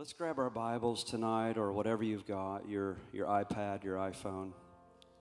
Let's 0.00 0.14
grab 0.14 0.38
our 0.38 0.48
Bibles 0.48 1.04
tonight 1.04 1.58
or 1.58 1.74
whatever 1.74 2.02
you've 2.02 2.26
got 2.26 2.66
your, 2.66 2.96
your 3.12 3.26
iPad, 3.26 3.84
your 3.84 3.98
iPhone. 3.98 4.52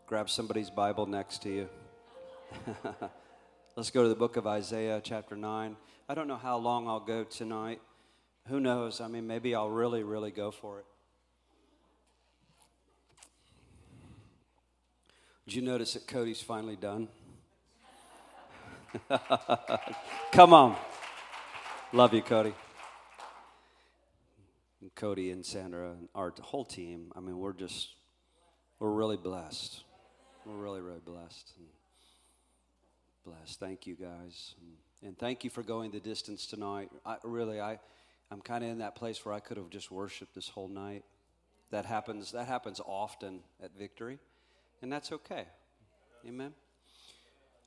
Grab 0.06 0.30
somebody's 0.30 0.70
Bible 0.70 1.06
next 1.06 1.42
to 1.42 1.50
you. 1.50 1.70
Let's 3.76 3.92
go 3.92 4.04
to 4.04 4.08
the 4.08 4.16
book 4.16 4.38
of 4.38 4.48
Isaiah, 4.48 5.02
chapter 5.04 5.36
9. 5.36 5.76
I 6.08 6.16
don't 6.16 6.30
know 6.30 6.38
how 6.38 6.58
long 6.60 6.88
I'll 6.88 7.02
go 7.02 7.26
tonight. 7.26 7.82
Who 8.48 8.62
knows? 8.62 9.02
I 9.02 9.10
mean, 9.10 9.28
maybe 9.28 9.54
I'll 9.54 9.70
really, 9.70 10.04
really 10.04 10.32
go 10.32 10.50
for 10.50 10.80
it. 10.80 10.86
Did 15.46 15.56
you 15.56 15.62
notice 15.62 15.96
that 15.96 16.08
Cody's 16.08 16.40
finally 16.40 16.78
done? 16.78 17.10
Come 20.32 20.54
on. 20.54 20.78
Love 21.92 22.14
you, 22.14 22.22
Cody. 22.22 22.54
And 24.82 24.94
Cody 24.96 25.32
and 25.32 25.46
Sandra 25.46 25.92
and 25.92 26.08
our 26.16 26.34
whole 26.42 26.66
team. 26.66 27.12
I 27.16 27.20
mean, 27.20 27.38
we're 27.38 27.54
just, 27.54 27.96
we're 28.80 28.92
really 28.92 29.18
blessed. 29.18 29.84
We're 30.46 30.56
really, 30.56 30.82
really 30.82 31.02
blessed. 31.04 31.54
And 31.58 31.68
blessed. 33.26 33.60
Thank 33.60 33.86
you, 33.86 33.96
guys. 33.96 34.56
And, 35.04 35.18
thank 35.18 35.44
you 35.44 35.50
for 35.50 35.64
going 35.64 35.92
the 35.92 36.00
distance 36.00 36.46
tonight. 36.46 36.90
I, 37.06 37.18
really, 37.24 37.60
I, 37.60 37.80
I'm 38.32 38.42
kind 38.42 38.64
of 38.64 38.70
in 38.70 38.80
that 38.80 38.96
place 38.96 39.26
where 39.26 39.34
I 39.34 39.40
could 39.40 39.58
have 39.58 39.70
just 39.70 39.92
worshiped 39.92 40.34
this 40.34 40.50
whole 40.50 40.68
night. 40.68 41.04
That 41.72 41.86
happens, 41.86 42.32
that 42.32 42.48
happens 42.48 42.82
often 42.84 43.42
at 43.64 43.72
Victory, 43.78 44.18
and 44.82 44.92
that's 44.92 45.12
okay. 45.12 45.46
Amen. 46.28 46.54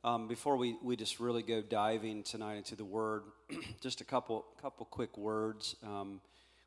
Um, 0.04 0.26
before 0.26 0.56
we, 0.56 0.76
we 0.82 0.96
just 0.96 1.20
really 1.20 1.42
go 1.44 1.62
diving 1.62 2.24
tonight 2.24 2.56
into 2.56 2.74
the 2.74 2.84
Word, 2.84 3.22
just 3.80 4.00
a 4.00 4.04
couple 4.04 4.44
couple 4.60 4.84
quick 4.86 5.16
words. 5.16 5.76
Um, 5.84 6.20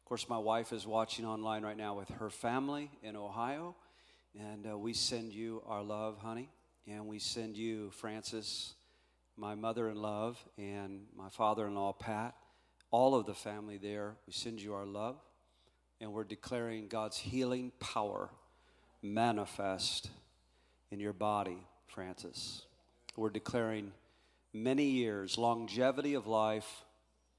of 0.05 0.09
course, 0.09 0.29
my 0.29 0.37
wife 0.37 0.71
is 0.71 0.85
watching 0.85 1.25
online 1.25 1.63
right 1.63 1.75
now 1.75 1.97
with 1.97 2.07
her 2.19 2.29
family 2.29 2.91
in 3.01 3.15
Ohio, 3.15 3.75
and 4.39 4.67
uh, 4.69 4.77
we 4.77 4.93
send 4.93 5.33
you 5.33 5.63
our 5.65 5.81
love, 5.81 6.19
honey, 6.19 6.51
and 6.85 7.07
we 7.07 7.17
send 7.17 7.57
you 7.57 7.89
Francis, 7.89 8.75
my 9.35 9.55
mother 9.55 9.89
in 9.89 9.99
love, 9.99 10.37
and 10.59 11.07
my 11.17 11.29
father-in-law 11.29 11.93
Pat, 11.93 12.35
all 12.91 13.15
of 13.15 13.25
the 13.25 13.33
family 13.33 13.77
there. 13.77 14.15
We 14.27 14.33
send 14.33 14.61
you 14.61 14.75
our 14.75 14.85
love, 14.85 15.15
and 15.99 16.13
we're 16.13 16.23
declaring 16.23 16.87
God's 16.87 17.17
healing 17.17 17.71
power 17.79 18.29
manifest 19.01 20.11
in 20.91 20.99
your 20.99 21.13
body, 21.13 21.65
Francis. 21.87 22.67
We're 23.15 23.31
declaring 23.31 23.91
many 24.53 24.85
years, 24.85 25.39
longevity 25.39 26.13
of 26.13 26.27
life, 26.27 26.83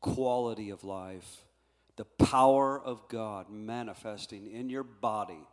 quality 0.01 0.71
of 0.71 0.83
life, 0.83 1.46
the 1.97 2.05
power 2.05 2.81
of 2.81 3.09
God 3.09 3.51
manifesting 3.51 4.47
in 4.47 4.69
your 4.69 4.83
body. 4.83 5.47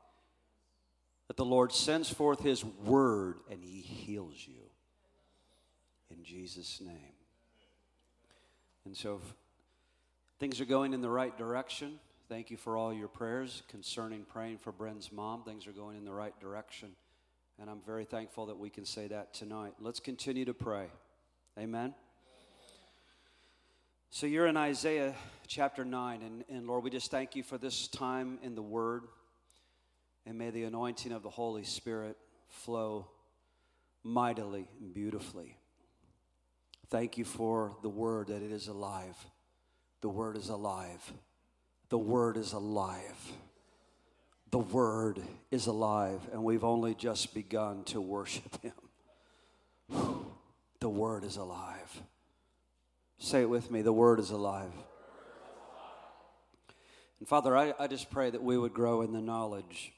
That 1.28 1.38
the 1.38 1.46
Lord 1.46 1.72
sends 1.72 2.10
forth 2.10 2.42
His 2.42 2.64
word 2.66 3.38
and 3.50 3.64
He 3.64 3.82
heals 3.82 4.36
you. 4.46 4.70
In 6.12 6.24
Jesus' 6.24 6.82
name. 6.82 7.16
And 8.86 8.96
so, 8.96 9.22
things 10.40 10.60
are 10.60 10.66
going 10.66 10.94
in 10.94 11.02
the 11.02 11.10
right 11.10 11.36
direction. 11.38 12.00
Thank 12.28 12.52
you 12.52 12.58
for 12.58 12.76
all 12.76 12.94
your 12.94 13.08
prayers 13.08 13.64
concerning 13.70 14.24
praying 14.24 14.58
for 14.58 14.72
Bren's 14.72 15.12
mom. 15.12 15.44
Things 15.44 15.66
are 15.68 15.72
going 15.72 15.98
in 15.98 16.06
the 16.06 16.12
right 16.12 16.38
direction. 16.40 16.90
And 17.60 17.70
I'm 17.70 17.82
very 17.86 18.06
thankful 18.06 18.48
that 18.48 18.58
we 18.58 18.70
can 18.70 18.86
say 18.86 19.08
that 19.08 19.34
tonight. 19.34 19.74
Let's 19.80 20.00
continue 20.00 20.46
to 20.46 20.54
pray. 20.54 20.88
Amen. 21.58 21.94
So 24.16 24.28
you're 24.28 24.46
in 24.46 24.58
Isaiah 24.58 25.16
chapter 25.48 25.84
9, 25.84 26.22
and, 26.22 26.44
and 26.48 26.68
Lord, 26.68 26.84
we 26.84 26.92
just 26.92 27.10
thank 27.10 27.36
you 27.36 27.42
for 27.42 27.58
this 27.58 27.88
time 27.88 28.38
in 28.44 28.54
the 28.54 28.62
Word. 28.62 29.06
And 30.28 30.38
may 30.38 30.52
the 30.52 30.66
anointing 30.66 31.12
of 31.12 31.24
the 31.24 31.32
Holy 31.32 31.64
Spirit 31.64 32.16
flow 32.48 33.08
mightily 34.04 34.68
and 34.80 34.94
beautifully. 34.94 35.58
Thank 36.92 37.18
you 37.18 37.26
for 37.26 37.76
the 37.82 37.90
Word 37.90 38.28
that 38.28 38.44
it 38.44 38.52
is 38.52 38.68
alive. 38.68 39.18
The 40.02 40.10
Word 40.10 40.38
is 40.38 40.50
alive. 40.50 41.12
The 41.90 41.98
Word 41.98 42.38
is 42.38 42.54
alive 42.54 43.34
the 44.52 44.60
Word 44.60 45.20
is 45.50 45.66
alive, 45.66 46.22
and 46.32 46.44
we've 46.44 46.64
only 46.64 46.94
just 46.94 47.34
begun 47.34 47.84
to 47.86 48.00
worship 48.00 48.62
Him. 48.62 48.74
The 50.80 50.90
Word 50.90 51.24
is 51.24 51.38
alive. 51.38 52.04
Say 53.24 53.44
it 53.44 53.50
with 53.50 53.72
me 53.72 53.82
the 53.82 53.94
Word 53.94 54.20
is 54.20 54.32
alive. 54.32 54.74
And 57.20 57.28
Father, 57.28 57.56
I, 57.56 57.74
I 57.80 57.88
just 57.88 58.12
pray 58.12 58.30
that 58.30 58.44
we 58.44 58.58
would 58.58 58.74
grow 58.74 59.02
in 59.02 59.14
the 59.14 59.22
knowledge 59.22 59.94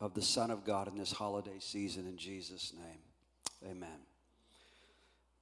of 0.00 0.14
the 0.14 0.22
Son 0.22 0.52
of 0.52 0.64
God 0.64 0.86
in 0.86 0.96
this 0.96 1.10
holiday 1.10 1.58
season 1.58 2.06
in 2.06 2.16
Jesus' 2.16 2.72
name. 2.72 3.68
Amen. 3.68 3.98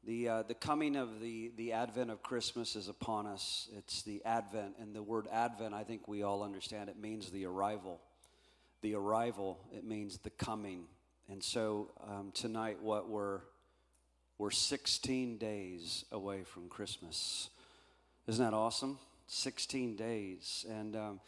The, 0.06 0.28
uh, 0.30 0.42
the 0.44 0.54
coming 0.54 0.96
of 0.96 1.20
the, 1.20 1.52
the 1.58 1.72
advent 1.72 2.10
of 2.10 2.22
Christmas 2.22 2.74
is 2.74 2.88
upon 2.88 3.26
us. 3.26 3.68
It's 3.76 4.00
the 4.00 4.22
advent, 4.24 4.76
and 4.80 4.96
the 4.96 5.02
word 5.02 5.28
advent, 5.30 5.74
I 5.74 5.84
think 5.84 6.08
we 6.08 6.22
all 6.22 6.42
understand, 6.42 6.88
it 6.88 6.98
means 6.98 7.30
the 7.30 7.44
arrival 7.44 8.00
the 8.80 8.94
arrival, 8.94 9.58
it 9.74 9.84
means 9.84 10.18
the 10.18 10.30
coming. 10.30 10.84
And 11.30 11.42
so 11.42 11.90
um, 12.06 12.32
tonight, 12.34 12.82
what 12.82 13.10
we're 13.10 13.40
we're 14.38 14.50
16 14.50 15.38
days 15.38 16.04
away 16.10 16.42
from 16.44 16.68
Christmas. 16.68 17.50
Isn't 18.26 18.44
that 18.44 18.54
awesome? 18.54 18.98
16 19.26 19.96
days, 19.96 20.66
and 20.68 20.96
um, 20.96 21.20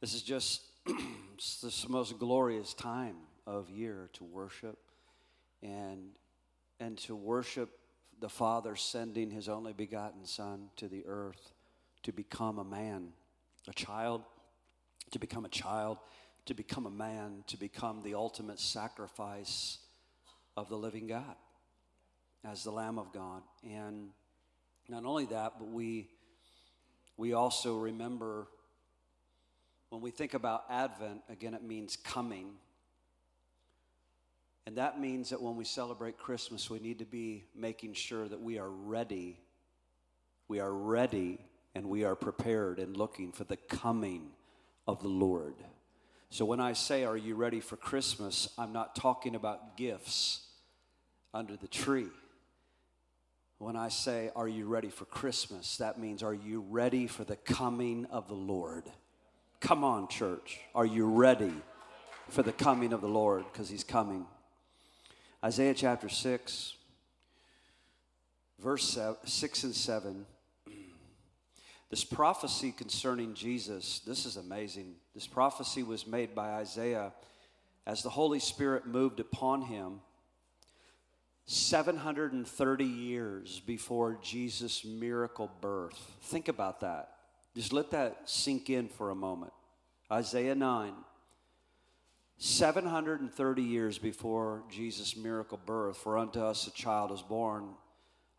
this 0.00 0.14
is 0.14 0.22
just 0.22 0.62
the 0.86 1.86
most 1.88 2.18
glorious 2.18 2.72
time 2.72 3.16
of 3.46 3.68
year 3.68 4.08
to 4.14 4.24
worship, 4.24 4.78
and 5.62 6.10
and 6.80 6.96
to 6.98 7.14
worship 7.14 7.70
the 8.20 8.28
Father 8.28 8.74
sending 8.74 9.30
His 9.30 9.48
only 9.48 9.72
begotten 9.72 10.24
Son 10.24 10.70
to 10.76 10.88
the 10.88 11.04
earth 11.06 11.52
to 12.04 12.12
become 12.12 12.58
a 12.58 12.64
man, 12.64 13.08
a 13.68 13.72
child, 13.72 14.22
to 15.10 15.18
become 15.18 15.44
a 15.44 15.50
child 15.50 15.98
to 16.46 16.54
become 16.54 16.86
a 16.86 16.90
man, 16.90 17.44
to 17.46 17.56
become 17.56 18.02
the 18.02 18.14
ultimate 18.14 18.58
sacrifice 18.58 19.78
of 20.56 20.68
the 20.68 20.76
living 20.76 21.06
God 21.06 21.36
as 22.44 22.64
the 22.64 22.70
Lamb 22.70 22.98
of 22.98 23.12
God. 23.12 23.42
And 23.64 24.08
not 24.88 25.04
only 25.04 25.26
that, 25.26 25.54
but 25.58 25.68
we, 25.68 26.08
we 27.16 27.32
also 27.32 27.78
remember 27.78 28.48
when 29.90 30.00
we 30.00 30.10
think 30.10 30.32
about 30.32 30.64
Advent, 30.70 31.20
again, 31.28 31.52
it 31.52 31.62
means 31.62 31.96
coming. 31.96 32.52
And 34.66 34.78
that 34.78 34.98
means 34.98 35.30
that 35.30 35.42
when 35.42 35.56
we 35.56 35.64
celebrate 35.64 36.16
Christmas, 36.16 36.70
we 36.70 36.78
need 36.78 37.00
to 37.00 37.04
be 37.04 37.44
making 37.54 37.92
sure 37.92 38.26
that 38.26 38.40
we 38.40 38.58
are 38.58 38.70
ready. 38.70 39.38
We 40.48 40.60
are 40.60 40.72
ready 40.72 41.38
and 41.74 41.90
we 41.90 42.04
are 42.04 42.14
prepared 42.14 42.78
and 42.78 42.96
looking 42.96 43.32
for 43.32 43.44
the 43.44 43.58
coming 43.58 44.30
of 44.86 45.02
the 45.02 45.08
Lord. 45.08 45.56
So 46.30 46.46
when 46.46 46.60
I 46.60 46.72
say, 46.72 47.04
Are 47.04 47.16
you 47.16 47.34
ready 47.34 47.60
for 47.60 47.76
Christmas? 47.76 48.48
I'm 48.56 48.72
not 48.72 48.96
talking 48.96 49.34
about 49.34 49.76
gifts 49.76 50.40
under 51.34 51.56
the 51.56 51.68
tree. 51.68 52.08
When 53.62 53.76
I 53.76 53.90
say, 53.90 54.28
Are 54.34 54.48
you 54.48 54.66
ready 54.66 54.88
for 54.88 55.04
Christmas? 55.04 55.76
That 55.76 55.96
means, 55.96 56.24
Are 56.24 56.34
you 56.34 56.64
ready 56.68 57.06
for 57.06 57.22
the 57.22 57.36
coming 57.36 58.06
of 58.06 58.26
the 58.26 58.34
Lord? 58.34 58.90
Come 59.60 59.84
on, 59.84 60.08
church. 60.08 60.58
Are 60.74 60.84
you 60.84 61.06
ready 61.06 61.52
for 62.28 62.42
the 62.42 62.50
coming 62.50 62.92
of 62.92 63.00
the 63.00 63.08
Lord? 63.08 63.44
Because 63.52 63.68
he's 63.68 63.84
coming. 63.84 64.26
Isaiah 65.44 65.74
chapter 65.74 66.08
6, 66.08 66.74
verse 68.58 68.98
6 69.24 69.62
and 69.62 69.74
7 69.76 70.26
this 71.88 72.02
prophecy 72.02 72.72
concerning 72.72 73.32
Jesus, 73.32 74.00
this 74.00 74.26
is 74.26 74.36
amazing. 74.36 74.96
This 75.14 75.28
prophecy 75.28 75.84
was 75.84 76.04
made 76.04 76.34
by 76.34 76.54
Isaiah 76.54 77.12
as 77.86 78.02
the 78.02 78.10
Holy 78.10 78.40
Spirit 78.40 78.88
moved 78.88 79.20
upon 79.20 79.62
him 79.62 80.00
730 81.52 82.84
years 82.84 83.60
before 83.60 84.18
Jesus' 84.22 84.86
miracle 84.86 85.50
birth. 85.60 86.16
Think 86.22 86.48
about 86.48 86.80
that. 86.80 87.10
Just 87.54 87.74
let 87.74 87.90
that 87.90 88.22
sink 88.24 88.70
in 88.70 88.88
for 88.88 89.10
a 89.10 89.14
moment. 89.14 89.52
Isaiah 90.10 90.54
9. 90.54 90.94
730 92.38 93.62
years 93.62 93.98
before 93.98 94.62
Jesus' 94.70 95.14
miracle 95.14 95.60
birth, 95.66 95.98
for 95.98 96.16
unto 96.16 96.40
us 96.40 96.66
a 96.66 96.70
child 96.70 97.12
is 97.12 97.20
born, 97.20 97.68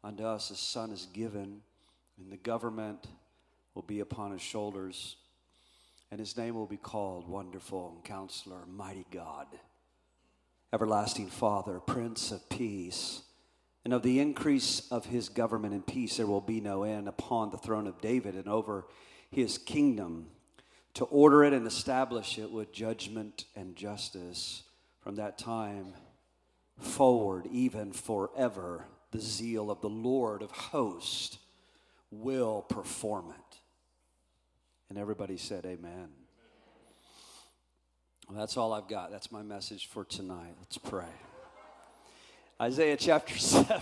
unto 0.03 0.25
us 0.25 0.49
a 0.49 0.55
son 0.55 0.91
is 0.91 1.05
given, 1.13 1.61
and 2.17 2.31
the 2.31 2.37
government 2.37 3.05
will 3.75 3.83
be 3.83 3.99
upon 3.99 4.31
his 4.31 4.41
shoulders, 4.41 5.17
and 6.09 6.19
his 6.19 6.35
name 6.35 6.55
will 6.55 6.65
be 6.65 6.77
called 6.77 7.27
Wonderful 7.27 8.01
Counselor, 8.03 8.65
Mighty 8.65 9.05
God, 9.11 9.45
Everlasting 10.73 11.27
Father, 11.27 11.79
Prince 11.79 12.31
of 12.31 12.49
Peace. 12.49 13.21
And 13.85 13.93
of 13.93 14.01
the 14.01 14.19
increase 14.19 14.87
of 14.89 15.05
his 15.05 15.29
government 15.29 15.75
and 15.75 15.85
peace 15.85 16.17
there 16.17 16.25
will 16.25 16.41
be 16.41 16.59
no 16.59 16.81
end 16.81 17.07
upon 17.07 17.51
the 17.51 17.59
throne 17.59 17.85
of 17.85 18.01
David 18.01 18.33
and 18.33 18.47
over 18.47 18.87
his 19.29 19.59
kingdom 19.59 20.27
to 20.95 21.05
order 21.05 21.43
it 21.43 21.53
and 21.53 21.67
establish 21.67 22.39
it 22.39 22.51
with 22.51 22.71
judgment 22.71 23.45
and 23.55 23.75
justice 23.75 24.63
from 24.99 25.15
that 25.15 25.37
time 25.37 25.93
forward, 26.79 27.47
even 27.51 27.91
forever. 27.91 28.85
The 29.11 29.21
zeal 29.21 29.69
of 29.69 29.81
the 29.81 29.89
Lord 29.89 30.41
of 30.41 30.49
hosts 30.49 31.37
will 32.09 32.63
perform 32.63 33.29
it. 33.29 33.59
And 34.89 34.97
everybody 34.97 35.37
said, 35.37 35.67
Amen. 35.67 36.09
Well, 38.29 38.39
that's 38.39 38.57
all 38.57 38.73
I've 38.73 38.87
got. 38.87 39.11
That's 39.11 39.31
my 39.31 39.41
message 39.41 39.87
for 39.87 40.05
tonight. 40.05 40.55
Let's 40.59 40.77
pray. 40.77 41.05
Isaiah 42.61 42.97
chapter 42.97 43.37
7. 43.37 43.81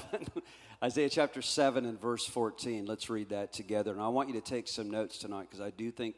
Isaiah 0.83 1.09
chapter 1.09 1.43
7 1.43 1.85
and 1.85 2.01
verse 2.01 2.25
14. 2.25 2.85
Let's 2.85 3.09
read 3.09 3.29
that 3.29 3.53
together. 3.53 3.91
And 3.91 4.01
I 4.01 4.07
want 4.07 4.29
you 4.29 4.33
to 4.35 4.41
take 4.41 4.67
some 4.67 4.89
notes 4.89 5.19
tonight 5.19 5.47
because 5.49 5.61
I 5.61 5.69
do 5.69 5.91
think 5.91 6.15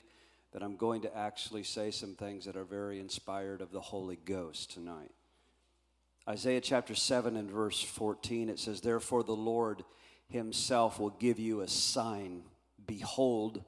that 0.53 0.63
I'm 0.63 0.77
going 0.77 1.01
to 1.01 1.17
actually 1.17 1.63
say 1.63 1.91
some 1.91 2.15
things 2.15 2.45
that 2.45 2.55
are 2.55 2.63
very 2.63 2.99
inspired 2.99 3.59
of 3.59 3.71
the 3.71 3.81
Holy 3.81 4.15
Ghost 4.15 4.71
tonight. 4.71 5.11
Isaiah 6.29 6.61
chapter 6.61 6.95
7 6.95 7.35
and 7.35 7.51
verse 7.51 7.81
14, 7.83 8.47
it 8.47 8.57
says, 8.57 8.79
Therefore 8.79 9.23
the 9.23 9.33
Lord 9.33 9.83
himself 10.29 10.97
will 10.97 11.09
give 11.09 11.39
you 11.39 11.59
a 11.59 11.67
sign. 11.67 12.43
Behold, 12.87 13.63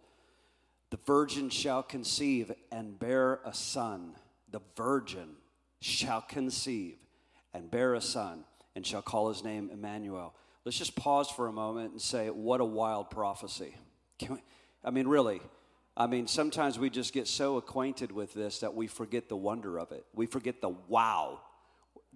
the 0.91 0.99
virgin 1.05 1.49
shall 1.49 1.83
conceive 1.83 2.53
and 2.71 2.97
bear 2.97 3.41
a 3.43 3.53
son. 3.53 4.15
The 4.55 4.61
virgin 4.77 5.31
shall 5.81 6.21
conceive 6.21 6.95
and 7.53 7.69
bear 7.69 7.93
a 7.93 7.99
son 7.99 8.45
and 8.73 8.87
shall 8.87 9.01
call 9.01 9.27
his 9.27 9.43
name 9.43 9.69
Emmanuel. 9.69 10.33
Let's 10.63 10.77
just 10.77 10.95
pause 10.95 11.29
for 11.29 11.47
a 11.47 11.51
moment 11.51 11.91
and 11.91 12.01
say, 12.01 12.29
what 12.29 12.61
a 12.61 12.65
wild 12.65 13.09
prophecy. 13.09 13.75
We, 14.29 14.37
I 14.81 14.91
mean, 14.91 15.09
really. 15.09 15.41
I 15.97 16.07
mean, 16.07 16.25
sometimes 16.25 16.79
we 16.79 16.89
just 16.89 17.11
get 17.11 17.27
so 17.27 17.57
acquainted 17.57 18.13
with 18.13 18.33
this 18.33 18.59
that 18.59 18.73
we 18.73 18.87
forget 18.87 19.27
the 19.27 19.35
wonder 19.35 19.77
of 19.77 19.91
it. 19.91 20.05
We 20.15 20.25
forget 20.25 20.61
the 20.61 20.69
wow, 20.69 21.41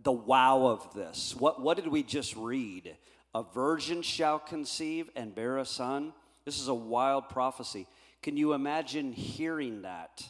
the 0.02 0.14
wow 0.14 0.66
of 0.66 0.94
this. 0.94 1.36
What, 1.36 1.62
what 1.62 1.76
did 1.76 1.90
we 1.90 2.04
just 2.04 2.38
read? 2.38 2.96
A 3.36 3.44
virgin 3.44 4.02
shall 4.02 4.40
conceive 4.40 5.10
and 5.14 5.36
bear 5.36 5.58
a 5.58 5.66
son. 5.66 6.14
This 6.46 6.58
is 6.58 6.70
a 6.70 6.74
wild 6.74 7.28
prophecy. 7.28 7.86
Can 8.22 8.38
you 8.38 8.54
imagine 8.54 9.12
hearing 9.12 9.82
that 9.82 10.24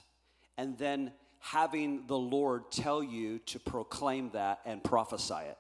and 0.58 0.76
then 0.80 1.12
having 1.40 2.06
the 2.08 2.18
Lord 2.18 2.72
tell 2.72 3.02
you 3.04 3.40
to 3.48 3.60
proclaim 3.60 4.32
that 4.32 4.60
and 4.66 4.84
prophesy 4.84 5.36
it? 5.36 5.58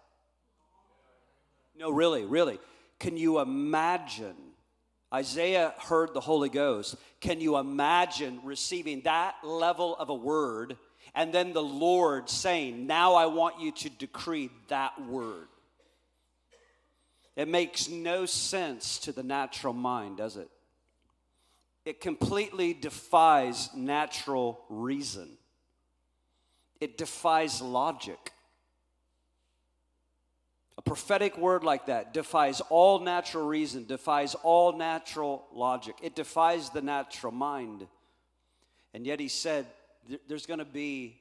No, 1.78 1.90
really, 1.90 2.26
really. 2.26 2.60
Can 3.00 3.18
you 3.18 3.40
imagine? 3.40 4.36
Isaiah 5.14 5.74
heard 5.80 6.14
the 6.14 6.20
Holy 6.20 6.50
Ghost. 6.50 6.96
Can 7.22 7.42
you 7.42 7.58
imagine 7.58 8.42
receiving 8.44 9.02
that 9.02 9.36
level 9.44 9.96
of 9.96 10.10
a 10.10 10.16
word 10.16 10.78
and 11.16 11.34
then 11.34 11.54
the 11.54 11.64
Lord 11.64 12.30
saying, 12.30 12.86
Now 12.86 13.16
I 13.16 13.26
want 13.26 13.60
you 13.60 13.72
to 13.72 13.90
decree 13.90 14.50
that 14.68 15.02
word? 15.08 15.48
It 17.36 17.48
makes 17.48 17.90
no 17.90 18.26
sense 18.26 19.00
to 19.00 19.12
the 19.12 19.24
natural 19.24 19.74
mind, 19.74 20.18
does 20.18 20.36
it? 20.36 20.50
It 21.86 22.02
completely 22.02 22.74
defies 22.74 23.74
natural 23.74 24.64
reason, 24.70 25.39
it 26.80 26.98
defies 26.98 27.62
logic. 27.62 28.32
A 30.78 30.82
prophetic 30.82 31.38
word 31.38 31.64
like 31.64 31.88
that 31.88 32.14
defies 32.14 32.62
all 32.70 33.00
natural 33.00 33.46
reason, 33.46 33.86
defies 33.86 34.34
all 34.36 34.78
natural 34.78 35.46
logic. 35.54 35.96
It 36.02 36.16
defies 36.16 36.70
the 36.70 36.82
natural 36.82 37.34
mind. 37.34 37.86
And 38.94 39.06
yet 39.06 39.20
he 39.20 39.28
said 39.28 39.66
there's 40.28 40.46
going 40.46 40.60
to 40.60 40.66
be 40.66 41.20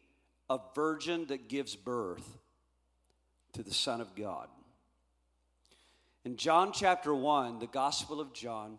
a 0.49 0.59
virgin 0.75 1.27
that 1.27 1.49
gives 1.49 1.75
birth 1.75 2.39
to 3.55 3.63
the 3.63 3.75
Son 3.75 4.01
of 4.01 4.15
God. 4.15 4.49
In 6.25 6.37
John 6.37 6.73
chapter 6.73 7.15
1, 7.15 7.59
the 7.59 7.67
Gospel 7.67 8.21
of 8.21 8.33
John, 8.33 8.79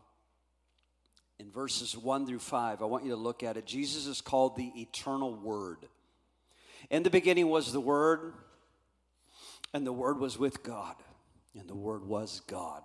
in 1.39 1.51
verses 1.51 1.97
1 1.97 2.25
through 2.25 2.39
5, 2.39 2.81
I 2.81 2.85
want 2.85 3.03
you 3.03 3.11
to 3.11 3.17
look 3.17 3.43
at 3.43 3.57
it. 3.57 3.65
Jesus 3.65 4.05
is 4.05 4.21
called 4.21 4.55
the 4.55 4.71
eternal 4.75 5.33
Word. 5.33 5.79
In 6.89 7.03
the 7.03 7.09
beginning 7.09 7.49
was 7.49 7.71
the 7.71 7.79
Word 7.79 8.33
and 9.73 9.85
the 9.85 9.93
Word 9.93 10.19
was 10.19 10.37
with 10.37 10.63
God, 10.63 10.95
and 11.57 11.69
the 11.69 11.75
Word 11.75 12.03
was 12.03 12.41
God. 12.47 12.81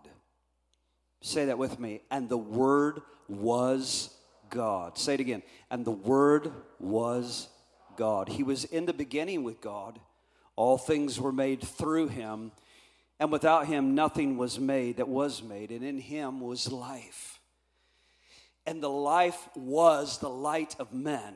Say 1.23 1.47
that 1.47 1.57
with 1.57 1.81
me. 1.81 2.03
And 2.11 2.29
the 2.29 2.37
Word 2.37 3.01
was 3.29 4.15
God. 4.51 4.99
Say 4.99 5.15
it 5.15 5.21
again. 5.21 5.43
And 5.71 5.85
the 5.85 5.91
Word 5.91 6.53
was 6.79 7.49
God. 7.97 8.29
He 8.29 8.43
was 8.43 8.65
in 8.65 8.85
the 8.85 8.93
beginning 8.93 9.43
with 9.43 9.61
God. 9.63 9.99
All 10.57 10.77
things 10.77 11.19
were 11.19 11.33
made 11.33 11.63
through 11.63 12.09
him, 12.09 12.53
and 13.19 13.33
without 13.33 13.67
him 13.67 13.95
nothing 13.95 14.37
was 14.37 14.61
made 14.61 14.99
that 14.99 15.09
was 15.09 15.43
made, 15.43 15.71
and 15.71 15.83
in 15.83 15.99
him 15.99 16.41
was 16.41 16.71
life. 16.71 17.41
And 18.67 18.83
the 18.83 18.91
life 18.91 19.49
was 19.57 20.19
the 20.19 20.29
light 20.29 20.77
of 20.79 20.93
men. 20.93 21.35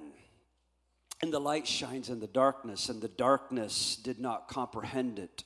And 1.20 1.32
the 1.32 1.40
light 1.40 1.66
shines 1.66 2.10
in 2.10 2.20
the 2.20 2.28
darkness, 2.28 2.88
and 2.88 3.00
the 3.00 3.08
darkness 3.08 3.96
did 3.96 4.20
not 4.20 4.48
comprehend 4.48 5.18
it. 5.18 5.44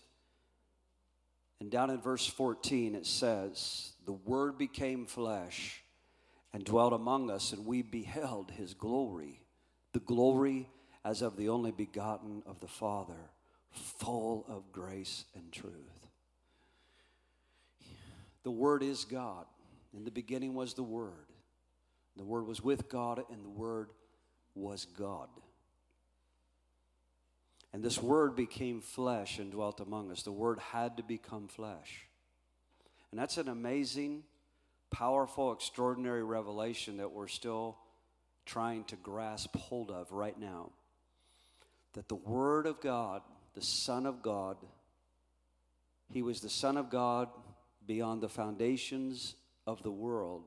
And 1.60 1.70
down 1.70 1.90
in 1.90 2.00
verse 2.00 2.26
14, 2.26 2.94
it 2.94 3.06
says, 3.06 3.92
The 4.04 4.12
Word 4.12 4.58
became 4.58 5.06
flesh 5.06 5.82
and 6.52 6.64
dwelt 6.64 6.92
among 6.92 7.30
us, 7.30 7.52
and 7.52 7.64
we 7.64 7.82
beheld 7.82 8.50
his 8.50 8.74
glory, 8.74 9.40
the 9.92 10.00
glory 10.00 10.68
as 11.04 11.22
of 11.22 11.36
the 11.36 11.48
only 11.48 11.70
begotten 11.70 12.42
of 12.46 12.60
the 12.60 12.68
Father, 12.68 13.30
full 13.70 14.44
of 14.48 14.72
grace 14.72 15.24
and 15.34 15.50
truth. 15.50 16.08
The 18.42 18.50
Word 18.50 18.82
is 18.82 19.04
God. 19.04 19.46
In 19.94 20.04
the 20.04 20.10
beginning 20.10 20.54
was 20.54 20.74
the 20.74 20.82
Word. 20.82 21.26
The 22.16 22.24
Word 22.24 22.46
was 22.46 22.62
with 22.62 22.88
God, 22.88 23.22
and 23.30 23.44
the 23.44 23.50
Word 23.50 23.90
was 24.54 24.84
God. 24.84 25.28
And 27.72 27.82
this 27.82 28.02
word 28.02 28.36
became 28.36 28.80
flesh 28.80 29.38
and 29.38 29.50
dwelt 29.50 29.80
among 29.80 30.10
us. 30.10 30.22
The 30.22 30.32
word 30.32 30.58
had 30.58 30.98
to 30.98 31.02
become 31.02 31.48
flesh. 31.48 32.06
And 33.10 33.20
that's 33.20 33.38
an 33.38 33.48
amazing, 33.48 34.24
powerful, 34.90 35.52
extraordinary 35.52 36.22
revelation 36.22 36.98
that 36.98 37.12
we're 37.12 37.28
still 37.28 37.78
trying 38.44 38.84
to 38.84 38.96
grasp 38.96 39.56
hold 39.56 39.90
of 39.90 40.12
right 40.12 40.38
now. 40.38 40.70
That 41.94 42.08
the 42.08 42.14
Word 42.14 42.66
of 42.66 42.80
God, 42.80 43.22
the 43.54 43.62
Son 43.62 44.06
of 44.06 44.22
God, 44.22 44.56
He 46.08 46.22
was 46.22 46.40
the 46.40 46.48
Son 46.48 46.76
of 46.76 46.90
God 46.90 47.28
beyond 47.86 48.22
the 48.22 48.28
foundations 48.28 49.34
of 49.66 49.82
the 49.82 49.90
world. 49.90 50.44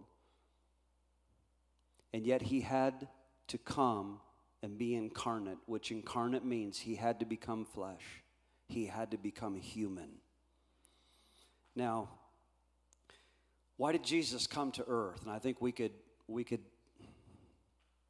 And 2.14 2.26
yet 2.26 2.42
He 2.42 2.62
had 2.62 3.08
to 3.48 3.58
come 3.58 4.20
and 4.66 4.80
be 4.80 4.96
incarnate, 4.96 5.60
which 5.68 5.92
incarnate 5.92 6.44
means 6.44 6.80
he 6.80 6.96
had 6.96 7.20
to 7.20 7.26
become 7.26 7.66
flesh, 7.66 8.24
he 8.68 8.88
had 8.88 9.12
to 9.12 9.18
become 9.18 9.56
human. 9.56 10.10
Now, 11.76 12.10
why 13.78 13.92
did 13.92 14.04
Jesus 14.04 14.48
come 14.48 14.72
to 14.72 14.84
earth? 14.88 15.22
And 15.22 15.30
I 15.30 15.38
think 15.38 15.62
we 15.62 15.72
could 15.72 15.92
we 16.28 16.44
could 16.44 16.62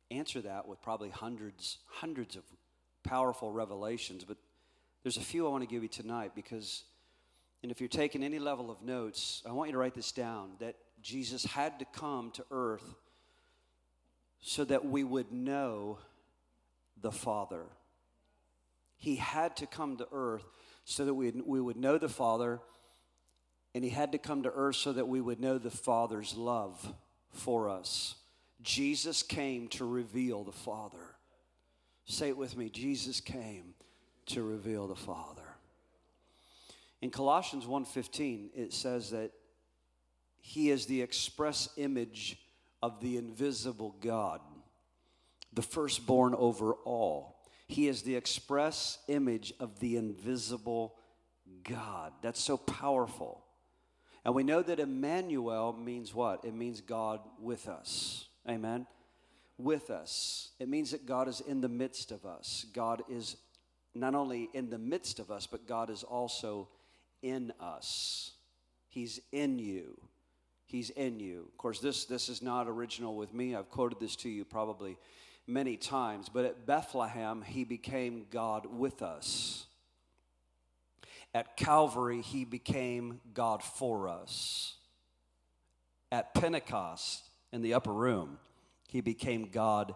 answer 0.09 0.39
that 0.43 0.65
with 0.65 0.81
probably 0.81 1.09
hundreds 1.09 1.79
hundreds 1.87 2.37
of 2.37 2.43
powerful 3.03 3.51
revelations, 3.51 4.23
but 4.23 4.37
there's 5.03 5.17
a 5.17 5.21
few 5.21 5.45
I 5.45 5.49
want 5.49 5.63
to 5.63 5.69
give 5.69 5.83
you 5.83 5.89
tonight 5.89 6.31
because 6.35 6.85
and 7.63 7.71
if 7.71 7.81
you're 7.81 7.89
taking 7.89 8.23
any 8.23 8.39
level 8.39 8.71
of 8.71 8.81
notes, 8.81 9.43
I 9.45 9.51
want 9.51 9.67
you 9.67 9.73
to 9.73 9.79
write 9.79 9.95
this 9.95 10.13
down 10.13 10.51
that 10.59 10.75
Jesus 11.01 11.43
had 11.43 11.79
to 11.79 11.85
come 11.85 12.31
to 12.31 12.45
earth 12.49 12.95
so 14.39 14.63
that 14.63 14.85
we 14.85 15.03
would 15.03 15.33
know 15.33 15.97
the 17.01 17.11
Father. 17.11 17.63
He 18.97 19.15
had 19.15 19.55
to 19.57 19.67
come 19.67 19.97
to 19.97 20.07
earth 20.11 20.45
so 20.85 21.05
that 21.05 21.13
we, 21.13 21.31
we 21.31 21.61
would 21.61 21.77
know 21.77 21.97
the 21.97 22.09
Father, 22.09 22.59
and 23.73 23.83
He 23.83 23.89
had 23.89 24.11
to 24.13 24.17
come 24.17 24.43
to 24.43 24.51
earth 24.53 24.77
so 24.77 24.93
that 24.93 25.07
we 25.07 25.21
would 25.21 25.39
know 25.39 25.57
the 25.57 25.71
Father's 25.71 26.35
love 26.35 26.93
for 27.31 27.69
us. 27.69 28.15
Jesus 28.61 29.21
came 29.21 29.67
to 29.69 29.85
reveal 29.85 30.43
the 30.43 30.51
Father. 30.51 31.15
Say 32.05 32.29
it 32.29 32.37
with 32.37 32.55
me 32.55 32.69
Jesus 32.69 33.19
came 33.19 33.73
to 34.27 34.43
reveal 34.43 34.87
the 34.87 34.95
Father. 34.95 35.43
In 37.01 37.11
Colossians 37.11 37.65
1:15 37.65 38.49
it 38.55 38.73
says 38.73 39.11
that 39.11 39.31
he 40.37 40.69
is 40.69 40.85
the 40.85 41.01
express 41.01 41.69
image 41.75 42.37
of 42.81 42.99
the 43.01 43.17
invisible 43.17 43.95
God 43.99 44.41
the 45.55 45.61
firstborn 45.61 46.35
over 46.35 46.73
all. 46.85 47.37
He 47.67 47.87
is 47.87 48.03
the 48.03 48.15
express 48.15 48.99
image 49.07 49.53
of 49.59 49.79
the 49.79 49.97
invisible 49.97 50.95
God. 51.63 52.13
That's 52.21 52.41
so 52.41 52.57
powerful. 52.57 53.43
And 54.23 54.35
we 54.35 54.43
know 54.43 54.61
that 54.61 54.79
Emmanuel 54.79 55.73
means 55.73 56.13
what? 56.13 56.45
It 56.45 56.53
means 56.53 56.81
God 56.81 57.19
with 57.39 57.67
us. 57.67 58.27
Amen. 58.47 58.85
with 59.57 59.89
us. 59.89 60.49
It 60.59 60.67
means 60.67 60.91
that 60.91 61.05
God 61.05 61.27
is 61.27 61.41
in 61.41 61.61
the 61.61 61.69
midst 61.69 62.11
of 62.11 62.25
us. 62.25 62.65
God 62.73 63.03
is 63.09 63.37
not 63.93 64.15
only 64.15 64.49
in 64.53 64.69
the 64.69 64.77
midst 64.77 65.19
of 65.19 65.31
us, 65.31 65.47
but 65.47 65.67
God 65.67 65.89
is 65.89 66.03
also 66.03 66.67
in 67.21 67.53
us. 67.59 68.31
He's 68.89 69.19
in 69.31 69.59
you. 69.59 69.97
He's 70.65 70.89
in 70.89 71.19
you. 71.19 71.45
Of 71.51 71.57
course, 71.57 71.79
this, 71.79 72.05
this 72.05 72.27
is 72.27 72.41
not 72.41 72.67
original 72.67 73.15
with 73.15 73.33
me. 73.33 73.55
I've 73.55 73.69
quoted 73.69 73.99
this 73.99 74.15
to 74.17 74.29
you 74.29 74.43
probably 74.43 74.97
many 75.47 75.77
times. 75.77 76.29
But 76.29 76.45
at 76.45 76.65
Bethlehem, 76.65 77.41
he 77.41 77.63
became 77.63 78.25
God 78.31 78.65
with 78.65 79.01
us. 79.01 79.65
At 81.33 81.57
Calvary, 81.57 82.21
he 82.21 82.45
became 82.45 83.19
God 83.33 83.61
for 83.61 84.07
us. 84.07 84.75
At 86.11 86.33
Pentecost, 86.33 87.23
in 87.51 87.61
the 87.61 87.73
upper 87.73 87.91
room, 87.91 88.37
he 88.87 89.01
became 89.01 89.49
God 89.51 89.95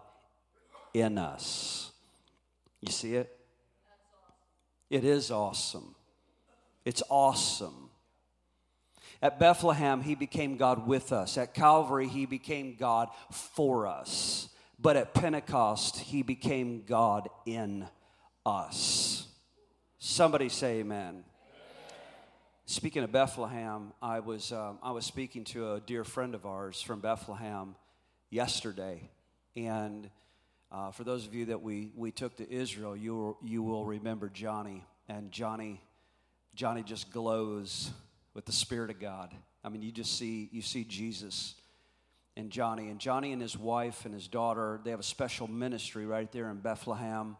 in 0.92 1.16
us. 1.16 1.92
You 2.80 2.92
see 2.92 3.14
it? 3.14 3.34
It 4.90 5.04
is 5.04 5.30
awesome. 5.30 5.94
It's 6.84 7.02
awesome. 7.08 7.90
At 9.22 9.38
Bethlehem, 9.38 10.02
he 10.02 10.14
became 10.14 10.56
God 10.56 10.86
with 10.86 11.12
us. 11.12 11.36
At 11.38 11.54
Calvary, 11.54 12.08
he 12.08 12.26
became 12.26 12.74
God 12.78 13.08
for 13.30 13.86
us. 13.86 14.48
But 14.82 14.96
at 14.96 15.12
Pentecost, 15.12 15.98
he 15.98 16.22
became 16.22 16.84
God 16.86 17.28
in 17.44 17.86
us. 18.46 19.26
Somebody 19.98 20.48
say 20.48 20.78
amen. 20.78 21.24
Speaking 22.64 23.02
of 23.02 23.12
Bethlehem, 23.12 23.92
I 24.00 24.20
was, 24.20 24.52
um, 24.52 24.78
I 24.82 24.92
was 24.92 25.04
speaking 25.04 25.44
to 25.46 25.74
a 25.74 25.80
dear 25.80 26.02
friend 26.02 26.34
of 26.34 26.46
ours 26.46 26.80
from 26.80 27.00
Bethlehem 27.00 27.74
yesterday. 28.30 29.10
And 29.54 30.08
uh, 30.72 30.92
for 30.92 31.04
those 31.04 31.26
of 31.26 31.34
you 31.34 31.46
that 31.46 31.60
we, 31.60 31.90
we 31.94 32.10
took 32.10 32.36
to 32.36 32.50
Israel, 32.50 32.96
you 32.96 33.36
you 33.42 33.62
will 33.62 33.84
remember 33.84 34.30
Johnny. 34.30 34.86
And 35.08 35.30
Johnny, 35.30 35.82
Johnny 36.54 36.84
just 36.84 37.10
glows 37.10 37.90
with 38.32 38.46
the 38.46 38.52
Spirit 38.52 38.88
of 38.88 38.98
God. 38.98 39.34
I 39.62 39.68
mean, 39.68 39.82
you 39.82 39.92
just 39.92 40.16
see, 40.16 40.48
you 40.52 40.62
see 40.62 40.84
Jesus 40.84 41.54
and 42.40 42.50
Johnny. 42.50 42.88
And 42.88 42.98
Johnny 42.98 43.32
and 43.32 43.40
his 43.40 43.56
wife 43.56 44.04
and 44.04 44.12
his 44.12 44.26
daughter, 44.26 44.80
they 44.82 44.90
have 44.90 44.98
a 44.98 45.04
special 45.04 45.46
ministry 45.46 46.06
right 46.06 46.30
there 46.32 46.50
in 46.50 46.56
Bethlehem. 46.58 47.36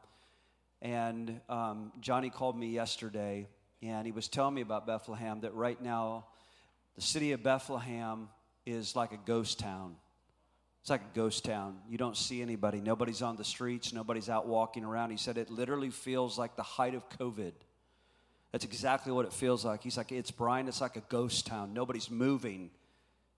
And 0.81 1.41
um, 1.49 1.93
Johnny 2.01 2.31
called 2.31 2.57
me 2.57 2.69
yesterday, 2.69 3.49
and 3.83 4.07
he 4.07 4.13
was 4.13 4.29
telling 4.29 4.55
me 4.55 4.61
about 4.61 4.87
Bethlehem 4.87 5.41
that 5.41 5.55
right 5.55 5.81
now, 5.83 6.27
the 6.95 7.03
city 7.03 7.33
of 7.33 7.43
Bethlehem 7.43 8.29
is 8.65 8.95
like 8.95 9.13
a 9.13 9.19
ghost 9.27 9.59
town. 9.59 9.97
It's 10.83 10.91
like 10.91 11.03
a 11.03 11.15
ghost 11.15 11.45
town. 11.45 11.79
You 11.89 11.99
don't 11.99 12.17
see 12.17 12.41
anybody. 12.41 12.81
Nobody's 12.81 13.21
on 13.21 13.37
the 13.37 13.45
streets. 13.45 13.93
Nobody's 13.93 14.29
out 14.29 14.47
walking 14.47 14.85
around. 14.85 15.11
He 15.11 15.17
said 15.19 15.37
it 15.37 15.51
literally 15.51 15.91
feels 15.91 16.39
like 16.39 16.57
the 16.57 16.63
height 16.63 16.95
of 16.95 17.09
COVID. 17.11 17.53
That's 18.53 18.65
exactly 18.65 19.13
what 19.13 19.27
it 19.27 19.33
feels 19.33 19.65
like. 19.65 19.83
He's 19.83 19.97
like, 19.97 20.13
it's 20.13 20.31
Brian, 20.31 20.69
it's 20.69 20.81
like 20.81 20.97
a 20.97 21.03
ghost 21.09 21.47
town. 21.47 21.73
Nobody's 21.73 22.11
moving. 22.11 22.71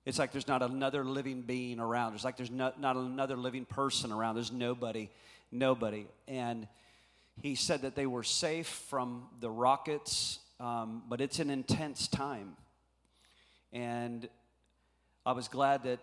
It's 0.05 0.19
like 0.19 0.33
there's 0.33 0.49
not 0.49 0.63
another 0.63 1.05
living 1.05 1.43
being 1.43 1.79
around. 1.79 2.15
It's 2.15 2.25
like 2.25 2.37
there's 2.37 2.51
not, 2.51 2.81
not 2.81 2.97
another 2.97 3.37
living 3.37 3.65
person 3.65 4.11
around. 4.11 4.35
There's 4.35 4.51
nobody, 4.51 5.11
nobody. 5.53 6.07
And 6.27 6.67
he 7.41 7.55
said 7.55 7.83
that 7.83 7.95
they 7.95 8.07
were 8.07 8.25
safe 8.25 8.67
from 8.67 9.29
the 9.41 9.51
rockets, 9.51 10.41
um, 10.59 11.03
but 11.09 11.21
it's 11.21 11.39
an 11.39 11.51
intense 11.51 12.09
time. 12.09 12.57
And 13.73 14.29
I 15.25 15.33
was 15.33 15.47
glad 15.47 15.85
that 15.85 16.01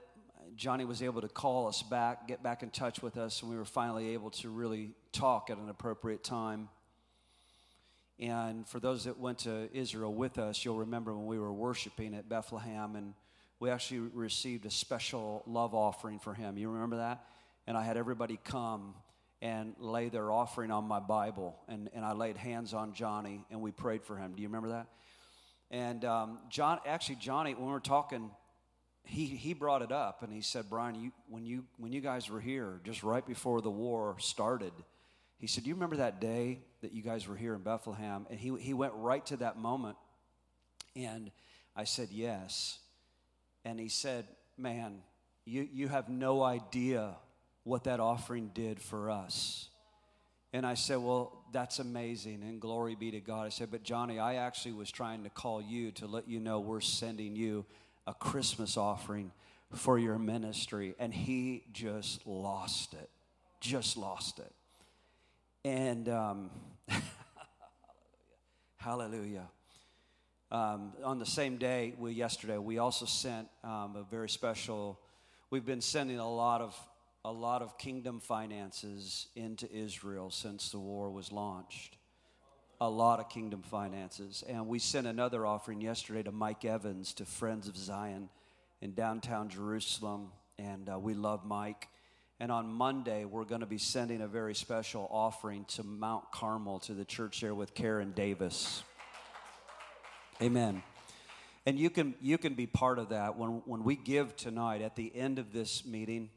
Johnny 0.55 0.85
was 0.85 1.03
able 1.03 1.21
to 1.21 1.27
call 1.27 1.67
us 1.67 1.83
back, 1.83 2.27
get 2.27 2.41
back 2.41 2.63
in 2.63 2.69
touch 2.69 3.01
with 3.01 3.17
us, 3.17 3.41
and 3.41 3.51
we 3.51 3.57
were 3.57 3.65
finally 3.65 4.13
able 4.13 4.29
to 4.31 4.49
really 4.49 4.91
talk 5.11 5.49
at 5.49 5.57
an 5.57 5.69
appropriate 5.69 6.23
time. 6.23 6.69
And 8.17 8.67
for 8.67 8.79
those 8.79 9.05
that 9.05 9.19
went 9.19 9.39
to 9.39 9.69
Israel 9.73 10.13
with 10.13 10.37
us, 10.37 10.65
you'll 10.65 10.79
remember 10.79 11.13
when 11.15 11.27
we 11.27 11.39
were 11.39 11.53
worshiping 11.53 12.13
at 12.13 12.27
Bethlehem 12.27 12.95
and 12.95 13.13
we 13.59 13.69
actually 13.69 13.99
received 13.99 14.65
a 14.65 14.71
special 14.71 15.43
love 15.45 15.75
offering 15.75 16.19
for 16.19 16.33
him. 16.33 16.57
You 16.57 16.69
remember 16.69 16.97
that? 16.97 17.25
And 17.67 17.77
I 17.77 17.83
had 17.83 17.97
everybody 17.97 18.39
come 18.43 18.95
and 19.41 19.75
lay 19.79 20.09
their 20.09 20.31
offering 20.31 20.71
on 20.71 20.85
my 20.85 20.99
Bible. 20.99 21.59
And, 21.67 21.89
and 21.93 22.05
I 22.05 22.13
laid 22.13 22.37
hands 22.37 22.73
on 22.73 22.93
Johnny 22.93 23.45
and 23.51 23.61
we 23.61 23.71
prayed 23.71 24.03
for 24.03 24.15
him. 24.15 24.33
Do 24.35 24.41
you 24.41 24.47
remember 24.47 24.69
that? 24.69 24.87
And 25.71 26.03
um, 26.05 26.39
John, 26.49 26.79
actually, 26.85 27.17
Johnny, 27.17 27.53
when 27.53 27.65
we 27.65 27.71
were 27.71 27.79
talking, 27.79 28.31
he, 29.03 29.25
he 29.25 29.53
brought 29.53 29.81
it 29.81 29.91
up 29.91 30.23
and 30.23 30.31
he 30.31 30.41
said, 30.41 30.69
Brian, 30.69 30.95
you, 30.95 31.11
when, 31.27 31.45
you, 31.45 31.65
when 31.77 31.91
you 31.91 32.01
guys 32.01 32.29
were 32.29 32.41
here, 32.41 32.79
just 32.83 33.03
right 33.03 33.25
before 33.25 33.61
the 33.61 33.69
war 33.69 34.15
started, 34.19 34.73
he 35.37 35.47
said, 35.47 35.63
Do 35.63 35.69
you 35.69 35.75
remember 35.75 35.97
that 35.97 36.19
day 36.19 36.59
that 36.81 36.93
you 36.93 37.01
guys 37.01 37.27
were 37.27 37.35
here 37.35 37.55
in 37.55 37.61
Bethlehem? 37.61 38.25
And 38.29 38.39
he, 38.39 38.57
he 38.59 38.73
went 38.73 38.93
right 38.95 39.25
to 39.27 39.37
that 39.37 39.57
moment. 39.57 39.97
And 40.95 41.31
I 41.75 41.83
said, 41.83 42.09
Yes 42.11 42.79
and 43.65 43.79
he 43.79 43.89
said, 43.89 44.25
Man, 44.57 45.01
you, 45.45 45.67
you 45.71 45.87
have 45.87 46.09
no 46.09 46.43
idea 46.43 47.15
what 47.63 47.85
that 47.85 47.99
offering 47.99 48.51
did 48.53 48.81
for 48.81 49.09
us. 49.09 49.69
And 50.51 50.65
I 50.65 50.73
said, 50.73 50.97
Well, 50.97 51.43
that's 51.51 51.79
amazing, 51.79 52.41
and 52.43 52.59
glory 52.59 52.95
be 52.95 53.11
to 53.11 53.19
God. 53.19 53.45
I 53.45 53.49
said, 53.49 53.71
But 53.71 53.83
Johnny, 53.83 54.19
I 54.19 54.35
actually 54.35 54.73
was 54.73 54.91
trying 54.91 55.23
to 55.23 55.29
call 55.29 55.61
you 55.61 55.91
to 55.93 56.07
let 56.07 56.27
you 56.27 56.39
know 56.39 56.59
we're 56.59 56.81
sending 56.81 57.35
you 57.35 57.65
a 58.07 58.13
Christmas 58.13 58.77
offering 58.77 59.31
for 59.73 59.99
your 59.99 60.17
ministry. 60.17 60.95
And 60.99 61.13
he 61.13 61.63
just 61.71 62.25
lost 62.25 62.93
it, 62.93 63.09
just 63.59 63.97
lost 63.97 64.39
it. 64.39 64.51
And 65.63 66.09
um, 66.09 66.49
hallelujah. 68.77 69.47
Um, 70.51 70.93
on 71.03 71.19
the 71.19 71.27
same 71.27 71.57
day, 71.57 71.93
we 71.99 72.13
yesterday, 72.13 72.57
we 72.57 72.79
also 72.79 73.05
sent 73.05 73.47
um, 73.63 73.95
a 73.95 74.03
very 74.09 74.27
special. 74.27 74.99
We've 75.51 75.65
been 75.65 75.81
sending 75.81 76.17
a 76.17 76.29
lot 76.29 76.61
of 76.61 76.75
a 77.23 77.31
lot 77.31 77.61
of 77.61 77.77
kingdom 77.77 78.19
finances 78.19 79.27
into 79.35 79.71
Israel 79.71 80.31
since 80.31 80.71
the 80.71 80.79
war 80.79 81.11
was 81.11 81.31
launched. 81.31 81.97
A 82.81 82.89
lot 82.89 83.19
of 83.19 83.29
kingdom 83.29 83.61
finances, 83.61 84.43
and 84.47 84.67
we 84.67 84.79
sent 84.79 85.05
another 85.05 85.45
offering 85.45 85.81
yesterday 85.81 86.23
to 86.23 86.31
Mike 86.31 86.65
Evans 86.65 87.13
to 87.15 87.25
Friends 87.25 87.67
of 87.67 87.77
Zion 87.77 88.29
in 88.81 88.93
downtown 88.93 89.49
Jerusalem, 89.49 90.31
and 90.57 90.89
uh, 90.89 90.97
we 90.97 91.13
love 91.13 91.45
Mike. 91.45 91.89
And 92.39 92.51
on 92.51 92.71
Monday, 92.71 93.25
we're 93.25 93.43
going 93.43 93.61
to 93.61 93.67
be 93.67 93.77
sending 93.77 94.21
a 94.21 94.27
very 94.27 94.55
special 94.55 95.07
offering 95.11 95.65
to 95.75 95.83
Mount 95.83 96.31
Carmel 96.31 96.79
to 96.79 96.93
the 96.93 97.05
church 97.05 97.41
there 97.41 97.53
with 97.53 97.75
Karen 97.75 98.13
Davis. 98.13 98.81
Amen. 100.41 100.83
And 101.65 101.77
you 101.77 101.89
can, 101.89 102.15
you 102.21 102.37
can 102.37 102.53
be 102.53 102.65
part 102.65 102.97
of 102.97 103.09
that. 103.09 103.37
When, 103.37 103.61
when 103.65 103.83
we 103.83 103.97
give 103.97 104.37
tonight, 104.37 104.81
at 104.81 104.95
the 104.95 105.13
end 105.13 105.37
of 105.37 105.51
this 105.51 105.85
meeting, 105.85 106.29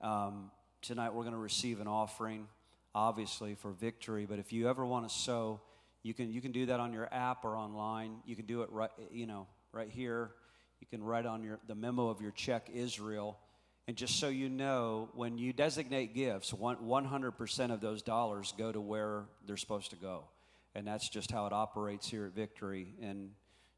um, 0.00 0.50
tonight 0.82 1.14
we're 1.14 1.22
going 1.22 1.34
to 1.34 1.40
receive 1.40 1.80
an 1.80 1.86
offering, 1.86 2.48
obviously, 2.92 3.54
for 3.54 3.70
victory. 3.70 4.26
But 4.28 4.40
if 4.40 4.52
you 4.52 4.68
ever 4.68 4.84
want 4.84 5.08
to 5.08 5.14
sow, 5.14 5.60
you 6.02 6.12
can, 6.12 6.32
you 6.32 6.40
can 6.40 6.50
do 6.50 6.66
that 6.66 6.80
on 6.80 6.92
your 6.92 7.08
app 7.14 7.44
or 7.44 7.56
online. 7.56 8.16
You 8.26 8.34
can 8.34 8.46
do 8.46 8.62
it 8.62 8.72
right, 8.72 8.90
you 9.12 9.26
know, 9.26 9.46
right 9.72 9.88
here. 9.88 10.32
You 10.80 10.88
can 10.88 11.00
write 11.00 11.24
on 11.24 11.44
your, 11.44 11.60
the 11.68 11.76
memo 11.76 12.08
of 12.08 12.20
your 12.20 12.32
check, 12.32 12.68
Israel. 12.74 13.38
And 13.86 13.96
just 13.96 14.18
so 14.18 14.28
you 14.28 14.48
know, 14.48 15.08
when 15.14 15.38
you 15.38 15.52
designate 15.52 16.16
gifts, 16.16 16.50
100% 16.52 17.72
of 17.72 17.80
those 17.80 18.02
dollars 18.02 18.52
go 18.58 18.72
to 18.72 18.80
where 18.80 19.26
they're 19.46 19.56
supposed 19.56 19.90
to 19.90 19.96
go. 19.96 20.24
And 20.74 20.86
that's 20.86 21.08
just 21.08 21.30
how 21.30 21.46
it 21.46 21.52
operates 21.52 22.08
here 22.08 22.26
at 22.26 22.32
Victory. 22.32 22.94
And 23.02 23.30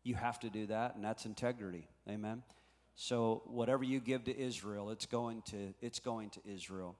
you 0.04 0.14
have 0.14 0.38
to 0.40 0.50
do 0.50 0.66
that, 0.66 0.94
and 0.94 1.04
that's 1.04 1.26
integrity. 1.26 1.88
Amen. 2.08 2.42
So 2.94 3.42
whatever 3.46 3.84
you 3.84 4.00
give 4.00 4.24
to 4.24 4.38
Israel, 4.38 4.90
it's 4.90 5.06
going 5.06 5.42
to 5.46 5.74
it's 5.80 6.00
going 6.00 6.30
to 6.30 6.40
Israel. 6.44 6.96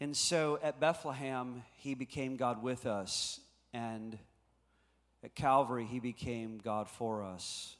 And 0.00 0.16
so 0.16 0.58
at 0.62 0.80
Bethlehem, 0.80 1.64
he 1.76 1.94
became 1.94 2.36
God 2.36 2.62
with 2.62 2.86
us, 2.86 3.40
and 3.72 4.16
at 5.24 5.34
Calvary, 5.34 5.84
he 5.84 5.98
became 5.98 6.58
God 6.58 6.88
for 6.88 7.22
us. 7.22 7.76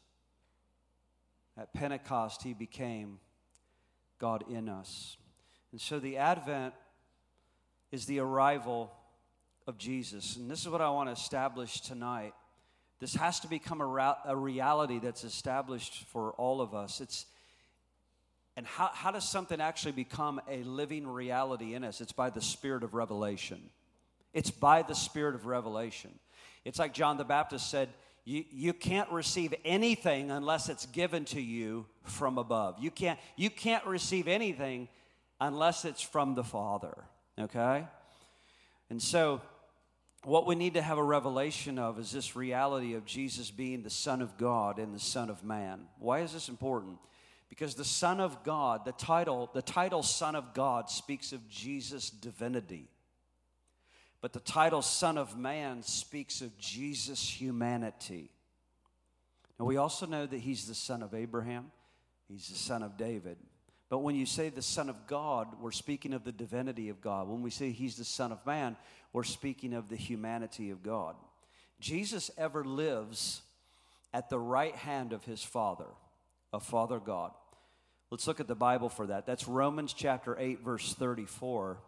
At 1.57 1.73
Pentecost, 1.73 2.43
he 2.43 2.53
became 2.53 3.21
God 4.19 4.45
in 4.51 4.69
us. 4.69 5.17
And 5.71 5.81
so 5.81 6.01
the 6.01 6.17
Advent 6.17 6.75
is 7.93 8.07
the 8.07 8.19
arrival 8.19 8.93
of 9.69 9.79
Jesus. 9.79 10.37
And 10.37 10.51
this 10.51 10.61
is 10.61 10.69
what 10.69 10.81
I 10.81 10.89
want 10.91 11.09
to 11.09 11.13
establish 11.13 11.81
tonight. 11.83 12.33
This 12.99 13.15
has 13.15 13.39
to 13.41 13.49
become 13.49 13.81
a, 13.81 13.87
ra- 13.87 14.17
a 14.25 14.35
reality 14.35 14.99
that's 14.99 15.23
established 15.23 16.05
for 16.07 16.33
all 16.33 16.61
of 16.61 16.75
us. 16.75 17.01
It's 17.01 17.27
and 18.57 18.67
how, 18.67 18.91
how 18.93 19.13
does 19.13 19.29
something 19.29 19.61
actually 19.61 19.93
become 19.93 20.41
a 20.51 20.65
living 20.65 21.07
reality 21.07 21.75
in 21.75 21.85
us? 21.85 22.01
It's 22.01 22.11
by 22.11 22.31
the 22.31 22.41
spirit 22.41 22.83
of 22.83 22.93
revelation. 22.93 23.61
It's 24.35 24.51
by 24.51 24.83
the 24.83 24.97
spirit 24.97 25.37
of 25.37 25.47
revelation. 25.47 26.11
It's 26.65 26.81
like 26.81 26.93
John 26.93 27.19
the 27.19 27.25
Baptist 27.25 27.71
said, 27.71 27.89
you, 28.25 28.45
you 28.51 28.73
can't 28.73 29.09
receive 29.13 29.55
anything 29.65 30.33
unless 30.33 30.69
it's 30.69 30.87
given 30.87 31.25
to 31.27 31.41
you 31.41 31.87
from 32.03 32.37
above. 32.37 32.75
You 32.81 32.91
can't, 32.91 33.21
you 33.37 33.49
can't 33.49 33.87
receive 33.87 34.27
anything 34.27 34.89
unless 35.41 35.85
it's 35.85 36.03
from 36.03 36.35
the 36.35 36.43
Father, 36.43 36.97
okay? 37.39 37.87
And 38.91 39.01
so, 39.01 39.41
what 40.25 40.47
we 40.47 40.55
need 40.55 40.75
to 40.75 40.83
have 40.83 40.99
a 40.99 41.03
revelation 41.03 41.79
of 41.79 41.99
is 41.99 42.11
this 42.11 42.35
reality 42.35 42.95
of 42.95 43.05
Jesus 43.05 43.51
being 43.51 43.83
the 43.83 43.91
Son 43.91 44.21
of 44.21 44.37
God 44.37 44.79
and 44.79 44.95
the 44.95 45.01
Son 45.01 45.31
of 45.31 45.45
Man. 45.45 45.81
Why 45.99 46.21
is 46.21 46.33
this 46.33 46.49
important? 46.49 46.99
Because 47.49 47.75
the 47.75 47.85
Son 47.85 48.21
of 48.21 48.43
God, 48.45 48.85
the 48.85 48.93
title, 48.93 49.49
the 49.55 49.63
title 49.63 50.03
Son 50.03 50.35
of 50.35 50.55
God 50.55 50.91
speaks 50.91 51.33
of 51.33 51.49
Jesus' 51.49 52.11
divinity. 52.11 52.89
But 54.21 54.33
the 54.33 54.41
title 54.41 54.83
Son 54.83 55.17
of 55.17 55.39
Man 55.39 55.83
speaks 55.83 56.41
of 56.41 56.59
Jesus' 56.59 57.41
humanity. 57.41 58.31
Now, 59.59 59.67
we 59.67 59.77
also 59.77 60.07
know 60.07 60.27
that 60.27 60.39
he's 60.39 60.67
the 60.67 60.75
son 60.75 61.03
of 61.03 61.15
Abraham, 61.15 61.71
he's 62.29 62.49
the 62.49 62.57
son 62.57 62.83
of 62.83 62.97
David. 62.97 63.39
But 63.89 64.01
when 64.01 64.17
you 64.17 64.27
say 64.27 64.51
the 64.51 64.61
Son 64.61 64.91
of 64.91 65.07
God, 65.07 65.49
we're 65.61 65.71
speaking 65.71 66.13
of 66.13 66.23
the 66.23 66.33
divinity 66.33 66.91
of 66.91 67.01
God. 67.01 67.27
When 67.27 67.41
we 67.41 67.51
say 67.51 67.71
he's 67.71 67.97
the 67.97 68.05
Son 68.05 68.33
of 68.33 68.45
Man, 68.45 68.77
we're 69.13 69.25
speaking 69.25 69.75
of 69.75 69.89
the 69.89 69.97
humanity 69.97 70.71
of 70.71 70.83
God. 70.83 71.15
Jesus 71.81 72.31
ever 72.37 72.65
lives 72.65 73.43
at 74.13 74.31
the 74.31 74.39
right 74.39 74.75
hand 74.75 75.13
of 75.13 75.25
his 75.25 75.43
Father, 75.43 75.89
of 76.53 76.63
Father 76.63 76.99
God. 76.99 77.33
Let's 78.11 78.27
look 78.27 78.41
at 78.41 78.49
the 78.49 78.55
Bible 78.55 78.89
for 78.89 79.07
that. 79.07 79.27
That's 79.27 79.47
Romans 79.47 79.93
chapter 79.93 80.37
8, 80.39 80.61
verse 80.65 80.95
34. 80.95 81.79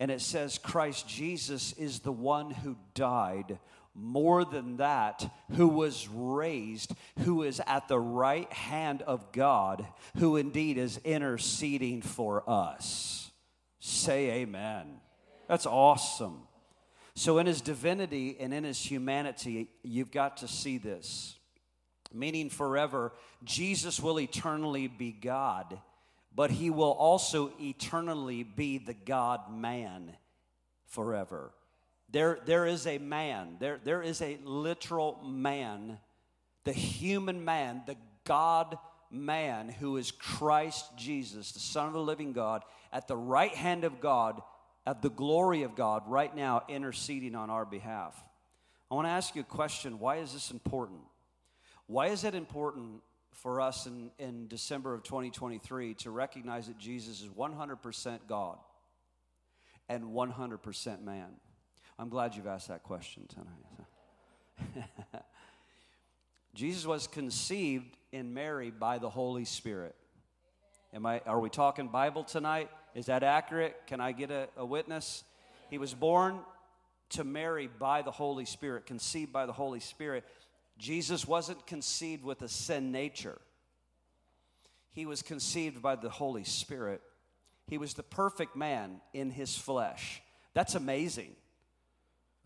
And 0.00 0.10
it 0.10 0.20
says, 0.20 0.58
Christ 0.58 1.06
Jesus 1.06 1.72
is 1.74 2.00
the 2.00 2.12
one 2.12 2.50
who 2.50 2.76
died 2.94 3.58
more 3.94 4.44
than 4.44 4.78
that, 4.78 5.30
who 5.52 5.68
was 5.68 6.08
raised, 6.08 6.92
who 7.20 7.44
is 7.44 7.62
at 7.66 7.86
the 7.86 8.00
right 8.00 8.52
hand 8.52 9.02
of 9.02 9.30
God, 9.30 9.86
who 10.16 10.36
indeed 10.36 10.78
is 10.78 10.98
interceding 11.04 12.02
for 12.02 12.42
us. 12.48 13.30
Say 13.78 14.30
amen. 14.30 15.00
That's 15.48 15.66
awesome. 15.66 16.42
So, 17.14 17.38
in 17.38 17.46
his 17.46 17.60
divinity 17.60 18.36
and 18.40 18.52
in 18.52 18.64
his 18.64 18.78
humanity, 18.78 19.68
you've 19.82 20.10
got 20.10 20.38
to 20.38 20.48
see 20.48 20.78
this. 20.78 21.36
Meaning, 22.12 22.50
forever, 22.50 23.12
Jesus 23.44 24.00
will 24.00 24.20
eternally 24.20 24.88
be 24.88 25.12
God, 25.12 25.80
but 26.34 26.50
he 26.50 26.70
will 26.70 26.92
also 26.92 27.52
eternally 27.60 28.42
be 28.42 28.78
the 28.78 28.94
God 28.94 29.52
man 29.52 30.16
forever. 30.86 31.52
There, 32.10 32.38
there 32.46 32.66
is 32.66 32.86
a 32.86 32.98
man, 32.98 33.56
there, 33.58 33.80
there 33.82 34.02
is 34.02 34.22
a 34.22 34.38
literal 34.44 35.20
man, 35.24 35.98
the 36.64 36.72
human 36.72 37.44
man, 37.44 37.82
the 37.86 37.96
God 38.24 38.78
man 39.10 39.68
who 39.68 39.96
is 39.96 40.10
Christ 40.10 40.96
Jesus, 40.96 41.52
the 41.52 41.60
Son 41.60 41.86
of 41.86 41.92
the 41.92 42.00
living 42.00 42.32
God, 42.32 42.62
at 42.92 43.08
the 43.08 43.16
right 43.16 43.54
hand 43.54 43.84
of 43.84 44.00
God, 44.00 44.42
at 44.86 45.02
the 45.02 45.10
glory 45.10 45.62
of 45.62 45.74
God, 45.74 46.02
right 46.06 46.34
now 46.34 46.62
interceding 46.68 47.34
on 47.34 47.50
our 47.50 47.64
behalf. 47.64 48.14
I 48.90 48.94
want 48.94 49.06
to 49.06 49.10
ask 49.10 49.34
you 49.34 49.40
a 49.40 49.44
question. 49.44 49.98
Why 49.98 50.16
is 50.16 50.32
this 50.32 50.50
important? 50.50 51.00
Why 51.86 52.08
is 52.08 52.24
it 52.24 52.34
important 52.34 53.02
for 53.32 53.60
us 53.60 53.86
in, 53.86 54.10
in 54.18 54.46
December 54.46 54.94
of 54.94 55.02
2023 55.02 55.94
to 55.94 56.10
recognize 56.10 56.66
that 56.66 56.78
Jesus 56.78 57.22
is 57.22 57.28
100% 57.28 58.18
God 58.28 58.58
and 59.88 60.04
100% 60.04 61.02
man? 61.02 61.28
I'm 61.98 62.08
glad 62.08 62.34
you've 62.34 62.46
asked 62.46 62.68
that 62.68 62.82
question 62.82 63.26
tonight. 63.28 64.84
Jesus 66.54 66.86
was 66.86 67.06
conceived 67.06 67.96
in 68.12 68.34
Mary 68.34 68.70
by 68.70 68.98
the 68.98 69.10
Holy 69.10 69.44
Spirit. 69.44 69.94
Am 70.92 71.04
I, 71.06 71.20
are 71.26 71.40
we 71.40 71.50
talking 71.50 71.88
Bible 71.88 72.22
tonight? 72.22 72.70
Is 72.94 73.06
that 73.06 73.22
accurate? 73.22 73.76
Can 73.86 74.00
I 74.00 74.12
get 74.12 74.30
a, 74.30 74.48
a 74.56 74.64
witness? 74.64 75.24
He 75.70 75.78
was 75.78 75.94
born 75.94 76.38
to 77.10 77.24
Mary 77.24 77.68
by 77.78 78.02
the 78.02 78.10
Holy 78.10 78.44
Spirit, 78.44 78.86
conceived 78.86 79.32
by 79.32 79.46
the 79.46 79.52
Holy 79.52 79.80
Spirit. 79.80 80.24
Jesus 80.78 81.26
wasn't 81.26 81.66
conceived 81.66 82.24
with 82.24 82.42
a 82.42 82.48
sin 82.48 82.92
nature, 82.92 83.40
he 84.92 85.06
was 85.06 85.22
conceived 85.22 85.82
by 85.82 85.96
the 85.96 86.10
Holy 86.10 86.44
Spirit. 86.44 87.00
He 87.66 87.78
was 87.78 87.94
the 87.94 88.02
perfect 88.02 88.54
man 88.54 89.00
in 89.14 89.30
his 89.30 89.56
flesh. 89.56 90.20
That's 90.52 90.74
amazing 90.74 91.34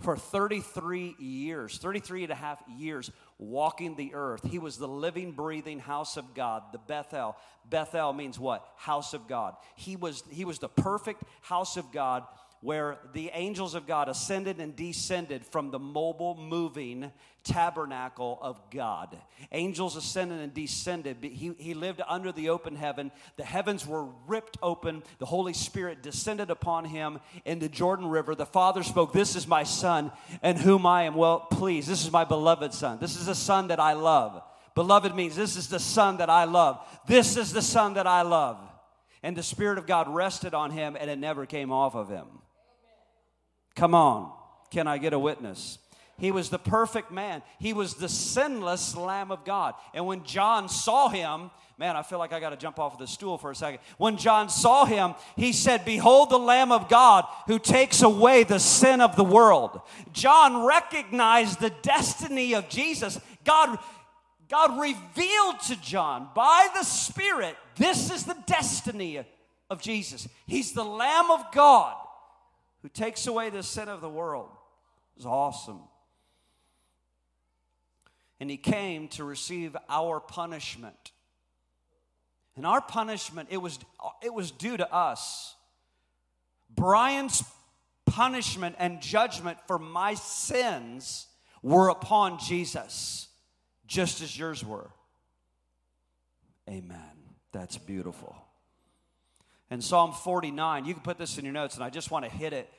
for 0.01 0.17
33 0.17 1.17
years, 1.19 1.79
33 1.79 2.25
and 2.25 2.33
a 2.33 2.37
half 2.37 2.63
years, 2.77 3.11
walking 3.39 3.97
the 3.97 4.15
earth. 4.15 4.43
He 4.49 4.59
was 4.59 4.79
the 4.79 4.87
living, 4.87 5.33
breathing 5.33 5.81
house 5.81 6.17
of 6.17 6.35
God, 6.35 6.63
the 6.73 6.79
Bethel. 6.79 7.37
Bethel 7.69 8.13
means 8.13 8.39
what? 8.39 8.67
House 8.77 9.13
of 9.13 9.27
God. 9.27 9.57
He 9.75 9.97
was, 9.97 10.23
he 10.31 10.45
was 10.45 10.61
the 10.61 10.69
perfect 10.69 11.23
house 11.41 11.77
of 11.77 11.91
God 11.91 12.25
where 12.61 12.99
the 13.13 13.31
angels 13.35 13.75
of 13.75 13.87
God 13.87 14.09
ascended 14.09 14.59
and 14.59 14.75
descended 14.75 15.47
from 15.47 15.71
the 15.71 15.79
mobile, 15.79 16.35
moving 16.35 17.13
tabernacle 17.45 18.39
of 18.43 18.61
God. 18.71 19.17
Angels 19.53 19.97
ascended 19.97 20.41
and 20.41 20.53
descended. 20.53 21.17
He, 21.23 21.53
he 21.59 21.75
lived 21.75 22.03
under 22.07 22.31
the 22.31 22.51
open 22.51 22.77
heaven. 22.77 23.11
The 23.37 23.45
heavens 23.45 23.87
were 23.87 24.07
ripped 24.27 24.59
open. 24.63 25.03
The 25.19 25.27
Holy 25.27 25.55
Spirit 25.55 26.03
descended 26.03 26.51
upon 26.51 26.85
him 26.85 27.21
in 27.45 27.59
the 27.59 27.69
Jordan 27.69 28.09
River. 28.09 28.35
The 28.35 28.45
Father 28.45 28.83
spoke, 28.83 29.13
This 29.13 29.35
is 29.35 29.47
my 29.47 29.63
Son, 29.63 30.13
and 30.43 30.59
whom 30.59 30.85
I 30.85 31.05
am 31.05 31.15
well 31.15 31.41
pleased. 31.41 31.89
This 31.89 32.05
is 32.05 32.13
my 32.13 32.25
beloved 32.25 32.75
Son. 32.75 32.99
This 33.01 33.17
is 33.17 33.27
the 33.27 33.35
Son 33.35 33.69
that 33.69 33.81
I 33.81 33.95
love. 33.95 34.43
Beloved 34.75 35.15
means 35.15 35.35
this 35.35 35.57
is 35.57 35.69
the 35.69 35.81
Son 35.81 36.19
that 36.19 36.31
I 36.31 36.45
love. 36.45 36.81
This 37.07 37.37
is 37.37 37.53
the 37.53 37.63
Son 37.63 37.95
that 37.95 38.07
I 38.07 38.23
love. 38.23 38.59
And 39.23 39.37
the 39.37 39.43
Spirit 39.43 39.79
of 39.79 39.87
God 39.87 40.09
rested 40.09 40.55
on 40.55 40.71
him, 40.71 40.97
and 40.99 41.11
it 41.11 41.19
never 41.19 41.47
came 41.47 41.73
off 41.73 41.97
of 41.97 42.09
him. 42.09 42.27
Come 43.79 43.95
on. 43.95 44.33
Can 44.73 44.89
I 44.89 44.99
get 44.99 45.13
a 45.13 45.19
witness? 45.21 45.79
He 46.19 46.33
was 46.33 46.51
the 46.51 46.59
perfect 46.59 47.13
man. 47.13 47.43
He 47.61 47.73
was 47.73 47.95
the 47.95 48.09
sinless 48.09 48.97
Lamb 48.97 49.31
of 49.31 49.45
God. 49.45 49.75
And 49.95 50.05
when 50.05 50.25
John 50.25 50.69
saw 50.69 51.09
him, 51.09 51.53
man, 51.79 51.95
I 51.95 52.03
feel 52.03 52.19
like 52.19 52.33
I 52.33 52.41
got 52.41 52.51
to 52.51 52.57
jump 52.57 52.81
off 52.81 52.95
of 52.95 52.99
the 52.99 53.07
stool 53.07 53.39
for 53.39 53.53
a 53.53 53.55
second. 53.55 53.79
When 53.97 54.17
John 54.17 54.49
saw 54.49 54.85
him, 54.85 55.15
he 55.37 55.53
said, 55.53 55.85
Behold 55.85 56.31
the 56.31 56.41
Lamb 56.41 56.73
of 56.73 56.89
God 56.89 57.25
who 57.47 57.61
takes 57.61 58.03
away 58.03 58.43
the 58.43 58.59
sin 58.59 59.01
of 59.01 59.15
the 59.15 59.23
world. 59.23 59.81
John 60.13 60.67
recognized 60.67 61.61
the 61.61 61.71
destiny 61.83 62.57
of 62.57 62.69
Jesus. 62.69 63.21
God, 63.45 63.79
God 64.49 64.81
revealed 64.81 65.61
to 65.69 65.81
John 65.81 66.31
by 66.35 66.67
the 66.75 66.83
Spirit, 66.83 67.55
this 67.77 68.11
is 68.11 68.25
the 68.25 68.37
destiny 68.47 69.25
of 69.71 69.81
Jesus. 69.81 70.27
He's 70.49 70.73
the 70.73 70.85
Lamb 70.85 71.31
of 71.31 71.53
God 71.53 71.95
who 72.89 73.05
takes 73.05 73.27
away 73.27 73.51
the 73.51 73.63
sin 73.63 73.89
of 73.89 74.01
the 74.01 74.09
world. 74.09 74.49
It's 75.17 75.27
awesome. 75.27 75.81
And 78.41 78.49
he 78.49 78.57
came 78.57 79.09
to 79.09 79.25
receive 79.25 79.77
our 79.91 80.21
punishment. 80.21 81.13
And 82.57 82.65
our 82.65 82.81
punishment, 82.81 83.49
it 83.51 83.59
was, 83.59 83.79
it 84.23 84.33
was 84.33 84.51
due 84.51 84.77
to 84.77 84.91
us. 84.93 85.55
Brian's 86.75 87.45
punishment 88.07 88.77
and 88.79 89.03
judgment 89.03 89.59
for 89.67 89.79
my 89.79 90.15
sins 90.15 91.27
were 91.63 91.89
upon 91.89 92.39
Jesus, 92.39 93.29
just 93.87 94.23
as 94.23 94.39
yours 94.39 94.65
were. 94.65 94.91
Amen. 96.69 96.99
That's 97.53 97.77
beautiful. 97.77 98.37
In 99.71 99.83
Psalm 99.83 100.13
49, 100.13 100.87
you 100.87 100.95
can 100.95 101.03
put 101.03 101.19
this 101.19 101.37
in 101.37 101.45
your 101.45 101.53
notes, 101.53 101.75
and 101.75 101.85
I 101.85 101.91
just 101.91 102.11
want 102.11 102.25
to 102.25 102.31
hit 102.31 102.53
it. 102.53 102.73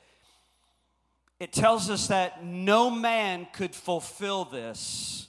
It 1.40 1.54
tells 1.54 1.88
us 1.88 2.08
that 2.08 2.44
no 2.44 2.90
man 2.90 3.48
could 3.54 3.74
fulfill 3.74 4.44
this. 4.44 5.26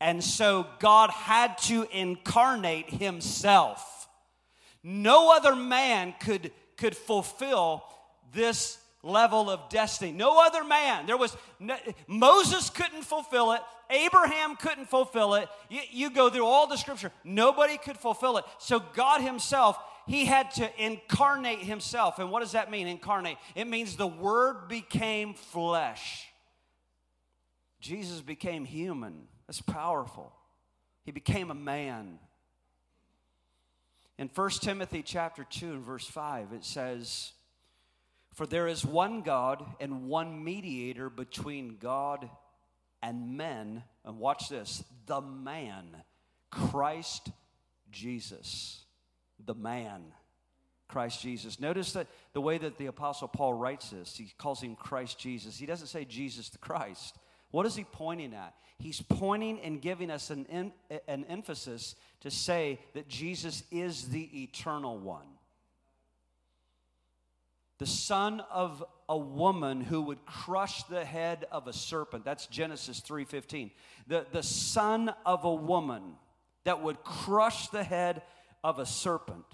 And 0.00 0.24
so 0.24 0.66
God 0.78 1.10
had 1.10 1.58
to 1.58 1.86
incarnate 1.92 2.88
himself. 2.88 4.08
No 4.82 5.30
other 5.36 5.54
man 5.54 6.14
could, 6.20 6.50
could 6.78 6.96
fulfill 6.96 7.84
this 8.32 8.78
level 9.02 9.50
of 9.50 9.68
destiny. 9.68 10.10
No 10.10 10.42
other 10.42 10.64
man. 10.64 11.04
There 11.04 11.18
was 11.18 11.36
no, 11.58 11.76
Moses 12.06 12.70
couldn't 12.70 13.02
fulfill 13.02 13.52
it. 13.52 13.60
Abraham 13.90 14.56
couldn't 14.56 14.88
fulfill 14.88 15.34
it. 15.34 15.48
You, 15.68 15.80
you 15.90 16.10
go 16.10 16.30
through 16.30 16.46
all 16.46 16.66
the 16.66 16.76
scripture. 16.76 17.12
Nobody 17.24 17.76
could 17.76 17.98
fulfill 17.98 18.38
it. 18.38 18.44
So 18.58 18.80
God 18.94 19.20
himself 19.20 19.78
he 20.06 20.24
had 20.24 20.50
to 20.52 20.70
incarnate 20.82 21.60
himself. 21.60 22.18
And 22.18 22.30
what 22.30 22.40
does 22.40 22.52
that 22.52 22.70
mean, 22.70 22.86
incarnate? 22.86 23.38
It 23.54 23.66
means 23.66 23.96
the 23.96 24.06
Word 24.06 24.68
became 24.68 25.34
flesh. 25.34 26.26
Jesus 27.80 28.20
became 28.20 28.64
human. 28.64 29.28
That's 29.46 29.60
powerful. 29.60 30.32
He 31.04 31.12
became 31.12 31.50
a 31.50 31.54
man. 31.54 32.18
In 34.18 34.28
1 34.34 34.50
Timothy 34.60 35.02
chapter 35.02 35.44
2 35.48 35.72
and 35.72 35.82
verse 35.82 36.06
5, 36.06 36.52
it 36.52 36.64
says, 36.64 37.32
For 38.34 38.46
there 38.46 38.68
is 38.68 38.84
one 38.84 39.22
God 39.22 39.64
and 39.80 40.08
one 40.08 40.44
mediator 40.44 41.08
between 41.08 41.78
God 41.78 42.28
and 43.02 43.36
men. 43.36 43.82
And 44.04 44.18
watch 44.18 44.48
this 44.48 44.84
the 45.06 45.20
man, 45.20 45.96
Christ 46.50 47.30
Jesus 47.90 48.79
the 49.46 49.54
man, 49.54 50.02
Christ 50.88 51.22
Jesus. 51.22 51.60
Notice 51.60 51.92
that 51.92 52.06
the 52.32 52.40
way 52.40 52.58
that 52.58 52.78
the 52.78 52.86
Apostle 52.86 53.28
Paul 53.28 53.54
writes 53.54 53.90
this, 53.90 54.16
he 54.16 54.32
calls 54.38 54.60
him 54.60 54.76
Christ 54.76 55.18
Jesus. 55.18 55.58
He 55.58 55.66
doesn't 55.66 55.88
say 55.88 56.04
Jesus 56.04 56.48
the 56.48 56.58
Christ. 56.58 57.16
What 57.50 57.66
is 57.66 57.76
he 57.76 57.84
pointing 57.84 58.34
at? 58.34 58.54
He's 58.78 59.02
pointing 59.02 59.60
and 59.60 59.80
giving 59.80 60.10
us 60.10 60.30
an, 60.30 60.72
an 61.06 61.24
emphasis 61.28 61.94
to 62.20 62.30
say 62.30 62.78
that 62.94 63.08
Jesus 63.08 63.62
is 63.70 64.08
the 64.08 64.42
eternal 64.42 64.98
one. 64.98 65.26
The 67.78 67.86
son 67.86 68.42
of 68.50 68.84
a 69.08 69.16
woman 69.16 69.80
who 69.80 70.02
would 70.02 70.24
crush 70.26 70.82
the 70.84 71.04
head 71.04 71.46
of 71.50 71.66
a 71.66 71.72
serpent. 71.72 72.24
That's 72.24 72.46
Genesis 72.46 73.00
3:15. 73.00 73.70
The, 74.06 74.26
the 74.32 74.42
son 74.42 75.12
of 75.24 75.44
a 75.44 75.54
woman 75.54 76.16
that 76.64 76.82
would 76.82 77.02
crush 77.02 77.68
the 77.68 77.82
head 77.82 78.22
of 78.62 78.78
a 78.78 78.86
serpent. 78.86 79.44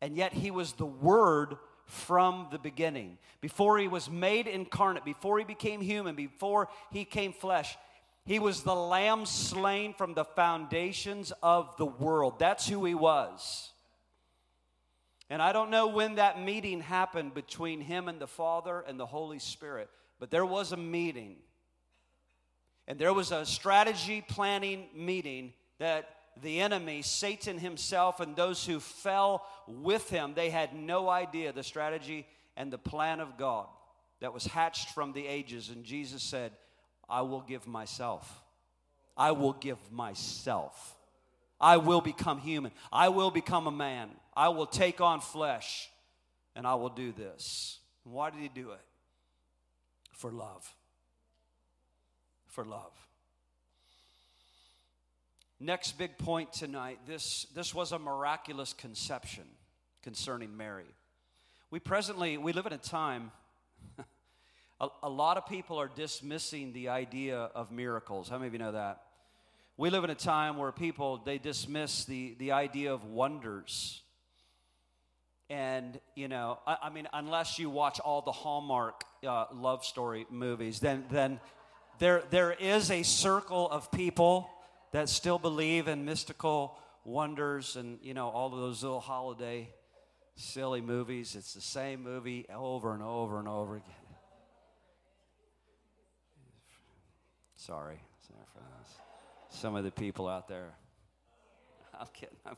And 0.00 0.16
yet 0.16 0.32
he 0.32 0.50
was 0.50 0.72
the 0.72 0.86
word 0.86 1.56
from 1.84 2.48
the 2.50 2.58
beginning. 2.58 3.18
Before 3.40 3.78
he 3.78 3.88
was 3.88 4.08
made 4.08 4.46
incarnate, 4.46 5.04
before 5.04 5.38
he 5.38 5.44
became 5.44 5.80
human, 5.80 6.14
before 6.14 6.68
he 6.90 7.04
came 7.04 7.32
flesh, 7.32 7.76
he 8.24 8.38
was 8.38 8.62
the 8.62 8.74
lamb 8.74 9.26
slain 9.26 9.92
from 9.94 10.14
the 10.14 10.24
foundations 10.24 11.32
of 11.42 11.76
the 11.76 11.86
world. 11.86 12.38
That's 12.38 12.68
who 12.68 12.84
he 12.84 12.94
was. 12.94 13.70
And 15.28 15.40
I 15.40 15.52
don't 15.52 15.70
know 15.70 15.86
when 15.86 16.16
that 16.16 16.42
meeting 16.42 16.80
happened 16.80 17.34
between 17.34 17.80
him 17.80 18.08
and 18.08 18.20
the 18.20 18.26
Father 18.26 18.84
and 18.86 18.98
the 18.98 19.06
Holy 19.06 19.38
Spirit, 19.38 19.88
but 20.18 20.30
there 20.30 20.46
was 20.46 20.72
a 20.72 20.76
meeting. 20.76 21.36
And 22.86 22.98
there 22.98 23.14
was 23.14 23.30
a 23.30 23.46
strategy 23.46 24.24
planning 24.26 24.86
meeting 24.94 25.52
that 25.78 26.08
the 26.42 26.60
enemy, 26.60 27.02
Satan 27.02 27.58
himself, 27.58 28.20
and 28.20 28.36
those 28.36 28.64
who 28.64 28.80
fell 28.80 29.46
with 29.66 30.08
him, 30.10 30.32
they 30.34 30.50
had 30.50 30.74
no 30.74 31.08
idea 31.08 31.52
the 31.52 31.62
strategy 31.62 32.26
and 32.56 32.72
the 32.72 32.78
plan 32.78 33.20
of 33.20 33.36
God 33.36 33.66
that 34.20 34.32
was 34.32 34.44
hatched 34.44 34.90
from 34.90 35.12
the 35.12 35.26
ages. 35.26 35.70
And 35.70 35.84
Jesus 35.84 36.22
said, 36.22 36.52
I 37.08 37.22
will 37.22 37.40
give 37.40 37.66
myself. 37.66 38.42
I 39.16 39.32
will 39.32 39.52
give 39.52 39.78
myself. 39.90 40.96
I 41.60 41.76
will 41.76 42.00
become 42.00 42.38
human. 42.38 42.72
I 42.92 43.10
will 43.10 43.30
become 43.30 43.66
a 43.66 43.72
man. 43.72 44.10
I 44.34 44.48
will 44.48 44.66
take 44.66 45.00
on 45.00 45.20
flesh 45.20 45.90
and 46.56 46.66
I 46.66 46.74
will 46.74 46.88
do 46.88 47.12
this. 47.12 47.78
Why 48.04 48.30
did 48.30 48.40
he 48.40 48.48
do 48.48 48.70
it? 48.70 48.80
For 50.12 50.30
love. 50.30 50.74
For 52.46 52.64
love. 52.64 52.92
Next 55.62 55.98
big 55.98 56.16
point 56.16 56.54
tonight 56.54 57.00
this, 57.06 57.46
this 57.54 57.74
was 57.74 57.92
a 57.92 57.98
miraculous 57.98 58.72
conception 58.72 59.44
concerning 60.02 60.56
Mary. 60.56 60.86
We 61.70 61.80
presently, 61.80 62.38
we 62.38 62.54
live 62.54 62.64
in 62.64 62.72
a 62.72 62.78
time, 62.78 63.30
a, 64.80 64.88
a 65.02 65.10
lot 65.10 65.36
of 65.36 65.44
people 65.44 65.78
are 65.78 65.90
dismissing 65.94 66.72
the 66.72 66.88
idea 66.88 67.36
of 67.36 67.70
miracles. 67.70 68.30
How 68.30 68.38
many 68.38 68.46
of 68.46 68.54
you 68.54 68.58
know 68.58 68.72
that? 68.72 69.02
We 69.76 69.90
live 69.90 70.02
in 70.02 70.08
a 70.08 70.14
time 70.14 70.56
where 70.56 70.72
people, 70.72 71.18
they 71.18 71.36
dismiss 71.36 72.06
the, 72.06 72.36
the 72.38 72.52
idea 72.52 72.94
of 72.94 73.04
wonders. 73.04 74.00
And, 75.50 76.00
you 76.14 76.28
know, 76.28 76.58
I, 76.66 76.76
I 76.84 76.90
mean, 76.90 77.06
unless 77.12 77.58
you 77.58 77.68
watch 77.68 78.00
all 78.00 78.22
the 78.22 78.32
Hallmark 78.32 79.04
uh, 79.28 79.44
love 79.52 79.84
story 79.84 80.24
movies, 80.30 80.80
then, 80.80 81.04
then 81.10 81.38
there, 81.98 82.22
there 82.30 82.52
is 82.52 82.90
a 82.90 83.02
circle 83.02 83.68
of 83.70 83.92
people 83.92 84.48
that 84.92 85.08
still 85.08 85.38
believe 85.38 85.88
in 85.88 86.04
mystical 86.04 86.76
wonders 87.04 87.76
and, 87.76 87.98
you 88.02 88.14
know, 88.14 88.28
all 88.28 88.52
of 88.52 88.58
those 88.58 88.82
little 88.82 89.00
holiday 89.00 89.68
silly 90.36 90.80
movies. 90.80 91.36
It's 91.36 91.54
the 91.54 91.60
same 91.60 92.02
movie 92.02 92.46
over 92.52 92.94
and 92.94 93.02
over 93.02 93.38
and 93.38 93.48
over 93.48 93.76
again. 93.76 93.94
Sorry, 97.56 98.00
sorry 98.26 98.44
for 98.54 98.62
some 99.50 99.76
of 99.76 99.84
the 99.84 99.90
people 99.90 100.28
out 100.28 100.48
there. 100.48 100.72
I'm 102.00 102.06
kidding. 102.14 102.36
I'm, 102.46 102.56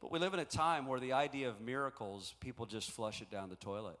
but 0.00 0.12
we 0.12 0.18
live 0.18 0.32
in 0.32 0.40
a 0.40 0.44
time 0.44 0.86
where 0.86 1.00
the 1.00 1.12
idea 1.12 1.48
of 1.48 1.60
miracles, 1.60 2.34
people 2.40 2.66
just 2.66 2.90
flush 2.90 3.20
it 3.20 3.30
down 3.30 3.48
the 3.50 3.56
toilet. 3.56 3.98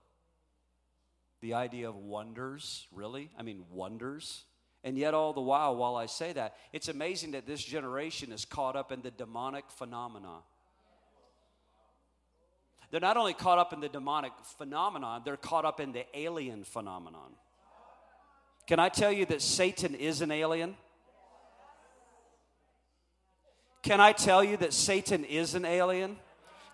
The 1.40 1.54
idea 1.54 1.88
of 1.88 1.96
wonders, 1.96 2.86
really? 2.92 3.30
I 3.38 3.42
mean, 3.42 3.64
wonders? 3.70 4.44
And 4.88 4.96
yet, 4.96 5.12
all 5.12 5.34
the 5.34 5.42
while, 5.42 5.76
while 5.76 5.96
I 5.96 6.06
say 6.06 6.32
that, 6.32 6.56
it's 6.72 6.88
amazing 6.88 7.32
that 7.32 7.46
this 7.46 7.62
generation 7.62 8.32
is 8.32 8.46
caught 8.46 8.74
up 8.74 8.90
in 8.90 9.02
the 9.02 9.10
demonic 9.10 9.70
phenomena. 9.70 10.38
They're 12.90 12.98
not 12.98 13.18
only 13.18 13.34
caught 13.34 13.58
up 13.58 13.74
in 13.74 13.80
the 13.80 13.90
demonic 13.90 14.32
phenomenon, 14.56 15.20
they're 15.26 15.36
caught 15.36 15.66
up 15.66 15.78
in 15.78 15.92
the 15.92 16.06
alien 16.18 16.64
phenomenon. 16.64 17.34
Can 18.66 18.78
I 18.78 18.88
tell 18.88 19.12
you 19.12 19.26
that 19.26 19.42
Satan 19.42 19.94
is 19.94 20.22
an 20.22 20.30
alien? 20.30 20.74
Can 23.82 24.00
I 24.00 24.12
tell 24.12 24.42
you 24.42 24.56
that 24.56 24.72
Satan 24.72 25.22
is 25.22 25.54
an 25.54 25.66
alien? 25.66 26.16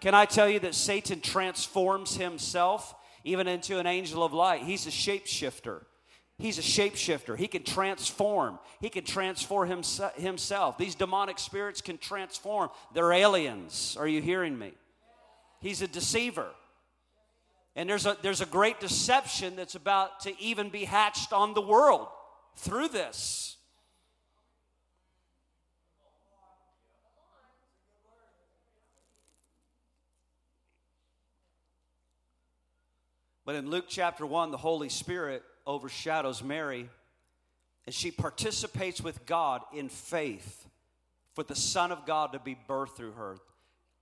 Can 0.01 0.15
I 0.15 0.25
tell 0.25 0.49
you 0.49 0.61
that 0.61 0.77
Satan 0.77 1.21
transforms 1.21 2.15
himself 2.15 2.95
even 3.25 3.49
into 3.49 3.81
an 3.81 3.89
angel 3.89 4.23
of 4.23 4.33
light? 4.33 4.63
He's 4.63 4.87
a 4.87 4.91
shapeshifter. 4.91 5.81
He's 6.39 6.59
a 6.59 6.63
shapeshifter. 6.63 7.39
He 7.39 7.47
can 7.47 7.63
transform. 7.63 8.59
He 8.81 8.91
can 8.91 9.05
transform 9.05 9.69
himself. 9.69 10.79
These 10.79 10.97
demonic 10.97 11.39
spirits 11.39 11.81
can 11.81 11.97
transform. 11.97 12.71
They're 12.93 13.13
aliens. 13.13 13.97
Are 13.99 14.09
you 14.09 14.21
hearing 14.21 14.59
me? 14.59 14.73
He's 15.61 15.81
a 15.81 15.89
deceiver. 15.89 16.49
And 17.77 17.89
there's 17.89 18.07
a, 18.07 18.17
there's 18.23 18.41
a 18.41 18.47
great 18.47 18.81
deception 18.81 19.57
that's 19.57 19.77
about 19.77 20.21
to 20.21 20.41
even 20.41 20.71
be 20.71 20.85
hatched 20.85 21.33
on 21.33 21.55
the 21.55 21.61
world 21.61 22.09
through 22.57 22.89
this. 22.89 23.57
But 33.45 33.57
in 33.57 33.69
Luke 33.69 33.87
chapter 33.89 34.25
1, 34.25 34.51
the 34.51 34.57
Holy 34.57 34.89
Spirit 34.89 35.43
overshadows 35.67 36.43
Mary, 36.43 36.89
and 37.87 37.95
she 37.95 38.11
participates 38.11 39.01
with 39.01 39.27
God 39.27 39.63
in 39.73 39.89
faith 39.89 40.67
for 41.35 41.45
the 41.45 41.57
Son 41.57 41.93
of 41.93 42.07
God 42.07 42.33
to 42.33 42.39
be 42.39 42.57
birthed 42.69 42.97
through 42.97 43.13
her. 43.13 43.37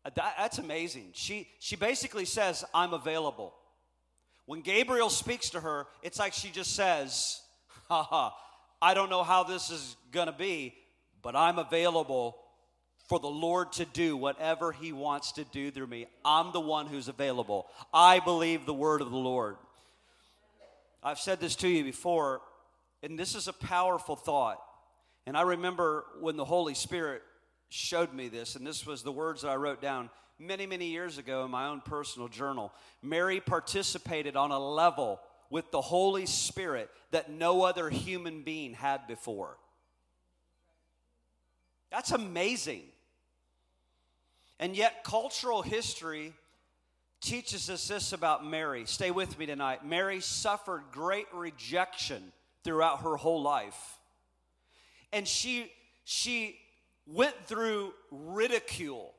That, 0.05 0.35
that's 0.38 0.59
amazing. 0.59 1.11
She, 1.12 1.48
she 1.59 1.77
basically 1.77 2.25
says, 2.25 2.64
I'm 2.75 2.92
available. 2.92 3.55
When 4.46 4.61
Gabriel 4.61 5.11
speaks 5.11 5.51
to 5.51 5.61
her, 5.61 5.87
it's 6.03 6.18
like 6.18 6.33
she 6.33 6.51
just 6.51 6.75
says, 6.75 7.40
haha, 7.88 8.31
I 8.81 8.94
don't 8.94 9.11
know 9.11 9.22
how 9.22 9.44
this 9.44 9.70
is 9.70 9.96
going 10.11 10.27
to 10.27 10.33
be, 10.33 10.75
but 11.22 11.37
I'm 11.37 11.59
available 11.59 12.37
for 13.09 13.20
the 13.20 13.29
Lord 13.29 13.72
to 13.72 13.85
do 13.85 14.16
whatever 14.16 14.72
He 14.72 14.92
wants 14.92 15.33
to 15.33 15.44
do 15.44 15.70
through 15.70 15.87
me. 15.87 16.07
I'm 16.25 16.53
the 16.53 16.61
one 16.61 16.87
who's 16.87 17.09
available. 17.09 17.68
I 17.94 18.18
believe 18.18 18.66
the 18.66 18.75
word 18.75 19.01
of 19.01 19.11
the 19.11 19.16
Lord. 19.16 19.57
I've 21.03 21.19
said 21.19 21.41
this 21.41 21.57
to 21.57 21.69
you 21.69 21.83
before, 21.85 22.43
and 23.03 23.19
this 23.19 23.35
is 23.35 23.49
a 23.49 23.53
powerful 23.53 24.17
thought. 24.17 24.62
And 25.27 25.37
I 25.37 25.43
remember 25.43 26.05
when 26.21 26.37
the 26.37 26.45
Holy 26.45 26.75
Spirit 26.75 27.23
showed 27.69 28.12
me 28.12 28.29
this, 28.29 28.55
and 28.55 28.67
this 28.67 28.87
was 28.87 29.03
the 29.03 29.12
words 29.12 29.43
that 29.43 29.51
I 29.51 29.57
wrote 29.57 29.81
down 29.81 30.11
many, 30.38 30.67
many 30.67 30.87
years 30.87 31.19
ago 31.19 31.45
in 31.45 31.51
my 31.51 31.67
own 31.67 31.81
personal 31.81 32.29
journal. 32.29 32.73
Mary 33.03 33.41
participated 33.41 34.37
on 34.37 34.51
a 34.51 34.59
level 34.59 35.21
with 35.51 35.71
the 35.71 35.81
Holy 35.81 36.27
Spirit 36.27 36.91
that 37.11 37.31
no 37.31 37.62
other 37.62 37.91
human 37.91 38.43
being 38.43 38.75
had 38.75 39.07
before. 39.07 39.57
That's 41.91 42.11
amazing. 42.11 42.83
And 44.59 44.77
yet, 44.77 45.05
cultural 45.05 45.62
history 45.62 46.33
teaches 47.22 47.70
us 47.70 47.88
this 47.88 48.12
about 48.12 48.44
Mary. 48.44 48.85
Stay 48.85 49.11
with 49.11 49.38
me 49.38 49.46
tonight. 49.46 49.87
Mary 49.87 50.20
suffered 50.20 50.82
great 50.90 51.26
rejection 51.32 52.32
throughout 52.64 53.02
her 53.02 53.16
whole 53.16 53.42
life. 53.42 53.98
And 55.12 55.26
she 55.26 55.70
she 56.04 56.56
went 57.06 57.35
through 57.46 57.92
ridicule. 58.11 59.14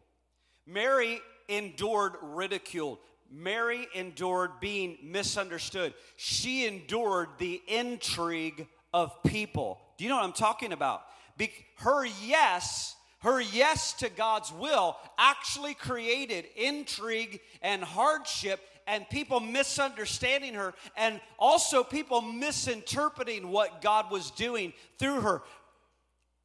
Mary 0.67 1.21
endured 1.47 2.13
ridicule. 2.21 2.99
Mary 3.31 3.87
endured 3.95 4.51
being 4.59 4.97
misunderstood. 5.01 5.93
She 6.17 6.67
endured 6.67 7.29
the 7.39 7.61
intrigue 7.67 8.67
of 8.93 9.23
people. 9.23 9.79
Do 9.97 10.03
you 10.03 10.09
know 10.09 10.17
what 10.17 10.25
I'm 10.25 10.33
talking 10.33 10.71
about? 10.71 11.03
Be- 11.37 11.51
her 11.77 12.05
yes 12.05 12.95
her 13.23 13.41
yes 13.41 13.93
to 13.93 14.09
God's 14.09 14.51
will 14.51 14.97
actually 15.17 15.73
created 15.73 16.45
intrigue 16.55 17.39
and 17.61 17.83
hardship 17.83 18.59
and 18.85 19.09
people 19.09 19.39
misunderstanding 19.39 20.53
her 20.55 20.73
and 20.97 21.19
also 21.39 21.83
people 21.83 22.21
misinterpreting 22.21 23.49
what 23.49 23.81
God 23.81 24.11
was 24.11 24.31
doing 24.31 24.73
through 24.99 25.21
her. 25.21 25.41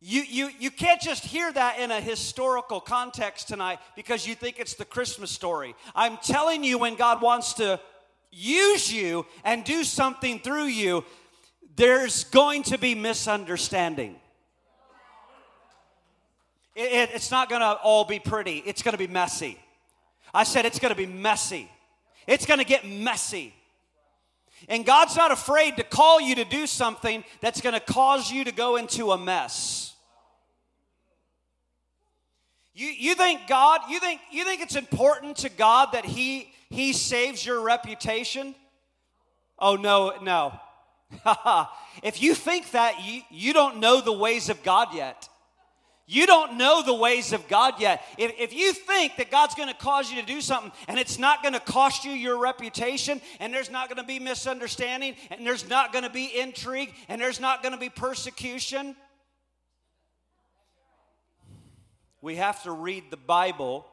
You, 0.01 0.23
you, 0.23 0.51
you 0.61 0.71
can't 0.71 1.01
just 1.01 1.25
hear 1.25 1.53
that 1.53 1.81
in 1.81 1.91
a 1.91 2.01
historical 2.01 2.81
context 2.81 3.49
tonight 3.49 3.81
because 3.97 4.25
you 4.27 4.37
think 4.37 4.61
it's 4.61 4.75
the 4.75 4.85
Christmas 4.85 5.33
story. 5.33 5.75
I'm 5.97 6.17
telling 6.19 6.63
you, 6.63 6.79
when 6.79 6.95
God 6.95 7.21
wants 7.21 7.55
to 7.55 7.81
use 8.31 8.93
you 8.93 9.27
and 9.43 9.65
do 9.65 9.83
something 9.83 10.39
through 10.39 10.67
you, 10.67 11.05
there's 11.75 12.23
going 12.25 12.63
to 12.65 12.79
be 12.79 12.95
misunderstanding. 12.95 14.15
It, 16.79 16.93
it, 16.93 17.11
it's 17.15 17.33
not 17.33 17.49
going 17.49 17.61
to 17.61 17.73
all 17.83 18.05
be 18.05 18.21
pretty, 18.21 18.63
it's 18.65 18.83
going 18.83 18.93
to 18.93 18.99
be 18.99 19.09
messy. 19.09 19.59
I 20.33 20.45
said 20.45 20.65
it's 20.65 20.79
going 20.79 20.95
to 20.95 20.97
be 20.97 21.07
messy. 21.07 21.69
It's 22.29 22.47
going 22.47 22.61
to 22.61 22.65
get 22.65 22.87
messy. 22.87 23.53
And 24.69 24.87
God's 24.87 25.17
not 25.17 25.33
afraid 25.33 25.77
to 25.79 25.83
call 25.83 26.21
you 26.21 26.37
to 26.37 26.45
do 26.45 26.69
something 26.69 27.25
that's 27.41 27.61
going 27.61 27.73
to 27.75 27.81
cause 27.81 28.31
you 28.31 28.45
to 28.45 28.53
go 28.53 28.77
into 28.77 29.11
a 29.11 29.19
mess. 29.19 29.93
You, 32.75 32.87
you 32.87 33.17
think 33.17 33.49
God, 33.49 33.81
you 33.89 33.99
think, 33.99 34.21
you 34.31 34.45
think 34.45 34.63
it's 34.63 34.77
important 34.77 35.39
to 35.39 35.49
God 35.49 35.89
that 35.95 36.05
He 36.05 36.53
He 36.71 36.93
saves 36.93 37.45
your 37.45 37.61
reputation? 37.61 38.55
Oh 39.59 39.75
no, 39.75 40.15
no. 40.23 40.53
if 42.05 42.23
you 42.23 42.37
think 42.37 42.71
that, 42.71 43.05
you, 43.05 43.23
you 43.31 43.53
don't 43.53 43.79
know 43.79 44.01
the 44.01 44.13
ways 44.13 44.49
of 44.49 44.63
God 44.63 44.95
yet. 44.95 45.29
You 46.11 46.27
don't 46.27 46.57
know 46.57 46.83
the 46.83 46.95
ways 46.95 47.35
of 47.35 47.47
God 47.49 47.75
yet. 47.79 48.03
If, 48.17 48.33
if 48.39 48.55
you 48.55 48.73
think 48.73 49.17
that 49.19 49.31
God's 49.31 49.55
going 49.55 49.69
to 49.69 49.75
cause 49.75 50.11
you 50.11 50.19
to 50.19 50.27
do 50.27 50.41
something 50.41 50.73
and 50.89 50.99
it's 50.99 51.19
not 51.19 51.43
going 51.43 51.53
to 51.53 51.61
cost 51.61 52.07
you 52.07 52.13
your 52.13 52.39
reputation, 52.39 53.21
and 53.41 53.53
there's 53.53 53.71
not 53.71 53.91
going 53.91 53.99
to 53.99 54.07
be 54.07 54.19
misunderstanding, 54.19 55.17
and 55.31 55.47
there's 55.47 55.69
not 55.69 55.93
going 55.93 56.05
to 56.05 56.11
be 56.11 56.25
intrigue, 56.35 56.95
and 57.11 57.21
there's 57.21 57.41
not 57.41 57.63
going 57.63 57.75
to 57.75 57.79
be 57.79 57.91
persecution, 57.91 58.97
we 62.23 62.37
have 62.37 62.63
to 62.63 62.73
read 62.73 63.05
the 63.11 63.19
Bible 63.19 63.87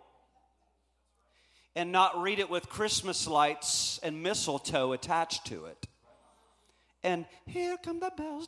and 1.75 1.91
not 1.91 2.21
read 2.21 2.39
it 2.39 2.49
with 2.49 2.69
Christmas 2.69 3.27
lights 3.27 3.99
and 4.01 4.23
mistletoe 4.23 4.93
attached 4.93 5.47
to 5.47 5.65
it 5.65 5.85
and 7.05 7.25
here 7.45 7.77
come 7.77 7.99
the 7.99 8.11
bells. 8.17 8.47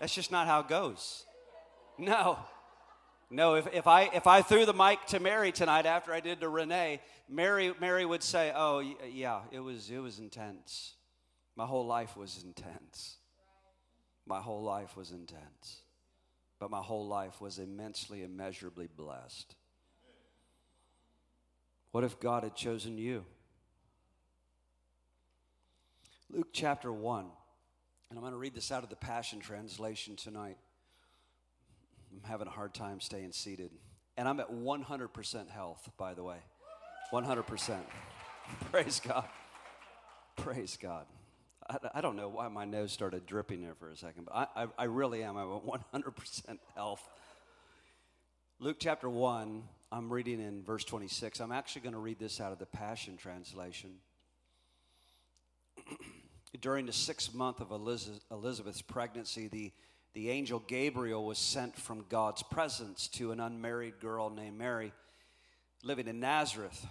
That's 0.00 0.14
just 0.14 0.32
not 0.32 0.46
how 0.46 0.60
it 0.60 0.68
goes. 0.68 1.26
No. 1.98 2.38
No, 3.32 3.54
if, 3.54 3.68
if, 3.72 3.86
I, 3.86 4.10
if 4.14 4.26
I 4.26 4.42
threw 4.42 4.64
the 4.66 4.72
mic 4.72 5.04
to 5.08 5.20
Mary 5.20 5.52
tonight 5.52 5.86
after 5.86 6.12
I 6.12 6.18
did 6.20 6.40
to 6.40 6.48
Renee, 6.48 7.00
Mary, 7.28 7.72
Mary 7.78 8.04
would 8.04 8.24
say, 8.24 8.52
Oh, 8.56 8.82
yeah, 9.12 9.42
it 9.52 9.60
was, 9.60 9.88
it 9.90 9.98
was 9.98 10.18
intense. 10.18 10.94
My 11.54 11.66
whole 11.66 11.86
life 11.86 12.16
was 12.16 12.42
intense. 12.42 13.18
My 14.26 14.40
whole 14.40 14.62
life 14.62 14.96
was 14.96 15.12
intense. 15.12 15.82
But 16.58 16.70
my 16.70 16.80
whole 16.80 17.06
life 17.06 17.40
was 17.40 17.58
immensely, 17.58 18.24
immeasurably 18.24 18.88
blessed. 18.88 19.54
What 21.92 22.04
if 22.04 22.20
God 22.20 22.44
had 22.44 22.54
chosen 22.54 22.98
you? 22.98 23.24
Luke 26.32 26.48
chapter 26.52 26.92
1, 26.92 27.20
and 27.20 28.18
I'm 28.18 28.20
going 28.20 28.32
to 28.32 28.38
read 28.38 28.54
this 28.54 28.70
out 28.70 28.84
of 28.84 28.90
the 28.90 28.96
Passion 28.96 29.40
Translation 29.40 30.14
tonight. 30.14 30.56
I'm 32.12 32.28
having 32.28 32.46
a 32.46 32.50
hard 32.50 32.74
time 32.74 33.00
staying 33.00 33.32
seated. 33.32 33.72
And 34.16 34.28
I'm 34.28 34.38
at 34.38 34.52
100% 34.52 35.50
health, 35.50 35.90
by 35.96 36.14
the 36.14 36.22
way. 36.22 36.38
100%. 37.12 37.78
Praise 38.70 39.00
God. 39.00 39.28
Praise 40.36 40.78
God. 40.80 41.06
I, 41.94 42.00
don't 42.00 42.16
know 42.16 42.28
why 42.28 42.48
my 42.48 42.64
nose 42.64 42.92
started 42.92 43.26
dripping 43.26 43.62
there 43.62 43.74
for 43.74 43.90
a 43.90 43.96
second, 43.96 44.26
but 44.26 44.34
I, 44.34 44.64
I, 44.64 44.66
I 44.78 44.84
really 44.84 45.22
am. 45.22 45.36
I'm 45.36 45.52
at 45.52 45.92
100% 45.92 46.58
health. 46.74 47.08
Luke 48.58 48.76
chapter 48.80 49.08
1, 49.08 49.62
I'm 49.92 50.12
reading 50.12 50.40
in 50.40 50.62
verse 50.62 50.84
26. 50.84 51.40
I'm 51.40 51.50
actually 51.50 51.82
going 51.82 51.94
to 51.94 51.98
read 51.98 52.20
this 52.20 52.40
out 52.40 52.52
of 52.52 52.60
the 52.60 52.66
Passion 52.66 53.16
Translation. 53.16 53.90
During 56.60 56.86
the 56.86 56.92
sixth 56.92 57.34
month 57.34 57.60
of 57.60 57.72
Elizabeth's 57.72 58.82
pregnancy, 58.82 59.48
the, 59.48 59.72
the 60.14 60.30
angel 60.30 60.62
Gabriel 60.68 61.24
was 61.24 61.38
sent 61.38 61.74
from 61.74 62.04
God's 62.08 62.44
presence 62.44 63.08
to 63.08 63.32
an 63.32 63.40
unmarried 63.40 63.98
girl 63.98 64.30
named 64.30 64.56
Mary 64.56 64.92
living 65.82 66.06
in 66.06 66.20
Nazareth, 66.20 66.86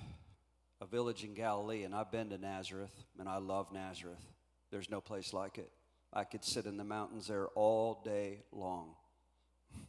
a 0.81 0.85
village 0.85 1.23
in 1.23 1.33
Galilee. 1.33 1.83
And 1.83 1.95
I've 1.95 2.11
been 2.11 2.29
to 2.31 2.37
Nazareth, 2.37 2.93
and 3.17 3.29
I 3.29 3.37
love 3.37 3.71
Nazareth. 3.71 4.25
There's 4.71 4.89
no 4.89 4.99
place 4.99 5.31
like 5.33 5.57
it. 5.57 5.71
I 6.11 6.25
could 6.25 6.43
sit 6.43 6.65
in 6.65 6.75
the 6.75 6.83
mountains 6.83 7.27
there 7.27 7.47
all 7.55 8.01
day 8.03 8.39
long. 8.51 8.95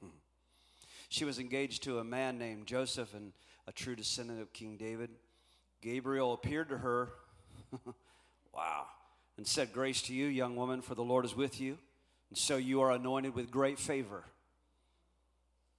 She 1.11 1.25
was 1.25 1.40
engaged 1.40 1.83
to 1.83 1.99
a 1.99 2.05
man 2.05 2.38
named 2.38 2.68
Joseph 2.68 3.14
and 3.14 3.33
a 3.66 3.73
true 3.73 3.96
descendant 3.96 4.40
of 4.40 4.53
King 4.53 4.77
David. 4.77 5.11
Gabriel 5.83 6.33
appeared 6.33 6.68
to 6.68 6.79
her, 6.79 7.09
wow, 8.55 8.87
and 9.37 9.44
said, 9.44 9.73
Grace 9.73 10.03
to 10.03 10.14
you, 10.14 10.27
young 10.27 10.55
woman, 10.55 10.83
for 10.83 10.94
the 10.94 11.03
Lord 11.03 11.25
is 11.25 11.35
with 11.35 11.61
you, 11.61 11.79
and 12.29 12.38
so 12.38 12.57
you 12.57 12.81
are 12.81 12.92
anointed 12.92 13.35
with 13.35 13.51
great 13.51 13.81
favor. 13.81 14.23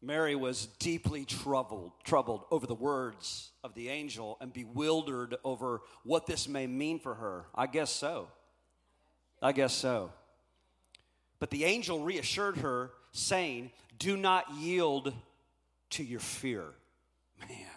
Mary 0.01 0.35
was 0.35 0.65
deeply 0.79 1.23
troubled, 1.23 1.93
troubled 2.03 2.43
over 2.51 2.67
the 2.67 2.75
words 2.75 3.51
of 3.63 3.73
the 3.73 3.87
angel 3.87 4.37
and 4.41 4.51
bewildered 4.51 5.37
over 5.45 5.81
what 6.03 6.25
this 6.25 6.49
may 6.49 6.67
mean 6.67 6.99
for 6.99 7.15
her. 7.15 7.45
I 7.55 7.67
guess 7.67 7.89
so. 7.89 8.27
I 9.41 9.53
guess 9.53 9.73
so. 9.73 10.11
But 11.39 11.51
the 11.51 11.63
angel 11.63 12.03
reassured 12.03 12.57
her, 12.57 12.91
saying, 13.13 13.71
do 14.01 14.17
not 14.17 14.51
yield 14.55 15.13
to 15.91 16.03
your 16.03 16.19
fear. 16.19 16.65
Man, 17.39 17.67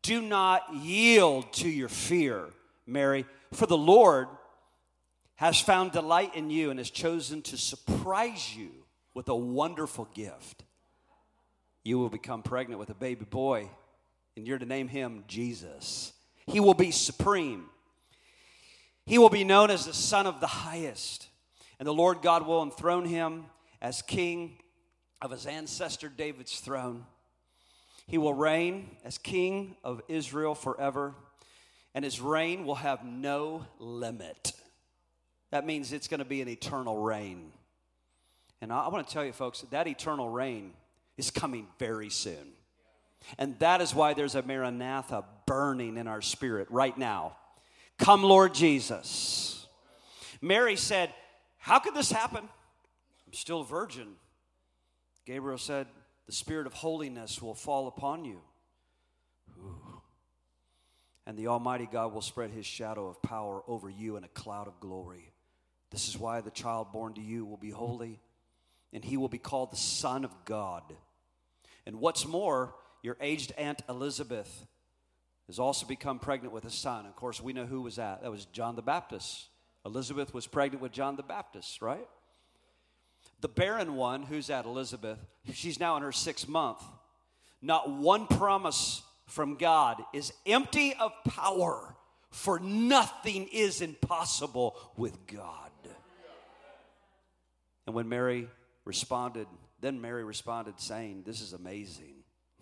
do 0.00 0.22
not 0.22 0.74
yield 0.74 1.52
to 1.54 1.68
your 1.68 1.90
fear, 1.90 2.46
Mary, 2.86 3.26
for 3.52 3.66
the 3.66 3.76
Lord 3.76 4.28
has 5.34 5.60
found 5.60 5.92
delight 5.92 6.34
in 6.34 6.48
you 6.48 6.70
and 6.70 6.80
has 6.80 6.88
chosen 6.88 7.42
to 7.42 7.58
surprise 7.58 8.56
you 8.56 8.70
with 9.12 9.28
a 9.28 9.36
wonderful 9.36 10.08
gift. 10.14 10.64
You 11.84 11.98
will 11.98 12.08
become 12.08 12.42
pregnant 12.42 12.80
with 12.80 12.88
a 12.88 12.94
baby 12.94 13.26
boy, 13.26 13.68
and 14.34 14.46
you're 14.46 14.58
to 14.58 14.64
name 14.64 14.88
him 14.88 15.24
Jesus. 15.28 16.14
He 16.46 16.58
will 16.58 16.72
be 16.72 16.90
supreme. 16.90 17.66
He 19.04 19.18
will 19.18 19.28
be 19.28 19.44
known 19.44 19.70
as 19.70 19.84
the 19.84 19.92
Son 19.92 20.26
of 20.26 20.40
the 20.40 20.46
Highest, 20.46 21.28
and 21.78 21.86
the 21.86 21.92
Lord 21.92 22.22
God 22.22 22.46
will 22.46 22.62
enthrone 22.62 23.04
him 23.04 23.44
as 23.82 24.00
king 24.00 24.56
of 25.20 25.30
his 25.30 25.46
ancestor 25.46 26.08
David's 26.08 26.60
throne. 26.60 27.04
He 28.06 28.18
will 28.18 28.34
reign 28.34 28.96
as 29.04 29.18
king 29.18 29.76
of 29.84 30.00
Israel 30.08 30.54
forever, 30.54 31.14
and 31.94 32.04
his 32.04 32.20
reign 32.20 32.64
will 32.64 32.76
have 32.76 33.04
no 33.04 33.66
limit. 33.78 34.52
That 35.50 35.66
means 35.66 35.92
it's 35.92 36.08
going 36.08 36.18
to 36.18 36.26
be 36.26 36.40
an 36.40 36.48
eternal 36.48 36.96
reign. 36.96 37.52
And 38.60 38.72
I, 38.72 38.88
want 38.88 39.06
to 39.06 39.12
tell 39.12 39.24
you, 39.24 39.32
folks, 39.32 39.60
that 39.70 39.86
eternal 39.86 40.28
reign 40.28 40.72
is 41.16 41.30
coming 41.30 41.68
very 41.78 42.10
soon. 42.10 42.52
And 43.38 43.58
that 43.58 43.80
is 43.80 43.94
why 43.94 44.14
there's 44.14 44.34
a 44.34 44.42
Maranatha 44.42 45.24
burning 45.46 45.96
in 45.96 46.06
our 46.06 46.22
spirit 46.22 46.68
right 46.70 46.96
now. 46.96 47.36
Come, 47.98 48.22
Lord 48.22 48.54
Jesus. 48.54 49.66
Mary 50.40 50.76
said, 50.76 51.12
How 51.58 51.78
could 51.78 51.94
this 51.94 52.12
happen? 52.12 52.44
I'm 53.26 53.32
still 53.32 53.62
a 53.62 53.64
virgin. 53.64 54.14
Gabriel 55.28 55.58
said, 55.58 55.86
The 56.24 56.32
Spirit 56.32 56.66
of 56.66 56.72
holiness 56.72 57.42
will 57.42 57.54
fall 57.54 57.86
upon 57.86 58.24
you. 58.24 58.40
Ooh. 59.58 60.00
And 61.26 61.38
the 61.38 61.48
Almighty 61.48 61.86
God 61.92 62.14
will 62.14 62.22
spread 62.22 62.50
his 62.50 62.64
shadow 62.64 63.08
of 63.08 63.20
power 63.20 63.62
over 63.68 63.90
you 63.90 64.16
in 64.16 64.24
a 64.24 64.28
cloud 64.28 64.68
of 64.68 64.80
glory. 64.80 65.30
This 65.90 66.08
is 66.08 66.16
why 66.16 66.40
the 66.40 66.50
child 66.50 66.92
born 66.92 67.12
to 67.12 67.20
you 67.20 67.44
will 67.44 67.58
be 67.58 67.68
holy, 67.68 68.20
and 68.94 69.04
he 69.04 69.18
will 69.18 69.28
be 69.28 69.36
called 69.36 69.70
the 69.70 69.76
Son 69.76 70.24
of 70.24 70.34
God. 70.46 70.82
And 71.84 72.00
what's 72.00 72.26
more, 72.26 72.74
your 73.02 73.18
aged 73.20 73.52
Aunt 73.58 73.82
Elizabeth 73.86 74.66
has 75.46 75.58
also 75.58 75.86
become 75.86 76.18
pregnant 76.18 76.54
with 76.54 76.64
a 76.64 76.70
son. 76.70 77.04
Of 77.04 77.16
course, 77.16 77.38
we 77.38 77.52
know 77.52 77.66
who 77.66 77.82
was 77.82 77.96
that. 77.96 78.22
That 78.22 78.30
was 78.30 78.46
John 78.46 78.76
the 78.76 78.82
Baptist. 78.82 79.48
Elizabeth 79.84 80.32
was 80.32 80.46
pregnant 80.46 80.80
with 80.80 80.92
John 80.92 81.16
the 81.16 81.22
Baptist, 81.22 81.82
right? 81.82 82.08
The 83.40 83.48
barren 83.48 83.94
one, 83.94 84.22
who's 84.24 84.50
at 84.50 84.64
Elizabeth, 84.64 85.18
she's 85.52 85.78
now 85.78 85.96
in 85.96 86.02
her 86.02 86.12
sixth 86.12 86.48
month. 86.48 86.82
Not 87.62 87.90
one 87.90 88.26
promise 88.26 89.02
from 89.26 89.56
God 89.56 90.02
is 90.12 90.32
empty 90.46 90.94
of 90.94 91.12
power, 91.24 91.94
for 92.30 92.58
nothing 92.58 93.48
is 93.52 93.80
impossible 93.80 94.76
with 94.96 95.26
God. 95.26 95.70
And 97.86 97.94
when 97.94 98.08
Mary 98.08 98.48
responded, 98.84 99.46
then 99.80 100.00
Mary 100.00 100.24
responded, 100.24 100.80
saying, 100.80 101.22
This 101.24 101.40
is 101.40 101.52
amazing. 101.52 102.16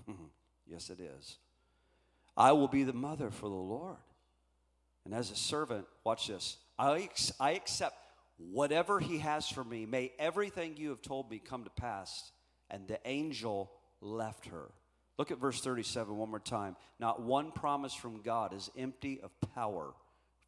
yes, 0.67 0.91
it 0.91 1.01
is. 1.01 1.37
I 2.37 2.53
will 2.53 2.69
be 2.69 2.85
the 2.85 2.93
mother 2.93 3.31
for 3.31 3.49
the 3.49 3.55
Lord. 3.55 3.97
And 5.05 5.15
as 5.15 5.31
a 5.31 5.37
servant, 5.37 5.87
watch 6.05 6.29
this, 6.29 6.59
I, 6.79 7.09
I 7.41 7.53
accept 7.53 7.97
whatever 8.39 9.01
he 9.01 9.19
has 9.19 9.49
for 9.49 9.65
me. 9.65 9.87
May 9.87 10.13
everything 10.19 10.77
you 10.77 10.91
have 10.91 11.03
told 11.03 11.31
me 11.31 11.39
come 11.39 11.65
to 11.65 11.71
pass. 11.71 12.33
And 12.71 12.87
the 12.89 12.99
angel 13.05 13.71
left 14.01 14.47
her. 14.47 14.71
Look 15.19 15.31
at 15.31 15.39
verse 15.39 15.61
37 15.61 16.17
one 16.17 16.31
more 16.31 16.41
time. 16.41 16.77
Not 16.99 17.23
one 17.23 17.53
promise 17.53 17.95
from 17.95 18.23
God 18.23 18.53
is 18.53 18.71
empty 18.77 19.21
of 19.23 19.31
power, 19.55 19.95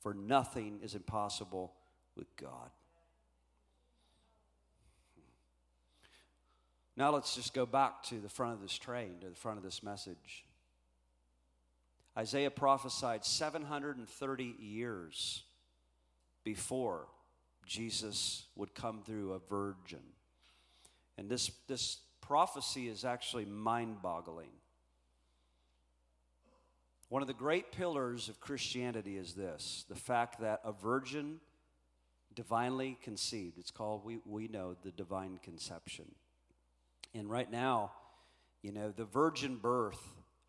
for 0.01 0.13
nothing 0.13 0.81
is 0.83 0.95
impossible 0.95 1.73
with 2.17 2.27
God. 2.37 2.71
Now 6.97 7.13
let's 7.13 7.37
just 7.37 7.55
go 7.55 7.65
back 7.65 8.03
to 8.05 8.19
the 8.19 8.29
front 8.29 8.55
of 8.55 8.61
this 8.61 8.77
train, 8.77 9.21
to 9.21 9.29
the 9.29 9.37
front 9.37 9.57
of 9.57 9.65
this 9.65 9.83
message. 9.83 10.45
Isaiah 12.19 12.51
prophesied 12.51 13.25
730 13.25 14.57
years 14.59 15.45
before 16.43 17.07
Jesus 17.69 18.47
would 18.57 18.75
come 18.75 19.03
through 19.05 19.33
a 19.33 19.39
virgin. 19.39 20.03
And 21.17 21.29
this, 21.29 21.51
this 21.69 21.99
prophecy 22.21 22.89
is 22.89 23.05
actually 23.05 23.45
mind 23.45 24.03
boggling. 24.03 24.51
One 27.09 27.23
of 27.23 27.29
the 27.29 27.35
great 27.35 27.73
pillars 27.73 28.29
of 28.29 28.41
Christianity 28.41 29.17
is 29.17 29.35
this 29.35 29.85
the 29.89 29.95
fact 29.95 30.41
that 30.41 30.61
a 30.65 30.73
virgin 30.73 31.41
divinely 32.35 32.99
conceived. 33.03 33.59
It's 33.59 33.71
called, 33.71 34.05
we, 34.05 34.19
we 34.25 34.47
know, 34.49 34.77
the 34.83 34.91
divine 34.91 35.41
conception. 35.43 36.05
And 37.15 37.31
right 37.31 37.51
now, 37.51 37.93
you 38.63 38.73
know, 38.73 38.93
the 38.95 39.05
virgin 39.05 39.57
birth, 39.57 40.01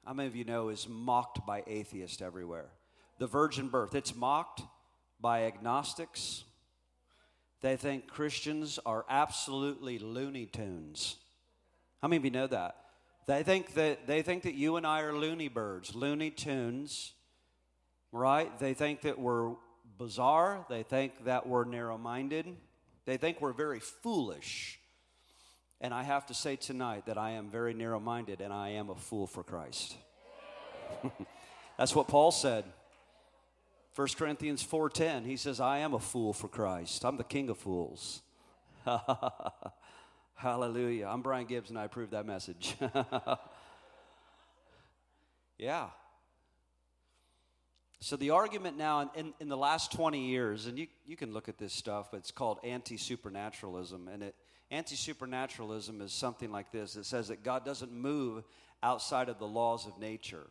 how 0.05 0.13
many 0.13 0.27
of 0.27 0.36
you 0.36 0.43
know, 0.43 0.69
is 0.69 0.88
mocked 0.89 1.45
by 1.45 1.63
atheists 1.65 2.21
everywhere? 2.21 2.69
The 3.17 3.27
virgin 3.27 3.69
birth, 3.69 3.95
it's 3.95 4.15
mocked 4.15 4.62
by 5.19 5.43
agnostics. 5.43 6.43
They 7.62 7.76
think 7.76 8.08
Christians 8.08 8.80
are 8.86 9.06
absolutely 9.10 10.00
Looney 10.00 10.45
Tunes. 10.45 11.17
How 12.02 12.08
many 12.08 12.17
of 12.17 12.26
you 12.26 12.32
know 12.32 12.48
that? 12.48 12.76
They 13.28 13.43
think 13.43 13.74
that 13.74 14.08
they 14.08 14.22
think 14.22 14.43
that 14.43 14.56
you 14.56 14.78
and 14.78 14.88
I 14.88 15.02
are 15.02 15.13
loony 15.13 15.50
birds, 15.50 15.93
Looney 15.93 16.32
Tunes, 16.32 17.13
right? 18.12 18.58
They 18.60 18.74
think 18.74 19.02
that 19.02 19.19
we're 19.19 19.52
bizarre. 19.98 20.65
They 20.69 20.84
think 20.84 21.26
that 21.26 21.45
we're 21.45 21.65
narrow-minded. 21.65 22.48
They 23.06 23.17
think 23.17 23.41
we're 23.41 23.54
very 23.54 23.80
foolish. 23.80 24.80
And 25.82 25.93
I 25.93 26.04
have 26.04 26.26
to 26.28 26.34
say 26.34 26.56
tonight 26.56 27.06
that 27.06 27.17
I 27.17 27.32
am 27.32 27.50
very 27.50 27.74
narrow-minded 27.74 28.41
and 28.41 28.52
I 28.52 28.69
am 28.69 28.89
a 28.89 28.95
fool 28.95 29.28
for 29.28 29.43
Christ. 29.43 29.95
That's 31.78 31.95
what 31.95 32.08
Paul 32.08 32.32
said. 32.32 32.65
1 33.95 34.08
Corinthians 34.17 34.63
4:10, 34.63 35.25
he 35.25 35.36
says, 35.36 35.60
"I 35.60 35.80
am 35.80 35.93
a 35.93 35.99
fool 35.99 36.34
for 36.34 36.47
Christ. 36.47 37.04
I'm 37.04 37.17
the 37.17 37.23
king 37.23 37.49
of 37.49 37.58
fools." 37.58 38.21
Hallelujah. 40.36 41.08
I'm 41.08 41.21
Brian 41.21 41.45
Gibbs 41.45 41.69
and 41.69 41.78
I 41.78 41.84
approve 41.84 42.12
that 42.12 42.25
message. 42.25 42.78
yeah. 45.58 45.89
So 47.99 48.15
the 48.15 48.30
argument 48.30 48.78
now 48.78 49.12
in, 49.15 49.34
in 49.41 49.49
the 49.49 49.58
last 49.58 49.91
20 49.91 50.28
years, 50.28 50.65
and 50.65 50.80
you, 50.80 50.88
you 51.06 51.17
can 51.17 51.34
look 51.34 51.49
at 51.49 51.58
this 51.58 51.73
stuff, 51.73 52.12
but 52.12 52.17
it's 52.17 52.32
called 52.32 52.60
anti-supernaturalism. 52.63 54.08
And 54.08 54.23
it, 54.23 54.36
anti-supernaturalism 54.71 55.99
is 55.99 56.13
something 56.13 56.49
like 56.49 56.71
this. 56.71 56.95
It 56.95 57.06
says 57.06 57.28
that 57.28 57.43
God 57.43 57.65
doesn't 57.65 57.91
move 57.91 58.45
outside 58.82 59.28
of 59.28 59.39
the 59.39 59.47
laws 59.47 59.86
of 59.86 59.99
nature 59.99 60.47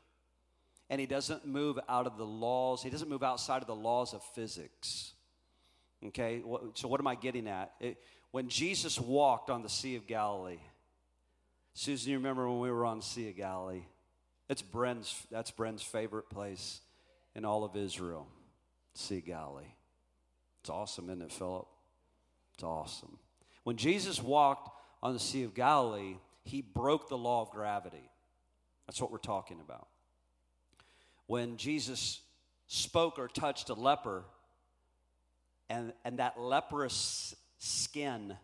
and 0.91 1.01
he 1.01 1.07
doesn't 1.07 1.47
move 1.47 1.79
out 1.89 2.07
of 2.07 2.17
the 2.17 2.25
laws, 2.25 2.83
he 2.83 2.91
doesn't 2.91 3.09
move 3.09 3.23
outside 3.23 3.61
of 3.61 3.67
the 3.67 3.75
laws 3.75 4.15
of 4.15 4.23
physics. 4.35 5.13
Okay, 6.07 6.43
so 6.75 6.89
what 6.89 7.01
am 7.01 7.07
I 7.07 7.15
getting 7.15 7.49
at? 7.49 7.73
It, 7.81 7.99
when 8.31 8.49
Jesus 8.49 9.01
walked 9.01 9.51
on 9.51 9.63
the 9.63 9.69
Sea 9.69 9.97
of 9.97 10.07
Galilee, 10.07 10.61
Susan, 11.75 12.13
you 12.13 12.19
remember 12.19 12.49
when 12.49 12.61
we 12.61 12.71
were 12.71 12.85
on 12.85 12.99
the 12.99 13.05
Sea 13.05 13.31
of 13.31 13.37
Galilee? 13.37 13.83
It's 14.49 14.63
Bren's, 14.63 15.15
that's 15.31 15.51
Bren's 15.51 15.83
favorite 15.83 16.31
place 16.31 16.81
in 17.35 17.45
all 17.45 17.65
of 17.65 17.77
Israel, 17.77 18.27
Sea 18.95 19.19
of 19.19 19.27
Galilee. 19.27 19.75
It's 20.61 20.71
awesome, 20.71 21.07
isn't 21.11 21.23
it, 21.23 21.33
Philip? 21.33 21.67
It's 22.55 22.65
awesome. 22.65 23.19
When 23.65 23.77
Jesus 23.77 24.23
walked 24.23 24.71
on 25.03 25.13
the 25.13 25.21
Sea 25.21 25.45
of 25.45 25.55
Galilee, 25.55 26.17
he 26.45 26.63
broke 26.63 27.09
the 27.09 27.19
law 27.19 27.43
of 27.43 27.51
gravity. 27.51 28.11
That's 28.87 29.01
what 29.01 29.13
we're 29.13 29.19
talking 29.19 29.61
about 29.61 29.89
when 31.29 31.59
Jesus 31.59 32.21
spoke 32.67 33.19
or 33.19 33.29
touched 33.29 33.69
a 33.69 33.75
leper, 33.75 34.25
and, 35.71 35.93
and 36.05 36.19
that 36.19 36.41
leprous 36.41 37.35
skin 37.59 38.35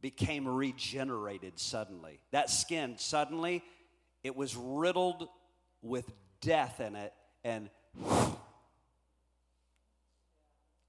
became 0.00 0.46
regenerated 0.46 1.58
suddenly. 1.58 2.20
That 2.30 2.48
skin, 2.48 2.94
suddenly, 2.96 3.62
it 4.22 4.36
was 4.36 4.56
riddled 4.56 5.28
with 5.82 6.10
death 6.40 6.80
in 6.80 6.94
it, 6.94 7.12
and 7.42 7.68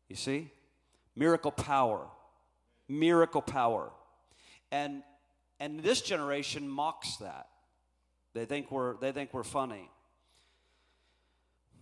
you 0.07 0.15
see? 0.15 0.51
Miracle 1.15 1.51
power. 1.51 2.07
Miracle 2.87 3.41
power. 3.41 3.91
And 4.71 5.01
and 5.59 5.81
this 5.81 6.01
generation 6.01 6.69
mocks 6.69 7.17
that. 7.17 7.47
They 8.33 8.45
think 8.45 8.71
we're 8.71 8.97
they 8.97 9.11
think 9.11 9.33
we're 9.33 9.43
funny 9.43 9.89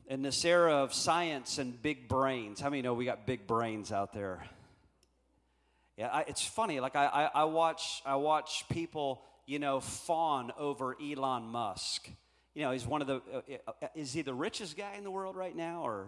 in 0.07 0.21
this 0.21 0.43
era 0.45 0.75
of 0.75 0.93
science 0.93 1.57
and 1.57 1.79
big 1.81 2.07
brains. 2.07 2.59
How 2.59 2.69
many 2.69 2.81
know 2.81 2.93
we 2.93 3.05
got 3.05 3.27
big 3.27 3.45
brains 3.45 3.91
out 3.91 4.13
there? 4.13 4.43
Yeah, 5.97 6.07
I, 6.07 6.21
it's 6.27 6.45
funny. 6.45 6.79
Like 6.79 6.95
I, 6.95 7.05
I, 7.05 7.41
I, 7.41 7.43
watch, 7.45 8.01
I 8.05 8.15
watch 8.15 8.65
people, 8.69 9.21
you 9.45 9.59
know, 9.59 9.79
fawn 9.79 10.51
over 10.57 10.95
Elon 11.01 11.43
Musk. 11.43 12.09
You 12.53 12.63
know, 12.63 12.71
he's 12.71 12.87
one 12.87 13.01
of 13.01 13.07
the. 13.07 13.21
Uh, 13.33 13.71
uh 13.83 13.87
is 13.95 14.13
he 14.13 14.21
the 14.21 14.33
richest 14.33 14.77
guy 14.77 14.95
in 14.97 15.03
the 15.03 15.11
world 15.11 15.35
right 15.35 15.55
now, 15.55 15.81
or 15.85 16.07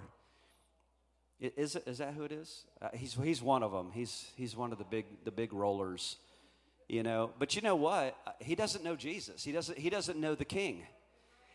is 1.39 1.75
it? 1.75 1.83
Is 1.85 1.99
that 1.99 2.13
who 2.13 2.23
it 2.23 2.31
is? 2.31 2.65
Uh, 2.81 2.89
he's 2.93 3.13
he's 3.13 3.41
one 3.41 3.61
of 3.61 3.71
them. 3.71 3.91
He's 3.93 4.31
he's 4.35 4.55
one 4.55 4.71
of 4.71 4.77
the 4.77 4.83
big 4.83 5.05
the 5.25 5.31
big 5.31 5.53
rollers. 5.53 6.17
You 6.87 7.03
know, 7.03 7.31
but 7.37 7.55
you 7.55 7.61
know 7.61 7.75
what? 7.75 8.15
He 8.39 8.55
doesn't 8.55 8.83
know 8.83 8.95
Jesus. 8.95 9.43
He 9.43 9.51
doesn't. 9.51 9.77
He 9.77 9.91
doesn't 9.91 10.19
know 10.19 10.33
the 10.33 10.45
King. 10.45 10.83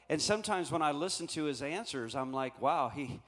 And 0.09 0.21
sometimes 0.21 0.71
when 0.71 0.83
I 0.83 0.93
listen 0.93 1.27
to 1.29 1.45
his 1.45 1.63
answers, 1.63 2.15
I'm 2.15 2.33
like, 2.33 2.61
wow, 2.61 2.91
he, 2.95 3.21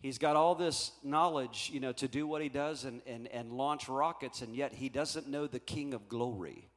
he's 0.00 0.18
got 0.18 0.36
all 0.36 0.54
this 0.54 0.92
knowledge, 1.02 1.70
you 1.72 1.80
know, 1.80 1.92
to 1.92 2.08
do 2.08 2.26
what 2.26 2.42
he 2.42 2.48
does 2.48 2.84
and, 2.84 3.00
and, 3.06 3.28
and 3.28 3.52
launch 3.52 3.88
rockets, 3.88 4.42
and 4.42 4.54
yet 4.54 4.74
he 4.74 4.88
doesn't 4.88 5.28
know 5.28 5.46
the 5.46 5.60
King 5.60 5.94
of 5.94 6.08
glory. 6.08 6.68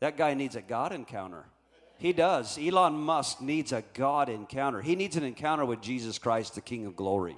That 0.00 0.16
guy 0.16 0.34
needs 0.34 0.56
a 0.56 0.62
God 0.62 0.92
encounter. 0.92 1.44
He 1.98 2.12
does. 2.14 2.58
Elon 2.58 2.94
Musk 2.94 3.42
needs 3.42 3.72
a 3.72 3.84
God 3.92 4.30
encounter. 4.30 4.80
He 4.80 4.96
needs 4.96 5.16
an 5.16 5.24
encounter 5.24 5.66
with 5.66 5.82
Jesus 5.82 6.18
Christ, 6.18 6.54
the 6.54 6.62
King 6.62 6.86
of 6.86 6.96
glory. 6.96 7.36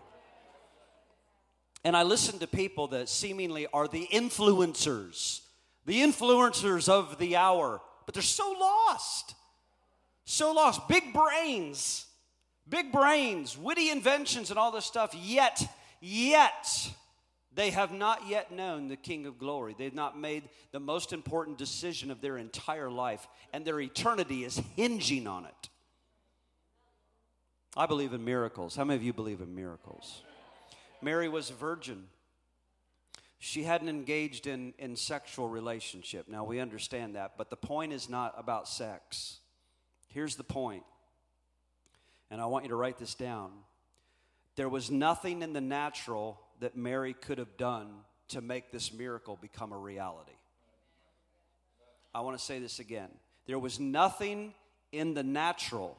And 1.85 1.97
I 1.97 2.05
listen 2.05 2.39
to 2.39 2.47
people 2.47 2.89
that 2.89 3.09
seemingly 3.09 3.67
are 3.73 3.89
the 3.89 4.07
influencers, 4.13 5.41
the 5.85 6.01
influencers 6.01 6.89
of 6.89 7.19
the 7.19 7.37
hour, 7.37 7.81
but 8.07 8.15
they're 8.15 8.23
so 8.23 8.55
lost. 8.61 9.35
So 10.25 10.53
lost. 10.53 10.89
Big 10.89 11.13
brains. 11.13 12.07
Big 12.69 12.93
brains, 12.93 13.59
witty 13.59 13.91
inventions, 13.91 14.51
and 14.51 14.59
all 14.59 14.71
this 14.71 14.87
stuff. 14.87 15.15
Yet, 15.15 15.67
yet, 16.01 16.91
they 17.55 17.71
have 17.71 17.93
not 17.93 18.29
yet 18.29 18.53
known 18.53 18.89
the 18.89 18.97
King 18.97 19.27
of 19.27 19.39
glory. 19.39 19.75
They've 19.77 19.93
not 19.93 20.19
made 20.19 20.45
the 20.71 20.81
most 20.81 21.13
important 21.13 21.59
decision 21.59 22.11
of 22.11 22.21
their 22.21 22.39
entire 22.39 22.91
life, 22.91 23.27
and 23.53 23.65
their 23.65 23.81
eternity 23.81 24.45
is 24.45 24.63
hinging 24.77 25.27
on 25.27 25.45
it. 25.45 25.69
I 27.77 27.87
believe 27.87 28.13
in 28.13 28.25
miracles. 28.25 28.77
How 28.77 28.85
many 28.85 28.97
of 28.97 29.03
you 29.03 29.13
believe 29.13 29.41
in 29.41 29.55
miracles? 29.55 30.23
Mary 31.01 31.29
was 31.29 31.51
a 31.51 31.55
virgin. 31.55 32.05
She 33.39 33.65
hadn't 33.65 33.89
engaged 33.89 34.47
in, 34.47 34.73
in 34.79 34.95
sexual 34.95 35.49
relationship. 35.49 36.29
Now 36.29 36.45
we 36.45 36.61
understand 36.61 37.17
that, 37.17 37.33
but 37.37 37.51
the 37.51 37.57
point 37.57 37.93
is 37.93 38.09
not 38.09 38.35
about 38.39 38.69
sex. 38.69 39.41
Here's 40.13 40.37
the 40.37 40.45
point, 40.45 40.85
and 42.31 42.41
I 42.41 42.47
want 42.47 42.65
you 42.65 42.71
to 42.71 42.77
write 42.77 42.99
this 42.99 43.15
down. 43.15 43.51
There 44.57 44.69
was 44.69 44.91
nothing 44.91 45.43
in 45.43 45.53
the 45.53 45.61
natural 45.61 46.39
that 46.61 46.77
Mary 46.77 47.15
could 47.15 47.39
have 47.39 47.57
done 47.57 47.89
to 48.29 48.41
make 48.41 48.71
this 48.71 48.93
miracle 48.93 49.39
become 49.41 49.73
a 49.73 49.79
reality. 49.79 50.33
I 52.15 52.21
want 52.21 52.39
to 52.39 52.45
say 52.45 52.59
this 52.59 52.79
again. 52.79 53.09
There 53.47 53.59
was 53.59 53.81
nothing 53.81 54.53
in 54.93 55.15
the 55.15 55.23
natural 55.23 55.97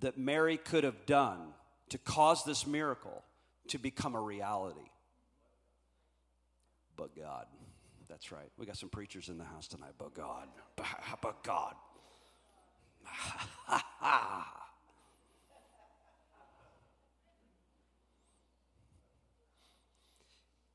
that 0.00 0.18
Mary 0.18 0.56
could 0.56 0.82
have 0.84 1.06
done 1.06 1.38
to 1.90 1.98
cause 1.98 2.44
this 2.44 2.66
miracle 2.66 3.22
to 3.68 3.78
become 3.78 4.14
a 4.16 4.20
reality. 4.20 4.90
But 6.96 7.16
God. 7.16 7.46
That's 8.08 8.30
right. 8.30 8.50
We 8.58 8.66
got 8.66 8.76
some 8.76 8.90
preachers 8.90 9.28
in 9.28 9.38
the 9.38 9.44
house 9.44 9.68
tonight. 9.68 9.92
But 9.98 10.14
God. 10.14 10.48
But 10.76 11.42
God. 11.44 11.74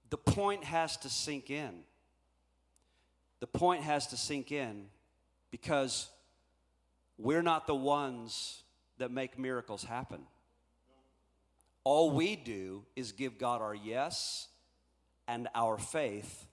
the 0.10 0.18
point 0.18 0.64
has 0.64 0.98
to 0.98 1.10
sink 1.10 1.50
in. 1.50 1.84
The 3.40 3.48
point 3.48 3.84
has 3.84 4.08
to 4.08 4.18
sink 4.18 4.52
in 4.52 4.88
because 5.52 6.10
we're 7.18 7.42
not 7.42 7.68
the 7.68 7.76
ones 7.76 8.64
that 8.98 9.12
make 9.12 9.38
miracles 9.38 9.84
happen. 9.84 10.22
All 11.84 12.12
we 12.12 12.36
do 12.36 12.84
is 12.96 13.12
give 13.12 13.38
God 13.38 13.62
our 13.62 13.76
yes 13.76 14.48
and 15.28 15.48
our 15.56 15.78
faith, 15.78 16.46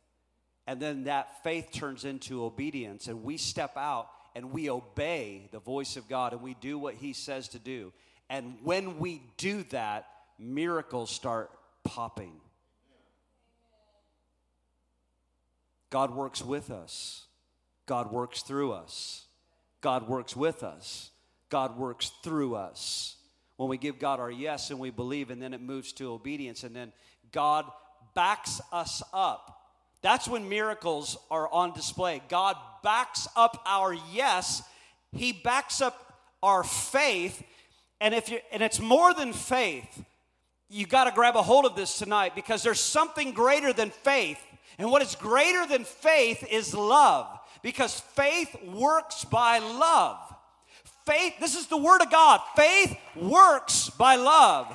and 0.66 0.80
then 0.80 1.04
that 1.04 1.42
faith 1.42 1.70
turns 1.72 2.04
into 2.04 2.44
obedience, 2.44 3.08
and 3.08 3.24
we 3.24 3.36
step 3.36 3.76
out 3.76 4.08
and 4.35 4.53
we 4.53 4.70
obey 4.70 5.49
the 5.53 5.59
voice 5.59 5.97
of 5.97 6.09
God 6.09 6.32
and 6.32 6.43
we 6.43 6.55
do 6.55 6.78
what 6.78 6.95
He 6.95 7.12
says 7.12 7.49
to 7.49 7.59
do. 7.59 7.93
And 8.28 8.57
when 8.62 8.99
we 8.99 9.22
do 9.37 9.62
that, 9.64 10.07
miracles 10.39 11.11
start 11.11 11.51
popping. 11.85 12.32
God 15.91 16.14
works 16.14 16.43
with 16.43 16.70
us. 16.70 17.26
God 17.87 18.11
works 18.11 18.43
through 18.43 18.72
us. 18.72 19.26
God 19.80 20.09
works 20.09 20.35
with 20.35 20.62
us. 20.62 21.11
God 21.51 21.78
works 21.78 22.11
through 22.22 22.57
us. 22.57 23.16
When 23.57 23.68
we 23.68 23.78
give 23.78 23.99
God 23.99 24.18
our 24.18 24.30
yes 24.30 24.70
and 24.70 24.80
we 24.80 24.91
believe, 24.91 25.30
and 25.30 25.41
then 25.41 25.55
it 25.55 25.61
moves 25.61 25.93
to 25.93 26.11
obedience, 26.11 26.64
and 26.64 26.74
then 26.74 26.93
God 27.30 27.66
backs 28.14 28.61
us 28.72 29.03
up. 29.12 29.61
That's 30.05 30.28
when 30.28 30.50
miracles 30.50 31.16
are 31.30 31.50
on 31.50 31.72
display. 31.72 32.20
God 32.28 32.57
backs 32.82 33.26
up 33.34 33.62
our 33.64 33.94
yes, 34.12 34.62
He 35.12 35.32
backs 35.32 35.80
up 35.80 36.20
our 36.42 36.62
faith. 36.62 37.42
And 38.02 38.14
if 38.14 38.28
you 38.28 38.40
and 38.52 38.62
it's 38.62 38.78
more 38.78 39.14
than 39.14 39.32
faith, 39.32 40.05
you 40.68 40.86
got 40.86 41.05
to 41.05 41.11
grab 41.11 41.36
a 41.36 41.42
hold 41.42 41.64
of 41.64 41.74
this 41.74 41.96
tonight 41.96 42.34
because 42.34 42.62
there's 42.62 42.80
something 42.80 43.32
greater 43.32 43.72
than 43.72 43.88
faith. 43.88 44.38
And 44.76 44.90
what 44.90 45.00
is 45.00 45.14
greater 45.14 45.66
than 45.66 45.84
faith 45.84 46.46
is 46.50 46.74
love, 46.74 47.26
because 47.62 47.98
faith 47.98 48.55
works 48.62 49.24
by 49.24 49.59
love. 49.59 50.18
Faith, 51.07 51.32
this 51.40 51.57
is 51.57 51.68
the 51.68 51.78
word 51.78 52.02
of 52.02 52.11
God. 52.11 52.42
Faith 52.57 52.94
works 53.16 53.88
by 53.88 54.16
love. 54.16 54.70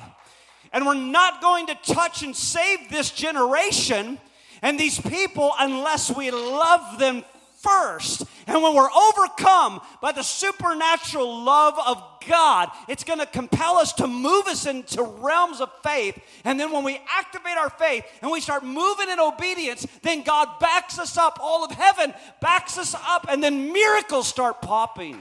And 0.72 0.84
we're 0.84 0.94
not 0.94 1.40
going 1.40 1.68
to 1.68 1.78
touch 1.86 2.24
and 2.24 2.34
save 2.34 2.90
this 2.90 3.12
generation 3.12 4.18
and 4.62 4.78
these 4.78 5.00
people 5.00 5.52
unless 5.58 6.14
we 6.14 6.30
love 6.30 6.98
them 6.98 7.24
first. 7.60 8.24
And 8.46 8.62
when 8.62 8.74
we're 8.74 8.90
overcome 8.90 9.80
by 10.00 10.12
the 10.12 10.22
supernatural 10.22 11.44
love 11.44 11.74
of 11.86 12.02
God, 12.26 12.70
it's 12.88 13.04
going 13.04 13.18
to 13.18 13.26
compel 13.26 13.76
us 13.76 13.92
to 13.94 14.06
move 14.06 14.46
us 14.46 14.66
into 14.66 15.02
realms 15.02 15.60
of 15.60 15.70
faith. 15.82 16.18
And 16.44 16.58
then 16.58 16.72
when 16.72 16.84
we 16.84 17.00
activate 17.08 17.56
our 17.56 17.70
faith 17.70 18.04
and 18.22 18.30
we 18.30 18.40
start 18.40 18.64
moving 18.64 19.08
in 19.08 19.20
obedience, 19.20 19.86
then 20.02 20.22
God 20.22 20.48
backs 20.58 20.98
us 20.98 21.16
up. 21.16 21.38
All 21.40 21.64
of 21.64 21.70
heaven 21.70 22.14
backs 22.40 22.78
us 22.78 22.94
up, 22.94 23.26
and 23.28 23.42
then 23.42 23.72
miracles 23.72 24.26
start 24.26 24.62
popping. 24.62 25.18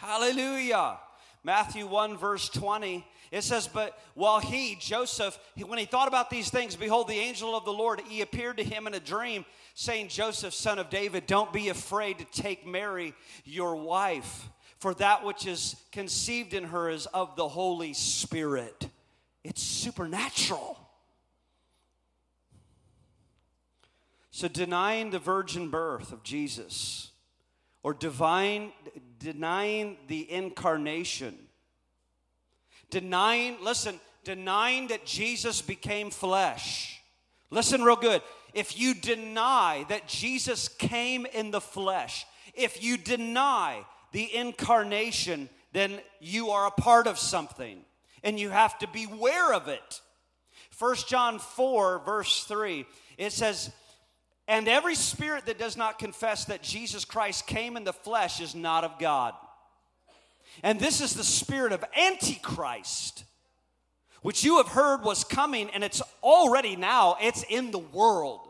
Hallelujah. 0.00 0.98
Matthew 1.42 1.86
1, 1.86 2.16
verse 2.16 2.48
20 2.48 3.04
it 3.30 3.42
says, 3.42 3.68
But 3.68 3.98
while 4.14 4.40
he, 4.40 4.76
Joseph, 4.80 5.38
when 5.56 5.78
he 5.78 5.84
thought 5.84 6.08
about 6.08 6.30
these 6.30 6.50
things, 6.50 6.76
behold, 6.76 7.08
the 7.08 7.18
angel 7.18 7.56
of 7.56 7.64
the 7.64 7.72
Lord, 7.72 8.00
he 8.08 8.22
appeared 8.22 8.56
to 8.58 8.64
him 8.64 8.86
in 8.86 8.94
a 8.94 9.00
dream, 9.00 9.44
saying, 9.74 10.08
Joseph, 10.08 10.54
son 10.54 10.78
of 10.78 10.90
David, 10.90 11.26
don't 11.26 11.52
be 11.52 11.68
afraid 11.68 12.18
to 12.18 12.24
take 12.24 12.66
Mary, 12.66 13.14
your 13.44 13.76
wife, 13.76 14.48
for 14.78 14.94
that 14.94 15.24
which 15.24 15.46
is 15.46 15.76
conceived 15.92 16.54
in 16.54 16.64
her 16.64 16.88
is 16.88 17.06
of 17.06 17.36
the 17.36 17.48
Holy 17.48 17.92
Spirit. 17.92 18.88
It's 19.44 19.62
supernatural. 19.62 20.78
So, 24.30 24.46
denying 24.46 25.10
the 25.10 25.18
virgin 25.18 25.68
birth 25.68 26.12
of 26.12 26.22
Jesus, 26.22 27.10
or 27.82 27.92
divine, 27.92 28.72
denying 29.18 29.96
the 30.06 30.30
incarnation, 30.30 31.47
Denying, 32.90 33.56
listen, 33.62 34.00
denying 34.24 34.88
that 34.88 35.04
Jesus 35.04 35.62
became 35.62 36.10
flesh. 36.10 37.00
Listen 37.50 37.82
real 37.82 37.96
good. 37.96 38.22
If 38.54 38.78
you 38.78 38.94
deny 38.94 39.84
that 39.88 40.08
Jesus 40.08 40.68
came 40.68 41.26
in 41.26 41.50
the 41.50 41.60
flesh, 41.60 42.26
if 42.54 42.82
you 42.82 42.96
deny 42.96 43.84
the 44.12 44.34
incarnation, 44.34 45.48
then 45.72 46.00
you 46.20 46.50
are 46.50 46.66
a 46.66 46.70
part 46.70 47.06
of 47.06 47.18
something 47.18 47.84
and 48.22 48.38
you 48.38 48.50
have 48.50 48.78
to 48.78 48.88
beware 48.88 49.52
of 49.52 49.68
it. 49.68 50.00
1 50.78 50.96
John 51.08 51.38
4, 51.38 52.00
verse 52.04 52.44
3, 52.44 52.86
it 53.16 53.32
says, 53.32 53.70
And 54.46 54.68
every 54.68 54.94
spirit 54.94 55.46
that 55.46 55.58
does 55.58 55.76
not 55.76 55.98
confess 55.98 56.44
that 56.46 56.62
Jesus 56.62 57.04
Christ 57.04 57.46
came 57.46 57.76
in 57.76 57.84
the 57.84 57.92
flesh 57.92 58.40
is 58.40 58.54
not 58.54 58.84
of 58.84 58.98
God. 58.98 59.34
And 60.62 60.80
this 60.80 61.00
is 61.00 61.14
the 61.14 61.24
spirit 61.24 61.72
of 61.72 61.84
Antichrist, 61.96 63.24
which 64.22 64.44
you 64.44 64.56
have 64.58 64.68
heard 64.68 65.02
was 65.02 65.24
coming, 65.24 65.70
and 65.70 65.84
it's 65.84 66.02
already 66.22 66.76
now, 66.76 67.16
it's 67.20 67.44
in 67.48 67.70
the 67.70 67.78
world. 67.78 68.40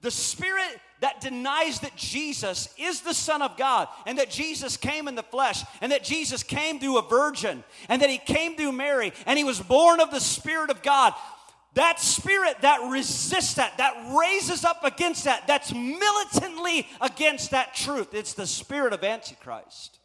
The 0.00 0.10
spirit 0.10 0.80
that 1.00 1.20
denies 1.20 1.80
that 1.80 1.96
Jesus 1.96 2.68
is 2.78 3.02
the 3.02 3.14
Son 3.14 3.42
of 3.42 3.56
God 3.56 3.88
and 4.06 4.18
that 4.18 4.30
Jesus 4.30 4.76
came 4.76 5.08
in 5.08 5.14
the 5.14 5.22
flesh 5.22 5.62
and 5.80 5.92
that 5.92 6.02
Jesus 6.02 6.42
came 6.42 6.80
through 6.80 6.98
a 6.98 7.08
virgin 7.08 7.62
and 7.88 8.00
that 8.02 8.10
he 8.10 8.18
came 8.18 8.56
through 8.56 8.72
Mary 8.72 9.12
and 9.26 9.38
he 9.38 9.44
was 9.44 9.60
born 9.60 10.00
of 10.00 10.10
the 10.10 10.20
Spirit 10.20 10.70
of 10.70 10.82
God. 10.82 11.12
That 11.74 12.00
spirit 12.00 12.62
that 12.62 12.88
resists 12.90 13.54
that, 13.54 13.76
that 13.76 14.16
raises 14.18 14.64
up 14.64 14.82
against 14.82 15.24
that, 15.24 15.46
that's 15.46 15.74
militantly 15.74 16.88
against 17.02 17.50
that 17.50 17.74
truth, 17.74 18.14
it's 18.14 18.32
the 18.32 18.46
spirit 18.46 18.94
of 18.94 19.04
Antichrist. 19.04 19.98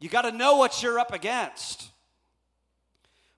You 0.00 0.08
got 0.08 0.22
to 0.22 0.32
know 0.32 0.56
what 0.56 0.82
you're 0.82 0.98
up 0.98 1.12
against. 1.12 1.88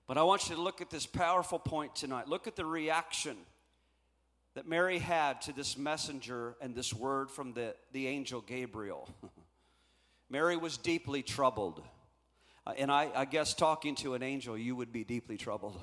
But 0.07 0.17
I 0.17 0.23
want 0.23 0.49
you 0.49 0.55
to 0.55 0.61
look 0.61 0.81
at 0.81 0.89
this 0.89 1.05
powerful 1.05 1.59
point 1.59 1.95
tonight. 1.95 2.27
Look 2.27 2.47
at 2.47 2.55
the 2.55 2.65
reaction 2.65 3.35
that 4.55 4.67
Mary 4.67 4.99
had 4.99 5.41
to 5.41 5.53
this 5.53 5.77
messenger 5.77 6.55
and 6.61 6.73
this 6.73 6.93
word 6.93 7.29
from 7.29 7.53
the, 7.53 7.75
the 7.91 8.07
angel 8.07 8.41
Gabriel. 8.41 9.09
Mary 10.29 10.57
was 10.57 10.77
deeply 10.77 11.21
troubled. 11.21 11.83
Uh, 12.65 12.73
and 12.77 12.91
I, 12.91 13.09
I 13.13 13.25
guess 13.25 13.53
talking 13.53 13.95
to 13.97 14.13
an 14.13 14.23
angel, 14.23 14.57
you 14.57 14.75
would 14.75 14.91
be 14.91 15.03
deeply 15.03 15.37
troubled. 15.37 15.79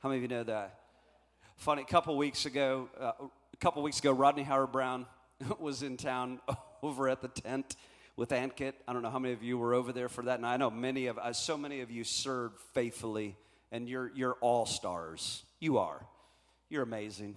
How 0.00 0.08
many 0.08 0.18
of 0.18 0.22
you 0.22 0.36
know 0.36 0.44
that? 0.44 0.80
Funny, 1.56 1.82
a 1.82 1.86
couple 1.86 2.16
weeks 2.16 2.46
ago, 2.46 2.88
uh, 3.00 3.12
a 3.20 3.56
couple 3.58 3.82
weeks 3.82 4.00
ago, 4.00 4.12
Rodney 4.12 4.42
Howard-Browne 4.42 5.06
was 5.58 5.82
in 5.82 5.96
town 5.96 6.40
over 6.82 7.08
at 7.08 7.22
the 7.22 7.28
tent 7.28 7.76
with 8.16 8.30
Ankit. 8.30 8.74
I 8.86 8.92
don't 8.92 9.02
know 9.02 9.10
how 9.10 9.18
many 9.18 9.34
of 9.34 9.42
you 9.42 9.58
were 9.58 9.74
over 9.74 9.92
there 9.92 10.08
for 10.08 10.22
that. 10.22 10.38
And 10.38 10.46
I 10.46 10.56
know 10.56 10.70
many 10.70 11.06
of, 11.06 11.18
uh, 11.18 11.32
so 11.32 11.56
many 11.56 11.80
of 11.80 11.90
you 11.90 12.04
served 12.04 12.60
faithfully, 12.72 13.36
and 13.72 13.88
you're, 13.88 14.12
you're 14.14 14.36
all 14.40 14.66
stars. 14.66 15.42
You 15.60 15.78
are. 15.78 16.06
You're 16.68 16.82
amazing. 16.82 17.36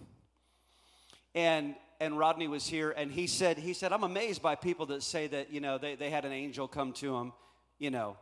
And, 1.34 1.76
and 2.00 2.18
Rodney 2.18 2.48
was 2.48 2.68
here, 2.68 2.92
and 2.92 3.12
he 3.12 3.28
said, 3.28 3.58
he 3.58 3.74
said, 3.74 3.92
I'm 3.92 4.04
amazed 4.04 4.42
by 4.42 4.56
people 4.56 4.88
that 4.88 5.04
say 5.04 5.28
that, 5.28 5.52
you 5.52 5.60
know, 5.60 5.78
they, 5.78 5.96
they 5.96 6.10
had 6.10 6.26
an 6.26 6.32
angel 6.32 6.68
come 6.68 6.94
to 6.94 7.12
them, 7.12 7.34
you 7.80 7.92
know, 7.92 8.18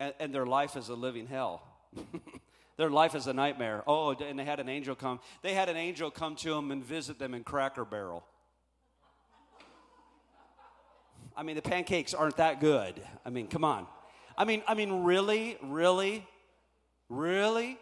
and, 0.00 0.14
and 0.20 0.34
their 0.34 0.46
life 0.46 0.76
is 0.76 0.88
a 0.88 0.94
living 0.94 1.26
hell. 1.26 1.62
their 2.76 2.90
life 2.90 3.14
is 3.14 3.26
a 3.26 3.32
nightmare. 3.32 3.82
Oh, 3.86 4.10
and 4.12 4.38
they 4.38 4.44
had 4.44 4.60
an 4.60 4.68
angel 4.68 4.94
come. 4.94 5.20
They 5.42 5.54
had 5.54 5.68
an 5.68 5.76
angel 5.76 6.10
come 6.10 6.36
to 6.36 6.50
them 6.50 6.70
and 6.70 6.84
visit 6.84 7.18
them 7.18 7.34
in 7.34 7.44
Cracker 7.44 7.84
Barrel. 7.84 8.24
I 11.38 11.44
mean, 11.44 11.54
the 11.54 11.62
pancakes 11.62 12.14
aren't 12.14 12.38
that 12.38 12.60
good. 12.60 13.00
I 13.24 13.30
mean, 13.30 13.46
come 13.46 13.62
on. 13.62 13.86
I 14.36 14.44
mean, 14.44 14.60
I 14.66 14.74
mean, 14.74 15.04
really, 15.04 15.56
really, 15.62 16.26
really? 17.08 17.78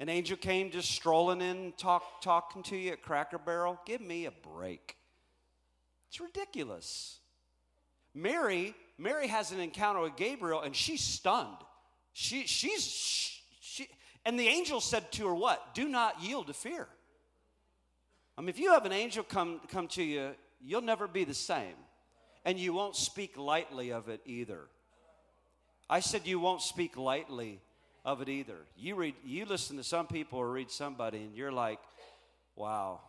An 0.00 0.08
angel 0.08 0.36
came 0.36 0.72
just 0.72 0.90
strolling 0.90 1.40
in, 1.40 1.72
talk, 1.76 2.20
talking 2.20 2.64
to 2.64 2.76
you 2.76 2.90
at 2.90 3.02
Cracker 3.02 3.38
Barrel? 3.38 3.78
Give 3.86 4.00
me 4.00 4.24
a 4.24 4.32
break. 4.32 4.96
It's 6.08 6.18
ridiculous. 6.18 7.20
Mary, 8.12 8.74
Mary 8.98 9.28
has 9.28 9.52
an 9.52 9.60
encounter 9.60 10.00
with 10.00 10.16
Gabriel 10.16 10.60
and 10.60 10.74
she's 10.74 11.00
stunned. 11.00 11.58
She, 12.12 12.48
she's, 12.48 13.40
she, 13.60 13.86
and 14.26 14.36
the 14.36 14.48
angel 14.48 14.80
said 14.80 15.12
to 15.12 15.28
her, 15.28 15.34
What? 15.34 15.74
Do 15.74 15.88
not 15.88 16.20
yield 16.20 16.48
to 16.48 16.54
fear. 16.54 16.88
I 18.36 18.40
mean, 18.40 18.48
if 18.48 18.58
you 18.58 18.72
have 18.72 18.84
an 18.84 18.92
angel 18.92 19.22
come, 19.22 19.60
come 19.68 19.86
to 19.88 20.02
you, 20.02 20.30
you'll 20.60 20.82
never 20.82 21.06
be 21.06 21.22
the 21.22 21.34
same 21.34 21.76
and 22.44 22.58
you 22.58 22.72
won't 22.72 22.96
speak 22.96 23.36
lightly 23.36 23.90
of 23.92 24.08
it 24.08 24.20
either. 24.24 24.68
I 25.88 26.00
said 26.00 26.26
you 26.26 26.38
won't 26.38 26.62
speak 26.62 26.96
lightly 26.96 27.60
of 28.04 28.22
it 28.22 28.28
either. 28.28 28.56
You 28.76 28.94
read 28.94 29.14
you 29.24 29.44
listen 29.44 29.76
to 29.76 29.84
some 29.84 30.06
people 30.06 30.38
or 30.38 30.50
read 30.50 30.70
somebody 30.70 31.18
and 31.18 31.34
you're 31.34 31.52
like, 31.52 31.80
wow. 32.56 33.00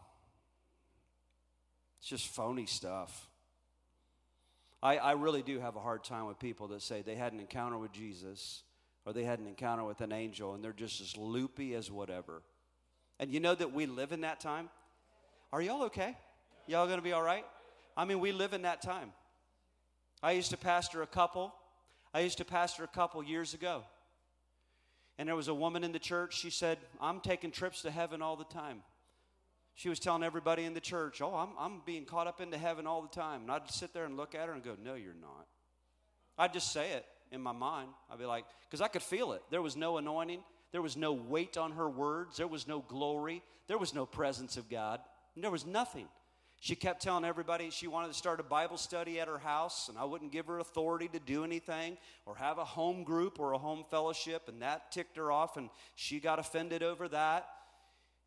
It's 1.99 2.09
just 2.09 2.27
phony 2.27 2.65
stuff. 2.65 3.29
I, 4.83 4.97
I 4.97 5.11
really 5.11 5.43
do 5.43 5.59
have 5.59 5.75
a 5.75 5.79
hard 5.79 6.03
time 6.03 6.25
with 6.25 6.39
people 6.39 6.67
that 6.69 6.81
say 6.81 7.03
they 7.03 7.15
had 7.15 7.33
an 7.33 7.39
encounter 7.39 7.77
with 7.77 7.91
Jesus 7.91 8.63
or 9.05 9.13
they 9.13 9.23
had 9.23 9.39
an 9.39 9.45
encounter 9.45 9.83
with 9.83 10.01
an 10.01 10.11
angel 10.11 10.55
and 10.55 10.63
they're 10.63 10.73
just 10.73 11.01
as 11.01 11.15
loopy 11.15 11.75
as 11.75 11.91
whatever. 11.91 12.41
And 13.19 13.31
you 13.31 13.39
know 13.39 13.53
that 13.53 13.71
we 13.71 13.85
live 13.85 14.11
in 14.11 14.21
that 14.21 14.39
time? 14.39 14.69
Are 15.53 15.61
y'all 15.61 15.83
okay? 15.83 16.17
Y'all 16.65 16.87
gonna 16.87 17.03
be 17.03 17.13
all 17.13 17.21
right? 17.21 17.45
I 17.95 18.05
mean, 18.05 18.19
we 18.19 18.31
live 18.31 18.53
in 18.53 18.63
that 18.63 18.81
time. 18.81 19.11
I 20.23 20.31
used 20.31 20.51
to 20.51 20.57
pastor 20.57 21.01
a 21.01 21.07
couple. 21.07 21.53
I 22.13 22.19
used 22.21 22.37
to 22.37 22.45
pastor 22.45 22.83
a 22.83 22.87
couple 22.87 23.23
years 23.23 23.53
ago. 23.53 23.83
And 25.17 25.27
there 25.27 25.35
was 25.35 25.47
a 25.47 25.53
woman 25.53 25.83
in 25.83 25.91
the 25.91 25.99
church, 25.99 26.37
she 26.37 26.49
said, 26.49 26.77
I'm 26.99 27.19
taking 27.19 27.51
trips 27.51 27.83
to 27.83 27.91
heaven 27.91 28.21
all 28.21 28.35
the 28.35 28.45
time. 28.45 28.81
She 29.75 29.89
was 29.89 29.99
telling 29.99 30.23
everybody 30.23 30.63
in 30.65 30.73
the 30.73 30.81
church, 30.81 31.21
Oh, 31.21 31.35
I'm, 31.35 31.49
I'm 31.59 31.81
being 31.85 32.05
caught 32.05 32.27
up 32.27 32.41
into 32.41 32.57
heaven 32.57 32.87
all 32.87 33.01
the 33.01 33.07
time. 33.07 33.41
And 33.41 33.51
I'd 33.51 33.69
sit 33.69 33.93
there 33.93 34.05
and 34.05 34.17
look 34.17 34.35
at 34.35 34.47
her 34.47 34.53
and 34.53 34.63
go, 34.63 34.75
No, 34.83 34.95
you're 34.95 35.13
not. 35.13 35.47
I'd 36.37 36.53
just 36.53 36.71
say 36.71 36.91
it 36.91 37.05
in 37.31 37.41
my 37.41 37.51
mind. 37.51 37.89
I'd 38.09 38.19
be 38.19 38.25
like, 38.25 38.45
because 38.69 38.81
I 38.81 38.87
could 38.87 39.01
feel 39.01 39.33
it. 39.33 39.41
There 39.49 39.61
was 39.61 39.75
no 39.75 39.97
anointing, 39.97 40.43
there 40.71 40.81
was 40.81 40.97
no 40.97 41.13
weight 41.13 41.57
on 41.57 41.73
her 41.73 41.89
words, 41.89 42.37
there 42.37 42.47
was 42.47 42.67
no 42.67 42.79
glory, 42.79 43.41
there 43.67 43.77
was 43.77 43.93
no 43.93 44.05
presence 44.05 44.57
of 44.57 44.69
God, 44.69 44.99
there 45.35 45.51
was 45.51 45.65
nothing. 45.65 46.07
She 46.61 46.75
kept 46.75 47.01
telling 47.01 47.25
everybody 47.25 47.71
she 47.71 47.87
wanted 47.87 48.09
to 48.09 48.13
start 48.13 48.39
a 48.39 48.43
Bible 48.43 48.77
study 48.77 49.19
at 49.19 49.27
her 49.27 49.39
house, 49.39 49.89
and 49.89 49.97
I 49.97 50.03
wouldn't 50.03 50.31
give 50.31 50.45
her 50.45 50.59
authority 50.59 51.07
to 51.07 51.17
do 51.19 51.43
anything 51.43 51.97
or 52.27 52.35
have 52.35 52.59
a 52.59 52.63
home 52.63 53.03
group 53.03 53.39
or 53.39 53.53
a 53.53 53.57
home 53.57 53.83
fellowship, 53.89 54.43
and 54.47 54.61
that 54.61 54.91
ticked 54.91 55.17
her 55.17 55.31
off, 55.31 55.57
and 55.57 55.71
she 55.95 56.19
got 56.19 56.37
offended 56.37 56.83
over 56.83 57.07
that. 57.07 57.49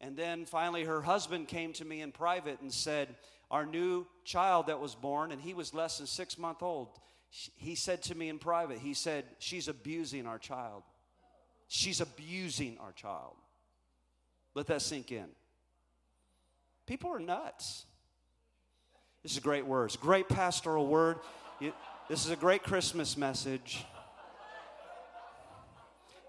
And 0.01 0.16
then 0.16 0.47
finally, 0.47 0.82
her 0.82 1.01
husband 1.01 1.47
came 1.47 1.72
to 1.74 1.85
me 1.85 2.01
in 2.01 2.11
private 2.11 2.61
and 2.61 2.72
said, 2.72 3.14
Our 3.53 3.64
new 3.64 4.05
child 4.24 4.66
that 4.66 4.80
was 4.80 4.97
born, 4.97 5.30
and 5.30 5.41
he 5.41 5.55
was 5.55 5.72
less 5.72 5.99
than 5.99 6.09
six 6.09 6.37
months 6.37 6.61
old, 6.61 6.89
he 7.30 7.76
said 7.76 8.03
to 8.03 8.16
me 8.16 8.30
in 8.30 8.41
private, 8.41 8.78
He 8.78 8.95
said, 8.95 9.26
She's 9.39 9.68
abusing 9.68 10.26
our 10.26 10.41
child. 10.41 10.82
She's 11.68 12.01
abusing 12.01 12.78
our 12.78 12.91
child. 12.91 13.37
Let 14.57 14.66
that 14.66 14.82
sink 14.82 15.12
in. 15.12 15.28
People 16.85 17.11
are 17.11 17.20
nuts. 17.20 17.87
This 19.25 19.33
is 19.33 19.39
great 19.39 19.66
word. 19.66 19.87
It's 19.87 19.95
a 19.95 19.99
great 19.99 20.29
pastoral 20.29 20.87
word. 20.87 21.18
this 22.11 22.27
is 22.27 22.31
a 22.31 22.37
great 22.37 22.62
Christmas 22.62 23.16
message. 23.16 23.83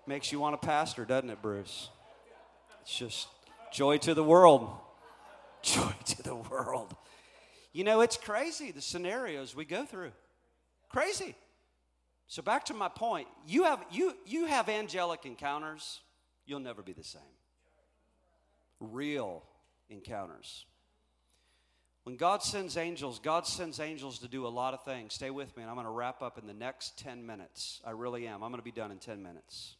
Makes 0.08 0.32
you 0.32 0.40
want 0.40 0.60
to 0.60 0.66
pastor, 0.66 1.04
doesn't 1.04 1.30
it, 1.30 1.42
Bruce? 1.42 1.90
It's 2.82 2.98
just 2.98 3.28
joy 3.74 3.98
to 3.98 4.14
the 4.14 4.24
world. 4.24 4.70
Joy 5.62 5.94
to 6.06 6.22
the 6.22 6.36
world. 6.36 6.96
You 7.74 7.84
know, 7.84 8.02
it's 8.02 8.18
crazy 8.18 8.72
the 8.72 8.82
scenarios 8.82 9.56
we 9.56 9.66
go 9.66 9.84
through. 9.84 10.12
Crazy. 10.90 11.36
So 12.28 12.44
back 12.44 12.66
to 12.66 12.76
my 12.76 12.88
point. 12.88 13.28
You 13.48 13.64
have 13.64 13.84
you 13.90 14.14
you 14.28 14.46
have 14.46 14.70
angelic 14.70 15.26
encounters, 15.26 16.02
you'll 16.46 16.60
never 16.60 16.84
be 16.84 16.94
the 16.94 17.04
same. 17.04 17.22
Real 18.80 19.42
encounters. 19.90 20.66
When 22.06 22.18
God 22.18 22.44
sends 22.44 22.78
angels, 22.78 23.18
God 23.18 23.48
sends 23.48 23.80
angels 23.80 24.20
to 24.20 24.28
do 24.28 24.46
a 24.46 24.48
lot 24.48 24.76
of 24.76 24.84
things. 24.84 25.16
Stay 25.16 25.32
with 25.32 25.58
me, 25.58 25.64
and 25.64 25.72
I'm 25.72 25.76
going 25.76 25.88
to 25.88 25.92
wrap 25.92 26.22
up 26.22 26.38
in 26.38 26.46
the 26.46 26.54
next 26.54 27.00
10 27.00 27.26
minutes. 27.26 27.82
I 27.84 27.92
really 27.92 28.28
am. 28.28 28.44
I'm 28.44 28.52
going 28.52 28.62
to 28.62 28.64
be 28.64 28.72
done 28.72 28.92
in 28.92 29.00
10 29.00 29.24
minutes. 29.24 29.74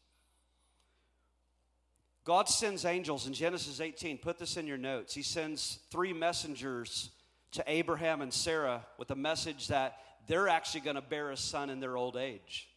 God 2.24 2.50
sends 2.50 2.84
angels 2.84 3.28
in 3.28 3.34
Genesis 3.34 3.80
18. 3.80 4.18
Put 4.18 4.40
this 4.40 4.58
in 4.58 4.66
your 4.66 4.80
notes. 4.80 5.14
He 5.14 5.22
sends 5.22 5.78
three 5.92 6.14
messengers 6.14 7.12
to 7.52 7.64
Abraham 7.68 8.24
and 8.24 8.34
Sarah 8.34 8.84
with 8.98 9.12
a 9.12 9.16
message 9.16 9.68
that 9.68 10.00
they're 10.26 10.48
actually 10.48 10.82
going 10.82 10.96
to 10.96 11.04
bear 11.04 11.30
a 11.30 11.38
son 11.38 11.70
in 11.70 11.80
their 11.80 11.96
old 11.96 12.18
age. 12.18 12.68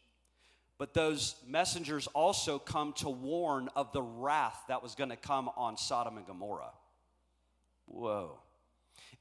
But 0.77 0.93
those 0.93 1.37
messengers 1.47 2.07
also 2.09 2.59
come 2.59 2.93
to 2.99 3.09
warn 3.09 3.71
of 3.75 3.93
the 3.93 4.03
wrath 4.03 4.63
that 4.69 4.83
was 4.83 4.95
going 4.95 5.09
to 5.09 5.17
come 5.17 5.49
on 5.57 5.79
Sodom 5.79 6.19
and 6.19 6.27
Gomorrah. 6.27 6.75
Whoa. 7.87 8.41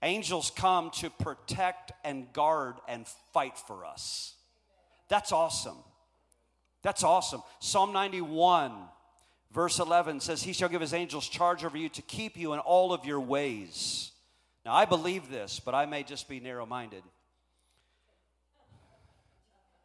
Angels 0.04 0.52
come 0.56 0.92
to 0.92 1.10
protect 1.10 1.92
and 2.04 2.32
guard 2.32 2.76
and 2.88 3.08
fight 3.34 3.58
for 3.58 3.86
us. 3.86 4.36
That's 5.10 5.32
awesome. 5.32 5.78
That's 6.84 7.04
awesome. 7.04 7.42
Psalm 7.60 7.94
91, 7.94 8.72
verse 9.52 9.80
11 9.80 10.20
says, 10.20 10.44
He 10.44 10.54
shall 10.54 10.70
give 10.70 10.82
His 10.82 10.94
angels 10.94 11.28
charge 11.28 11.66
over 11.66 11.78
you 11.78 11.90
to 11.90 12.02
keep 12.04 12.38
you 12.38 12.54
in 12.54 12.60
all 12.60 12.94
of 12.94 13.06
your 13.06 13.20
ways. 13.20 14.12
Now, 14.66 14.74
I 14.74 14.86
believe 14.86 15.30
this, 15.30 15.60
but 15.60 15.74
I 15.74 15.86
may 15.86 16.04
just 16.04 16.30
be 16.30 16.40
narrow 16.40 16.66
minded. 16.66 17.04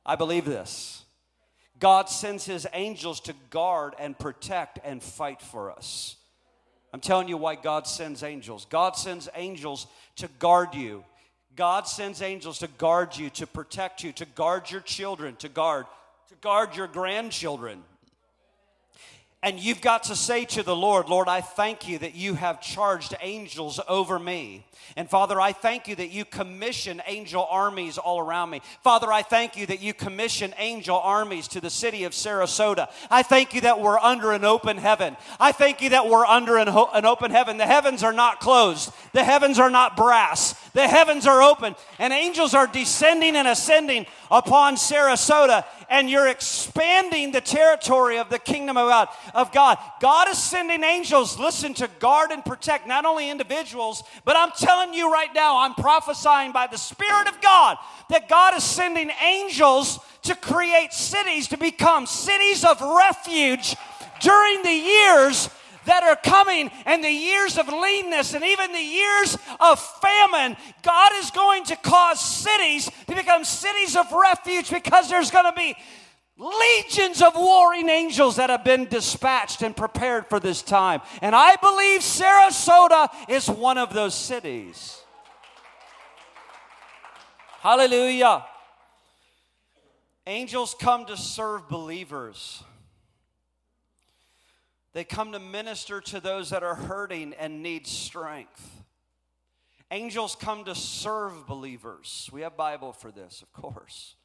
I 0.04 0.16
believe 0.16 0.44
this. 0.44 1.04
God 1.78 2.08
sends 2.08 2.44
His 2.44 2.66
angels 2.72 3.20
to 3.20 3.34
guard 3.50 3.94
and 3.98 4.18
protect 4.18 4.78
and 4.84 5.02
fight 5.02 5.40
for 5.40 5.70
us. 5.70 6.16
I'm 6.92 7.00
telling 7.00 7.28
you 7.28 7.36
why 7.36 7.54
God 7.54 7.86
sends 7.86 8.22
angels. 8.22 8.66
God 8.68 8.96
sends 8.96 9.28
angels 9.34 9.86
to 10.16 10.28
guard 10.38 10.74
you. 10.74 11.04
God 11.56 11.86
sends 11.86 12.22
angels 12.22 12.58
to 12.58 12.68
guard 12.68 13.16
you, 13.16 13.30
to 13.30 13.46
protect 13.46 14.02
you, 14.02 14.12
to 14.12 14.24
guard 14.24 14.70
your 14.70 14.80
children, 14.80 15.36
to 15.36 15.48
guard, 15.48 15.86
to 16.28 16.34
guard 16.36 16.76
your 16.76 16.86
grandchildren. 16.86 17.82
And 19.42 19.58
you've 19.58 19.80
got 19.80 20.04
to 20.04 20.14
say 20.14 20.44
to 20.46 20.62
the 20.62 20.76
Lord, 20.76 21.08
Lord, 21.08 21.26
I 21.26 21.40
thank 21.40 21.88
you 21.88 21.98
that 21.98 22.14
you 22.14 22.34
have 22.34 22.60
charged 22.60 23.14
angels 23.20 23.80
over 23.88 24.18
me. 24.18 24.64
And 24.96 25.08
Father, 25.08 25.40
I 25.40 25.52
thank 25.52 25.88
you 25.88 25.96
that 25.96 26.10
you 26.10 26.24
commission 26.24 27.02
angel 27.06 27.46
armies 27.50 27.98
all 27.98 28.20
around 28.20 28.50
me. 28.50 28.60
Father, 28.84 29.12
I 29.12 29.22
thank 29.22 29.56
you 29.56 29.66
that 29.66 29.80
you 29.80 29.94
commission 29.94 30.54
angel 30.58 30.96
armies 30.96 31.48
to 31.48 31.60
the 31.60 31.70
city 31.70 32.04
of 32.04 32.12
Sarasota. 32.12 32.88
I 33.10 33.22
thank 33.22 33.54
you 33.54 33.62
that 33.62 33.80
we're 33.80 33.98
under 33.98 34.32
an 34.32 34.44
open 34.44 34.76
heaven. 34.76 35.16
I 35.40 35.52
thank 35.52 35.80
you 35.80 35.90
that 35.90 36.08
we're 36.08 36.26
under 36.26 36.56
an, 36.58 36.68
ho- 36.68 36.90
an 36.92 37.06
open 37.06 37.30
heaven. 37.30 37.56
The 37.56 37.66
heavens 37.66 38.02
are 38.02 38.12
not 38.12 38.40
closed, 38.40 38.92
the 39.12 39.24
heavens 39.24 39.58
are 39.58 39.70
not 39.70 39.96
brass, 39.96 40.52
the 40.70 40.86
heavens 40.86 41.26
are 41.26 41.42
open, 41.42 41.74
and 41.98 42.12
angels 42.12 42.54
are 42.54 42.66
descending 42.66 43.36
and 43.36 43.48
ascending 43.48 44.06
upon 44.30 44.76
Sarasota 44.76 45.64
and 45.92 46.08
you're 46.08 46.26
expanding 46.26 47.32
the 47.32 47.40
territory 47.42 48.16
of 48.16 48.30
the 48.30 48.38
kingdom 48.38 48.78
of 48.78 48.88
God, 48.88 49.08
of 49.34 49.52
God. 49.52 49.76
God 50.00 50.26
is 50.30 50.42
sending 50.42 50.82
angels, 50.82 51.38
listen, 51.38 51.74
to 51.74 51.88
guard 51.98 52.30
and 52.30 52.42
protect 52.42 52.86
not 52.86 53.04
only 53.04 53.28
individuals, 53.28 54.02
but 54.24 54.34
I'm 54.34 54.52
telling 54.52 54.94
you 54.94 55.12
right 55.12 55.28
now, 55.34 55.58
I'm 55.58 55.74
prophesying 55.74 56.50
by 56.50 56.66
the 56.66 56.78
Spirit 56.78 57.28
of 57.28 57.38
God 57.42 57.76
that 58.08 58.26
God 58.26 58.56
is 58.56 58.64
sending 58.64 59.10
angels 59.22 59.98
to 60.22 60.34
create 60.34 60.94
cities 60.94 61.48
to 61.48 61.58
become 61.58 62.06
cities 62.06 62.64
of 62.64 62.80
refuge 62.80 63.76
during 64.22 64.62
the 64.62 64.72
years 64.72 65.50
that 65.86 66.02
are 66.02 66.16
coming 66.16 66.70
and 66.86 67.02
the 67.02 67.10
years 67.10 67.58
of 67.58 67.68
leanness 67.68 68.34
and 68.34 68.44
even 68.44 68.72
the 68.72 68.78
years 68.78 69.36
of 69.60 69.80
famine, 70.00 70.56
God 70.82 71.12
is 71.16 71.30
going 71.30 71.64
to 71.64 71.76
cause 71.76 72.20
cities 72.20 72.90
to 73.06 73.14
become 73.14 73.44
cities 73.44 73.96
of 73.96 74.10
refuge 74.12 74.70
because 74.70 75.08
there's 75.08 75.30
going 75.30 75.52
to 75.52 75.56
be 75.56 75.74
legions 76.38 77.22
of 77.22 77.34
warring 77.34 77.88
angels 77.88 78.36
that 78.36 78.50
have 78.50 78.64
been 78.64 78.86
dispatched 78.86 79.62
and 79.62 79.76
prepared 79.76 80.26
for 80.26 80.40
this 80.40 80.62
time. 80.62 81.00
And 81.20 81.34
I 81.34 81.56
believe 81.56 82.00
Sarasota 82.00 83.08
is 83.28 83.48
one 83.48 83.78
of 83.78 83.92
those 83.92 84.14
cities. 84.14 84.98
Hallelujah. 87.60 88.44
Angels 90.26 90.74
come 90.78 91.06
to 91.06 91.16
serve 91.16 91.68
believers. 91.68 92.62
They 94.92 95.04
come 95.04 95.32
to 95.32 95.38
minister 95.38 96.00
to 96.02 96.20
those 96.20 96.50
that 96.50 96.62
are 96.62 96.74
hurting 96.74 97.34
and 97.38 97.62
need 97.62 97.86
strength. 97.86 98.84
Angels 99.90 100.34
come 100.34 100.64
to 100.64 100.74
serve 100.74 101.46
believers. 101.46 102.28
We 102.32 102.42
have 102.42 102.56
Bible 102.56 102.92
for 102.92 103.10
this, 103.10 103.42
of 103.42 103.52
course. 103.52 104.16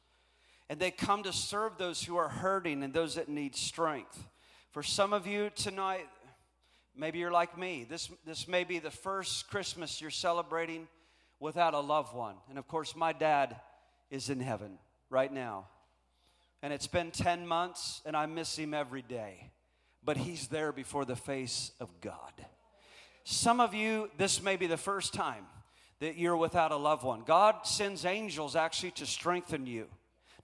And 0.68 0.78
they 0.78 0.90
come 0.90 1.22
to 1.22 1.32
serve 1.32 1.78
those 1.78 2.02
who 2.02 2.16
are 2.16 2.28
hurting 2.28 2.82
and 2.82 2.92
those 2.92 3.14
that 3.14 3.28
need 3.28 3.56
strength. 3.56 4.26
For 4.70 4.82
some 4.82 5.14
of 5.14 5.26
you 5.26 5.50
tonight, 5.54 6.06
maybe 6.94 7.18
you're 7.18 7.30
like 7.30 7.56
me. 7.56 7.86
This, 7.88 8.10
this 8.26 8.46
may 8.46 8.64
be 8.64 8.78
the 8.78 8.90
first 8.90 9.48
Christmas 9.48 10.00
you're 10.02 10.10
celebrating 10.10 10.86
without 11.40 11.72
a 11.72 11.80
loved 11.80 12.14
one. 12.14 12.36
And 12.50 12.58
of 12.58 12.68
course, 12.68 12.94
my 12.94 13.14
dad 13.14 13.56
is 14.10 14.28
in 14.28 14.40
heaven 14.40 14.78
right 15.08 15.32
now. 15.32 15.66
And 16.62 16.72
it's 16.72 16.86
been 16.86 17.10
10 17.10 17.46
months, 17.46 18.02
and 18.04 18.14
I 18.16 18.26
miss 18.26 18.56
him 18.56 18.74
every 18.74 19.02
day 19.02 19.50
but 20.08 20.16
he's 20.16 20.48
there 20.48 20.72
before 20.72 21.04
the 21.04 21.14
face 21.14 21.70
of 21.80 22.00
God. 22.00 22.32
Some 23.24 23.60
of 23.60 23.74
you, 23.74 24.08
this 24.16 24.42
may 24.42 24.56
be 24.56 24.66
the 24.66 24.78
first 24.78 25.12
time 25.12 25.44
that 26.00 26.16
you're 26.16 26.34
without 26.34 26.72
a 26.72 26.78
loved 26.78 27.04
one. 27.04 27.24
God 27.26 27.66
sends 27.66 28.06
angels 28.06 28.56
actually 28.56 28.92
to 28.92 29.04
strengthen 29.04 29.66
you. 29.66 29.86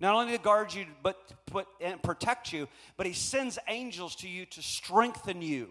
Not 0.01 0.15
only 0.17 0.37
to 0.37 0.43
guard 0.43 0.75
you, 0.75 0.85
but 1.03 1.17
put 1.47 1.67
and 1.81 2.03
protect 2.03 2.53
you, 2.53 2.69
but 2.99 3.07
He 3.07 3.15
sends 3.15 3.59
angels 3.67 4.17
to 4.17 4.29
you 4.29 4.45
to 4.45 4.61
strengthen 4.61 5.41
you, 5.41 5.71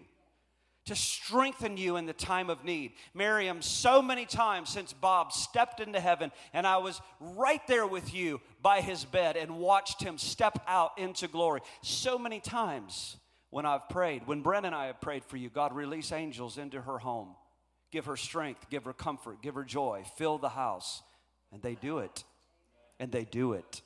to 0.86 0.96
strengthen 0.96 1.76
you 1.76 1.94
in 1.94 2.06
the 2.06 2.12
time 2.12 2.50
of 2.50 2.64
need. 2.64 2.94
Miriam, 3.14 3.62
so 3.62 4.02
many 4.02 4.26
times 4.26 4.70
since 4.70 4.92
Bob 4.92 5.32
stepped 5.32 5.78
into 5.78 6.00
heaven, 6.00 6.32
and 6.52 6.66
I 6.66 6.78
was 6.78 7.00
right 7.20 7.64
there 7.68 7.86
with 7.86 8.12
you 8.12 8.40
by 8.60 8.80
his 8.80 9.04
bed 9.04 9.36
and 9.36 9.58
watched 9.58 10.02
him 10.02 10.18
step 10.18 10.60
out 10.66 10.98
into 10.98 11.28
glory. 11.28 11.60
So 11.82 12.18
many 12.18 12.40
times 12.40 13.18
when 13.54 13.66
I've 13.66 13.88
prayed, 13.88 14.26
when 14.26 14.42
Brent 14.42 14.66
and 14.66 14.74
I 14.74 14.86
have 14.86 15.00
prayed 15.00 15.24
for 15.24 15.36
you, 15.36 15.48
God, 15.48 15.72
release 15.72 16.10
angels 16.10 16.58
into 16.58 16.80
her 16.80 16.98
home. 16.98 17.36
Give 17.92 18.06
her 18.06 18.16
strength, 18.16 18.68
give 18.68 18.82
her 18.82 18.92
comfort, 18.92 19.42
give 19.42 19.54
her 19.54 19.62
joy, 19.62 20.02
fill 20.16 20.38
the 20.38 20.48
house. 20.48 21.04
And 21.52 21.62
they 21.62 21.76
do 21.76 21.98
it. 21.98 22.24
And 22.98 23.12
they 23.12 23.22
do 23.24 23.52
it. 23.52 23.82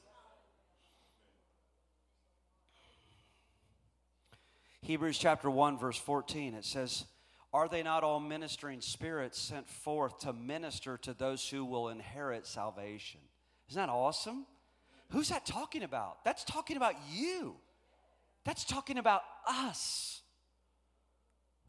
Hebrews 4.81 5.19
chapter 5.19 5.51
1, 5.51 5.79
verse 5.79 5.99
14, 5.99 6.55
it 6.55 6.65
says, 6.65 7.05
Are 7.53 7.69
they 7.69 7.83
not 7.83 8.03
all 8.03 8.21
ministering 8.21 8.81
spirits 8.81 9.39
sent 9.39 9.69
forth 9.69 10.21
to 10.21 10.33
minister 10.33 10.97
to 11.03 11.13
those 11.13 11.47
who 11.47 11.67
will 11.67 11.91
inherit 11.91 12.47
salvation? 12.47 13.21
Isn't 13.69 13.83
that 13.83 13.93
awesome? 13.93 14.47
Who's 15.11 15.29
that 15.29 15.45
talking 15.45 15.83
about? 15.83 16.25
That's 16.25 16.43
talking 16.43 16.79
about 16.79 16.95
you. 17.13 17.57
That's 18.49 18.65
talking 18.65 18.97
about 18.97 19.21
us. 19.47 20.23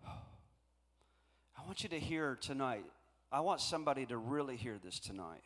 I 0.07 1.65
want 1.65 1.83
you 1.83 1.89
to 1.89 1.99
hear 1.99 2.37
tonight. 2.39 2.85
I 3.33 3.41
want 3.41 3.59
somebody 3.59 4.05
to 4.05 4.15
really 4.15 4.55
hear 4.55 4.77
this 4.81 4.97
tonight 4.97 5.43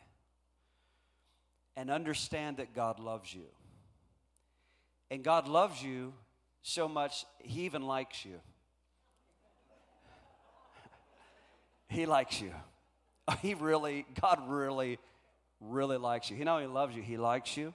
and 1.76 1.90
understand 1.90 2.58
that 2.58 2.72
God 2.72 3.00
loves 3.00 3.34
you. 3.34 3.46
And 5.10 5.24
God 5.24 5.48
loves 5.48 5.82
you 5.82 6.12
so 6.62 6.86
much, 6.86 7.26
He 7.40 7.62
even 7.62 7.82
likes 7.82 8.24
you. 8.24 8.40
he 11.88 12.06
likes 12.06 12.40
you. 12.40 12.52
He 13.42 13.54
really, 13.54 14.06
God 14.20 14.38
really, 14.46 15.00
really 15.58 15.96
likes 15.96 16.30
you. 16.30 16.36
He 16.36 16.44
not 16.44 16.62
only 16.62 16.72
loves 16.72 16.94
you, 16.94 17.02
He 17.02 17.16
likes 17.16 17.56
you. 17.56 17.74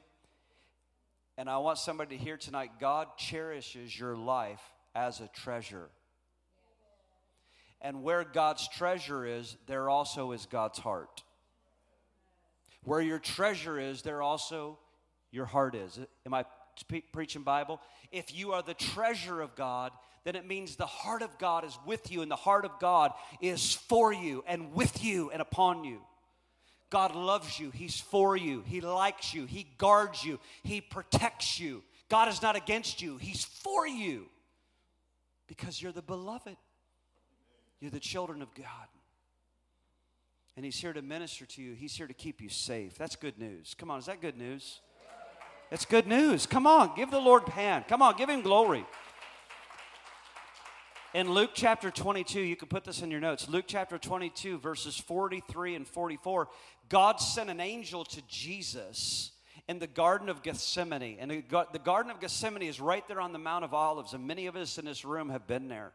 And 1.39 1.49
I 1.49 1.59
want 1.59 1.77
somebody 1.77 2.17
to 2.17 2.21
hear 2.21 2.35
tonight 2.35 2.69
God 2.81 3.07
cherishes 3.15 3.97
your 3.97 4.17
life 4.17 4.59
as 4.93 5.21
a 5.21 5.29
treasure. 5.29 5.87
And 7.79 8.03
where 8.03 8.25
God's 8.25 8.67
treasure 8.67 9.25
is, 9.25 9.55
there 9.65 9.87
also 9.87 10.33
is 10.33 10.45
God's 10.47 10.79
heart. 10.79 11.23
Where 12.83 12.99
your 12.99 13.19
treasure 13.19 13.79
is, 13.79 14.01
there 14.01 14.21
also 14.21 14.79
your 15.31 15.45
heart 15.45 15.75
is. 15.75 15.97
Am 16.25 16.33
I 16.33 16.43
preaching 17.13 17.43
Bible? 17.43 17.79
If 18.11 18.35
you 18.35 18.51
are 18.51 18.61
the 18.61 18.73
treasure 18.73 19.39
of 19.39 19.55
God, 19.55 19.93
then 20.25 20.35
it 20.35 20.45
means 20.45 20.75
the 20.75 20.85
heart 20.85 21.21
of 21.21 21.37
God 21.37 21.63
is 21.63 21.79
with 21.85 22.11
you, 22.11 22.21
and 22.21 22.29
the 22.29 22.35
heart 22.35 22.65
of 22.65 22.71
God 22.81 23.13
is 23.39 23.73
for 23.73 24.11
you 24.11 24.43
and 24.45 24.73
with 24.73 25.05
you 25.05 25.31
and 25.31 25.41
upon 25.41 25.85
you. 25.85 26.01
God 26.89 27.15
loves 27.15 27.59
you. 27.59 27.69
He's 27.71 27.99
for 27.99 28.35
you. 28.35 28.63
He 28.65 28.81
likes 28.81 29.33
you. 29.33 29.45
He 29.45 29.67
guards 29.77 30.23
you. 30.23 30.39
He 30.63 30.81
protects 30.81 31.59
you. 31.59 31.83
God 32.09 32.27
is 32.27 32.41
not 32.41 32.55
against 32.55 33.01
you. 33.01 33.17
He's 33.17 33.45
for 33.45 33.87
you 33.87 34.25
because 35.47 35.81
you're 35.81 35.91
the 35.91 36.01
beloved. 36.01 36.57
You're 37.79 37.91
the 37.91 37.99
children 37.99 38.41
of 38.41 38.53
God. 38.55 38.65
And 40.55 40.65
He's 40.65 40.77
here 40.77 40.91
to 40.91 41.01
minister 41.01 41.45
to 41.45 41.61
you. 41.61 41.73
He's 41.73 41.95
here 41.95 42.07
to 42.07 42.13
keep 42.13 42.41
you 42.41 42.49
safe. 42.49 42.97
That's 42.97 43.15
good 43.15 43.37
news. 43.37 43.75
Come 43.77 43.89
on, 43.91 43.99
is 43.99 44.07
that 44.07 44.19
good 44.19 44.37
news? 44.37 44.81
It's 45.71 45.85
good 45.85 46.07
news. 46.07 46.45
Come 46.47 46.65
on, 46.65 46.95
give 46.95 47.11
the 47.11 47.19
Lord 47.19 47.47
hand. 47.49 47.85
Come 47.87 48.01
on, 48.01 48.17
give 48.17 48.29
Him 48.29 48.41
glory. 48.41 48.85
In 51.13 51.31
Luke 51.31 51.51
chapter 51.55 51.89
22, 51.89 52.39
you 52.39 52.55
can 52.55 52.67
put 52.67 52.83
this 52.83 53.01
in 53.01 53.09
your 53.09 53.19
notes. 53.19 53.49
Luke 53.49 53.65
chapter 53.67 53.97
22, 53.97 54.59
verses 54.59 54.95
43 54.97 55.75
and 55.75 55.87
44, 55.87 56.49
God 56.89 57.21
sent 57.21 57.49
an 57.49 57.59
angel 57.59 58.03
to 58.03 58.21
Jesus 58.27 59.31
in 59.67 59.77
the 59.77 59.87
Garden 59.87 60.29
of 60.29 60.41
Gethsemane. 60.41 61.17
And 61.19 61.29
the 61.29 61.79
Garden 61.83 62.11
of 62.11 62.19
Gethsemane 62.19 62.63
is 62.63 62.81
right 62.81 63.07
there 63.07 63.21
on 63.21 63.31
the 63.31 63.39
Mount 63.39 63.63
of 63.63 63.73
Olives, 63.73 64.13
and 64.13 64.27
many 64.27 64.47
of 64.47 64.55
us 64.55 64.77
in 64.79 64.85
this 64.85 65.05
room 65.05 65.29
have 65.29 65.45
been 65.47 65.67
there. 65.67 65.93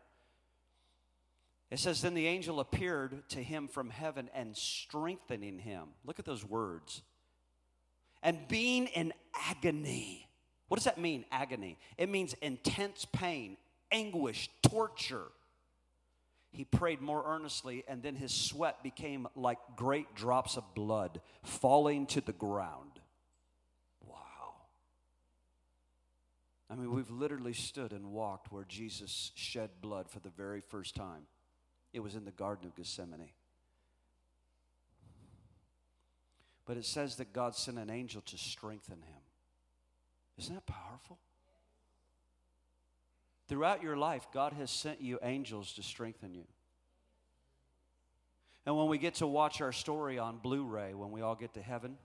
It 1.71 1.81
says, 1.81 2.01
Then 2.01 2.15
the 2.15 2.29
angel 2.29 2.61
appeared 2.61 3.29
to 3.31 3.43
him 3.43 3.67
from 3.67 3.91
heaven 3.91 4.31
and 4.33 4.57
strengthening 4.57 5.59
him. 5.59 5.89
Look 6.05 6.21
at 6.21 6.25
those 6.25 6.45
words. 6.45 7.03
And 8.23 8.47
being 8.47 8.87
in 8.87 9.13
agony. 9.51 10.29
What 10.69 10.77
does 10.77 10.85
that 10.85 10.99
mean, 10.99 11.25
agony? 11.33 11.79
It 11.99 12.09
means 12.09 12.35
intense 12.41 13.05
pain, 13.05 13.57
anguish, 13.91 14.49
torture. 14.63 15.27
He 16.55 16.65
prayed 16.65 17.01
more 17.01 17.25
earnestly, 17.27 17.83
and 17.89 18.01
then 18.01 18.15
his 18.15 18.33
sweat 18.33 18.81
became 18.85 19.27
like 19.35 19.59
great 19.75 20.15
drops 20.15 20.57
of 20.57 20.73
blood 20.73 21.21
falling 21.43 22.07
to 22.07 22.21
the 22.21 22.33
ground. 22.33 23.01
Wow. 24.07 24.55
I 26.71 26.77
mean, 26.77 26.93
we've 26.93 27.11
literally 27.11 27.55
stood 27.55 27.91
and 27.91 28.13
walked 28.13 28.53
where 28.53 28.65
Jesus 28.69 29.33
shed 29.35 29.71
blood 29.81 30.09
for 30.09 30.21
the 30.21 30.31
very 30.31 30.61
first 30.61 30.95
time. 30.95 31.27
It 31.93 31.99
was 31.99 32.15
in 32.15 32.25
the 32.25 32.31
Garden 32.31 32.67
of 32.69 32.77
Gethsemane. 32.77 33.33
But 36.67 36.77
it 36.77 36.85
says 36.85 37.17
that 37.17 37.33
God 37.33 37.57
sent 37.57 37.81
an 37.81 37.91
angel 37.91 38.23
to 38.23 38.39
strengthen 38.39 39.03
him. 39.03 39.23
Isn't 40.39 40.55
that 40.55 40.67
powerful? 40.67 41.19
Throughout 43.49 43.83
your 43.83 43.97
life, 43.97 44.27
God 44.33 44.55
has 44.55 44.71
sent 44.71 45.01
you 45.01 45.19
angels 45.23 45.73
to 45.75 45.83
strengthen 45.83 46.35
you. 46.35 46.45
And 48.67 48.77
when 48.77 48.89
we 48.89 48.97
get 48.97 49.17
to 49.17 49.27
watch 49.27 49.61
our 49.61 49.73
story 49.73 50.19
on 50.19 50.39
Blu 50.39 50.65
ray, 50.65 50.95
when 50.95 51.11
we 51.11 51.21
all 51.21 51.35
get 51.35 51.53
to 51.55 51.61
heaven, 51.61 51.99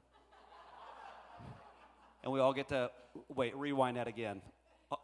and 2.23 2.33
we 2.33 2.41
all 2.41 2.53
get 2.53 2.67
to, 2.69 2.91
wait, 3.29 3.55
rewind 3.55 3.95
that 3.95 4.07
again. 4.07 4.41
Uh, 4.91 4.97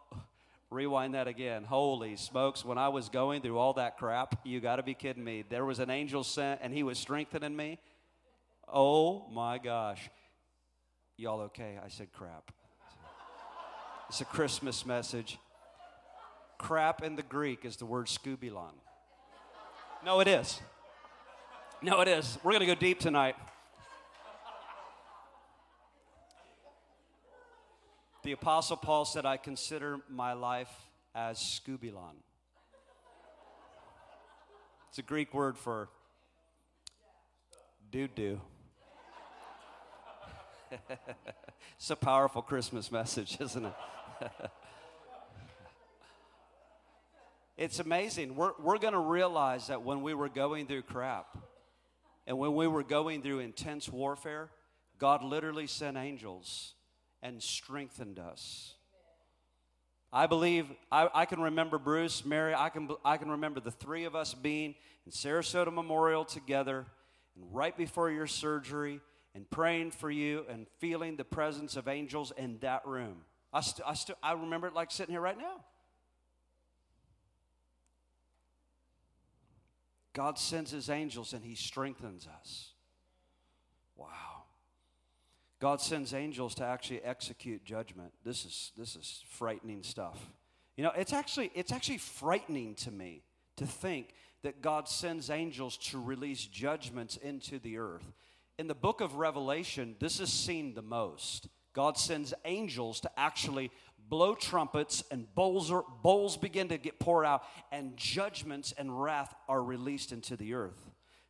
rewind 0.69 1.13
that 1.13 1.27
again. 1.29 1.63
Holy 1.63 2.17
smokes, 2.17 2.65
when 2.65 2.77
I 2.77 2.89
was 2.89 3.07
going 3.07 3.41
through 3.41 3.57
all 3.57 3.73
that 3.73 3.97
crap, 3.97 4.39
you 4.43 4.59
got 4.59 4.75
to 4.75 4.83
be 4.83 4.93
kidding 4.93 5.23
me. 5.23 5.45
There 5.49 5.63
was 5.63 5.79
an 5.79 5.89
angel 5.89 6.25
sent 6.25 6.59
and 6.61 6.73
he 6.73 6.83
was 6.83 6.99
strengthening 6.99 7.55
me. 7.55 7.79
Oh 8.67 9.29
my 9.31 9.57
gosh. 9.57 10.09
Y'all 11.15 11.41
okay? 11.41 11.79
I 11.83 11.87
said 11.87 12.11
crap. 12.11 12.51
It's 14.09 14.19
a 14.19 14.25
Christmas 14.25 14.85
message. 14.85 15.39
Crap 16.57 17.03
in 17.03 17.15
the 17.15 17.23
Greek 17.23 17.65
is 17.65 17.77
the 17.77 17.85
word 17.85 18.07
skubalon. 18.07 18.73
No, 20.03 20.19
it 20.19 20.27
is. 20.27 20.61
No, 21.81 22.01
it 22.01 22.07
is. 22.07 22.37
We're 22.43 22.51
going 22.51 22.61
to 22.61 22.67
go 22.67 22.75
deep 22.75 22.99
tonight. 22.99 23.35
The 28.23 28.31
Apostle 28.31 28.77
Paul 28.77 29.05
said, 29.05 29.25
I 29.25 29.37
consider 29.37 29.99
my 30.09 30.33
life 30.33 30.71
as 31.13 31.37
skubalon. 31.37 32.15
It's 34.89 34.97
a 34.97 35.03
Greek 35.03 35.33
word 35.33 35.57
for 35.57 35.89
doo 37.91 38.07
doo. 38.07 38.41
it's 41.77 41.89
a 41.89 41.95
powerful 41.95 42.41
Christmas 42.41 42.91
message, 42.91 43.37
isn't 43.39 43.65
it? 43.65 43.73
it's 47.57 47.79
amazing. 47.79 48.35
We're, 48.35 48.51
we're 48.59 48.77
going 48.77 48.93
to 48.93 48.99
realize 48.99 49.67
that 49.67 49.83
when 49.83 50.01
we 50.01 50.13
were 50.13 50.29
going 50.29 50.67
through 50.67 50.83
crap 50.83 51.37
and 52.27 52.37
when 52.37 52.55
we 52.55 52.67
were 52.67 52.83
going 52.83 53.21
through 53.21 53.39
intense 53.39 53.89
warfare, 53.89 54.49
God 54.97 55.23
literally 55.23 55.67
sent 55.67 55.97
angels 55.97 56.73
and 57.21 57.41
strengthened 57.41 58.19
us. 58.19 58.73
I 60.11 60.27
believe 60.27 60.67
I, 60.91 61.09
I, 61.13 61.25
can 61.25 61.41
remember 61.41 61.77
Bruce, 61.77 62.23
Mary, 62.25 62.53
I 62.55 62.69
can, 62.69 62.89
I 63.03 63.17
can 63.17 63.29
remember 63.31 63.59
the 63.59 63.71
three 63.71 64.05
of 64.05 64.15
us 64.15 64.33
being 64.33 64.75
in 65.05 65.11
Sarasota 65.11 65.73
Memorial 65.73 66.23
together, 66.23 66.85
and 67.35 67.53
right 67.53 67.75
before 67.75 68.09
your 68.09 68.27
surgery, 68.27 69.01
and 69.33 69.49
praying 69.49 69.91
for 69.91 70.09
you 70.09 70.45
and 70.49 70.67
feeling 70.79 71.17
the 71.17 71.25
presence 71.25 71.75
of 71.75 71.89
angels 71.89 72.31
in 72.37 72.57
that 72.59 72.85
room. 72.87 73.17
I, 73.51 73.59
st- 73.59 73.85
I, 73.85 73.93
st- 73.93 74.17
I 74.23 74.31
remember 74.31 74.67
it 74.67 74.73
like 74.73 74.89
sitting 74.91 75.13
here 75.13 75.21
right 75.21 75.37
now. 75.37 75.57
God 80.15 80.39
sends 80.39 80.71
his 80.71 80.89
angels 80.89 81.33
and 81.33 81.43
he 81.43 81.55
strengthens 81.55 82.25
us. 82.25 82.69
Wow. 83.97 84.07
God 85.59 85.81
sends 85.81 86.13
angels 86.13 86.55
to 86.55 86.63
actually 86.63 87.03
execute 87.03 87.65
judgment. 87.65 88.13
This 88.23 88.45
is, 88.45 88.71
this 88.77 88.95
is 88.95 89.23
frightening 89.27 89.83
stuff. 89.83 90.17
You 90.77 90.85
know, 90.85 90.91
it's 90.95 91.11
actually, 91.11 91.51
it's 91.53 91.73
actually 91.73 91.97
frightening 91.97 92.75
to 92.75 92.91
me 92.91 93.23
to 93.57 93.67
think 93.67 94.13
that 94.43 94.61
God 94.61 94.87
sends 94.87 95.29
angels 95.29 95.75
to 95.89 96.01
release 96.01 96.45
judgments 96.45 97.17
into 97.17 97.59
the 97.59 97.77
earth. 97.77 98.13
In 98.57 98.67
the 98.67 98.75
book 98.75 99.01
of 99.01 99.15
Revelation, 99.15 99.97
this 99.99 100.21
is 100.21 100.31
seen 100.31 100.75
the 100.75 100.81
most. 100.81 101.49
God 101.73 101.97
sends 101.97 102.33
angels 102.45 103.01
to 103.01 103.11
actually 103.17 103.69
blow 104.09 104.35
trumpets, 104.35 105.03
and 105.11 105.33
bowls, 105.35 105.71
are, 105.71 105.83
bowls 106.03 106.37
begin 106.37 106.69
to 106.69 106.77
get 106.77 106.99
poured 106.99 107.25
out, 107.25 107.43
and 107.71 107.97
judgments 107.97 108.73
and 108.77 109.01
wrath 109.01 109.33
are 109.47 109.63
released 109.63 110.11
into 110.11 110.35
the 110.35 110.53
earth. 110.53 110.89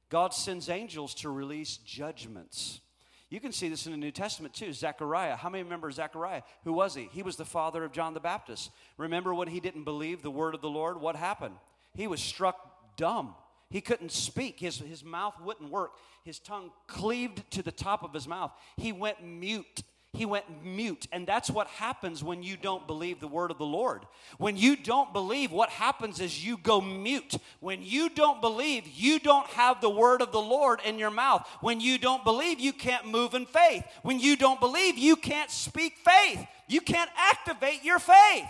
God 0.10 0.34
sends 0.34 0.70
angels 0.70 1.14
to 1.16 1.30
release 1.30 1.78
judgments. 1.78 2.82
You 3.30 3.40
can 3.40 3.52
see 3.52 3.70
this 3.70 3.86
in 3.86 3.92
the 3.92 3.98
New 3.98 4.12
Testament 4.12 4.54
too. 4.54 4.72
Zechariah. 4.72 5.36
How 5.36 5.50
many 5.50 5.64
remember 5.64 5.90
Zechariah? 5.92 6.44
Who 6.64 6.74
was 6.74 6.94
he? 6.94 7.10
He 7.12 7.24
was 7.24 7.38
the 7.38 7.46
father 7.46 7.84
of 7.84 7.92
John 7.92 8.14
the 8.14 8.20
Baptist. 8.20 8.70
Remember 8.98 9.34
when 9.34 9.48
he 9.48 9.60
didn't 9.60 9.84
believe 9.84 10.22
the 10.22 10.32
word 10.32 10.54
of 10.54 10.62
the 10.62 10.70
Lord? 10.70 11.02
What 11.02 11.16
happened? 11.16 11.56
He 11.96 12.08
was 12.08 12.22
struck 12.22 12.96
dumb. 12.98 13.36
He 13.70 13.82
couldn't 13.82 14.12
speak. 14.12 14.60
His, 14.60 14.78
his 14.78 15.04
mouth 15.04 15.34
wouldn't 15.42 15.72
work. 15.72 15.94
His 16.24 16.40
tongue 16.40 16.72
cleaved 16.88 17.50
to 17.52 17.64
the 17.64 17.72
top 17.72 18.04
of 18.04 18.14
his 18.14 18.28
mouth. 18.28 18.52
He 18.78 18.92
went 18.92 19.24
mute 19.24 19.84
he 20.16 20.26
went 20.26 20.46
mute. 20.64 21.08
And 21.12 21.28
that's 21.28 21.50
what 21.50 21.68
happens 21.68 22.24
when 22.24 22.44
you 22.44 22.58
don't 22.58 22.88
believe 22.88 23.20
the 23.20 23.28
word 23.28 23.52
of 23.52 23.58
the 23.58 23.66
Lord. 23.66 24.06
When 24.38 24.58
you 24.58 24.76
don't 24.76 25.14
believe, 25.14 25.52
what 25.52 25.70
happens 25.70 26.20
is 26.20 26.46
you 26.46 26.58
go 26.58 26.82
mute. 26.82 27.36
When 27.60 27.82
you 27.82 28.10
don't 28.10 28.42
believe, 28.42 28.88
you 28.88 29.20
don't 29.20 29.48
have 29.48 29.82
the 29.82 29.90
word 29.90 30.22
of 30.22 30.32
the 30.32 30.42
Lord 30.42 30.80
in 30.86 30.98
your 30.98 31.12
mouth. 31.12 31.48
When 31.62 31.80
you 31.80 31.98
don't 31.98 32.24
believe, 32.24 32.60
you 32.60 32.74
can't 32.74 33.06
move 33.06 33.34
in 33.34 33.46
faith. 33.46 33.84
When 34.02 34.20
you 34.20 34.36
don't 34.36 34.60
believe, 34.60 34.98
you 34.98 35.16
can't 35.16 35.52
speak 35.52 35.98
faith. 35.98 36.46
You 36.68 36.82
can't 36.82 37.12
activate 37.16 37.84
your 37.84 38.00
faith. 38.00 38.48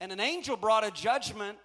And 0.00 0.12
an 0.12 0.20
angel 0.20 0.56
brought 0.56 0.84
a 0.84 0.90
judgment 0.90 1.58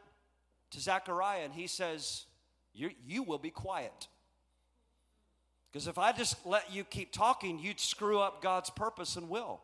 to 0.72 0.80
Zechariah, 0.80 1.43
and 1.43 1.54
he 1.54 1.68
says, 1.68 2.26
You 2.74 3.24
will 3.24 3.39
be 3.39 3.49
quiet. 3.49 4.08
Because 5.72 5.88
if 5.88 5.97
I 5.97 6.11
just 6.11 6.45
let 6.45 6.74
you 6.74 6.84
keep 6.84 7.13
talking, 7.13 7.57
you'd 7.57 7.80
screw 7.80 8.19
up 8.19 8.41
God's 8.41 8.69
purpose 8.69 9.15
and 9.15 9.30
will. 9.30 9.61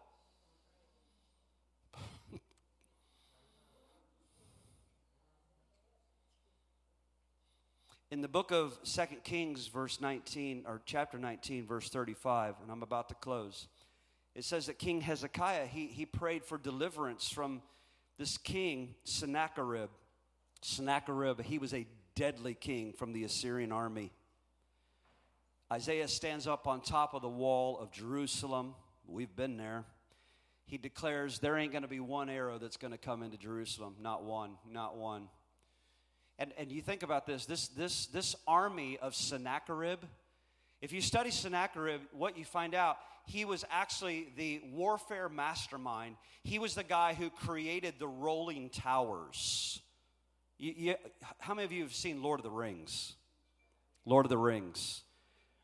In 8.10 8.22
the 8.22 8.30
book 8.30 8.52
of 8.52 8.80
Second 8.84 9.26
Kings, 9.26 9.68
verse 9.68 10.00
19, 10.00 10.64
or 10.66 10.82
chapter 10.86 11.18
19, 11.18 11.68
verse 11.68 11.90
35, 11.90 12.56
and 12.64 12.72
I'm 12.72 12.82
about 12.82 13.10
to 13.10 13.16
close, 13.16 13.68
it 14.34 14.46
says 14.46 14.68
that 14.68 14.80
King 14.80 15.02
Hezekiah, 15.02 15.66
he, 15.66 15.88
he 15.88 16.06
prayed 16.06 16.46
for 16.46 16.58
deliverance 16.58 17.30
from 17.30 17.62
this 18.18 18.38
king, 18.38 18.96
Sennacherib. 19.04 19.90
Sennacherib, 20.62 21.42
he 21.42 21.58
was 21.58 21.74
a 21.74 21.86
deadly 22.16 22.54
king 22.54 22.94
from 22.94 23.12
the 23.12 23.26
Assyrian 23.26 23.74
army. 23.74 24.14
Isaiah 25.72 26.08
stands 26.08 26.48
up 26.48 26.66
on 26.66 26.82
top 26.82 27.14
of 27.14 27.22
the 27.22 27.30
wall 27.30 27.78
of 27.80 27.92
Jerusalem. 27.92 28.74
We've 29.06 29.36
been 29.36 29.58
there. 29.58 29.84
He 30.66 30.78
declares 30.78 31.40
there 31.40 31.58
ain't 31.58 31.72
going 31.72 31.82
to 31.82 31.88
be 31.88 32.00
one 32.00 32.30
arrow 32.30 32.58
that's 32.58 32.78
going 32.78 32.92
to 32.92 32.98
come 32.98 33.24
into 33.24 33.38
Jerusalem. 33.38 33.96
Not 34.02 34.24
one, 34.24 34.52
not 34.70 34.98
one. 34.98 35.28
And, 36.40 36.54
and 36.58 36.72
you 36.72 36.82
think 36.82 37.04
about 37.04 37.26
this 37.26 37.46
this, 37.46 37.68
this, 37.70 38.08
this 38.08 38.36
army 38.48 38.98
of 39.02 39.16
Sennacherib, 39.16 40.00
if 40.82 40.92
you 40.94 41.02
study 41.02 41.32
Sennacherib, 41.32 42.02
what 42.12 42.38
you 42.38 42.46
find 42.46 42.76
out, 42.76 42.98
he 43.26 43.44
was 43.44 43.66
actually 43.70 44.28
the 44.38 44.62
warfare 44.72 45.28
mastermind. 45.28 46.16
He 46.44 46.60
was 46.60 46.76
the 46.76 46.84
guy 46.84 47.14
who 47.14 47.30
created 47.30 47.96
the 48.00 48.08
rolling 48.08 48.70
towers. 48.70 49.82
You, 50.58 50.74
you, 50.78 50.96
how 51.40 51.54
many 51.54 51.66
of 51.66 51.72
you 51.72 51.84
have 51.84 51.94
seen 51.94 52.22
Lord 52.22 52.40
of 52.40 52.44
the 52.44 52.52
Rings? 52.52 53.16
Lord 54.06 54.26
of 54.26 54.30
the 54.30 54.38
Rings. 54.38 55.02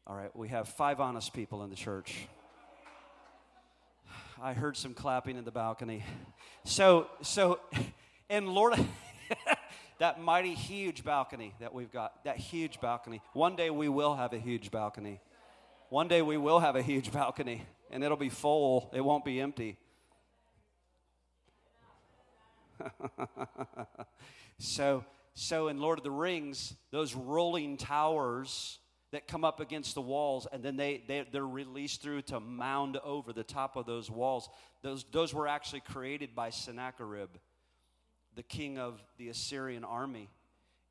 All 0.06 0.18
right, 0.18 0.36
we 0.36 0.50
have 0.50 0.68
five 0.68 1.00
honest 1.00 1.34
people 1.34 1.64
in 1.64 1.70
the 1.70 1.78
church. 1.78 2.28
I 4.42 4.52
heard 4.52 4.76
some 4.76 4.94
clapping 4.94 5.38
in 5.38 5.46
the 5.46 5.52
balcony. 5.52 6.04
So, 6.66 7.08
so, 7.22 7.62
and 8.30 8.50
Lord, 8.50 8.74
that 10.00 10.20
mighty 10.20 10.56
huge 10.56 11.06
balcony 11.06 11.54
that 11.62 11.74
we've 11.74 11.90
got, 11.90 12.22
that 12.26 12.36
huge 12.36 12.82
balcony. 12.82 13.22
One 13.32 13.56
day 13.56 13.70
we 13.70 13.88
will 13.88 14.14
have 14.14 14.34
a 14.34 14.40
huge 14.40 14.72
balcony. 14.72 15.22
One 15.88 16.10
day 16.10 16.22
we 16.22 16.36
will 16.36 16.60
have 16.60 16.76
a 16.76 16.82
huge 16.82 17.14
balcony, 17.14 17.66
and 17.90 18.04
it'll 18.04 18.18
be 18.18 18.28
full. 18.28 18.90
It 18.94 19.06
won't 19.06 19.24
be 19.24 19.40
empty. 19.40 19.78
so, 24.58 25.06
so 25.34 25.70
in 25.70 25.78
Lord 25.78 25.98
of 25.98 26.04
the 26.04 26.12
Rings, 26.12 26.74
those 26.92 27.16
rolling 27.16 27.78
towers 27.78 28.80
that 29.14 29.28
come 29.28 29.46
up 29.46 29.60
against 29.60 29.94
the 29.94 30.02
walls 30.02 30.48
and 30.52 30.64
then 30.64 30.76
they, 30.76 31.04
they, 31.08 31.24
they're 31.32 31.46
released 31.46 32.02
through 32.02 32.24
to 32.24 32.40
mound 32.40 32.98
over 33.04 33.32
the 33.32 33.44
top 33.44 33.76
of 33.76 33.86
those 33.86 34.10
walls. 34.10 34.50
Those, 34.82 35.06
those 35.12 35.36
were 35.36 35.48
actually 35.48 35.82
created 35.82 36.34
by 36.34 36.50
Sennacherib, 36.50 37.30
the 38.36 38.42
king 38.42 38.80
of 38.80 39.04
the 39.20 39.30
Assyrian 39.30 39.84
army. 39.84 40.32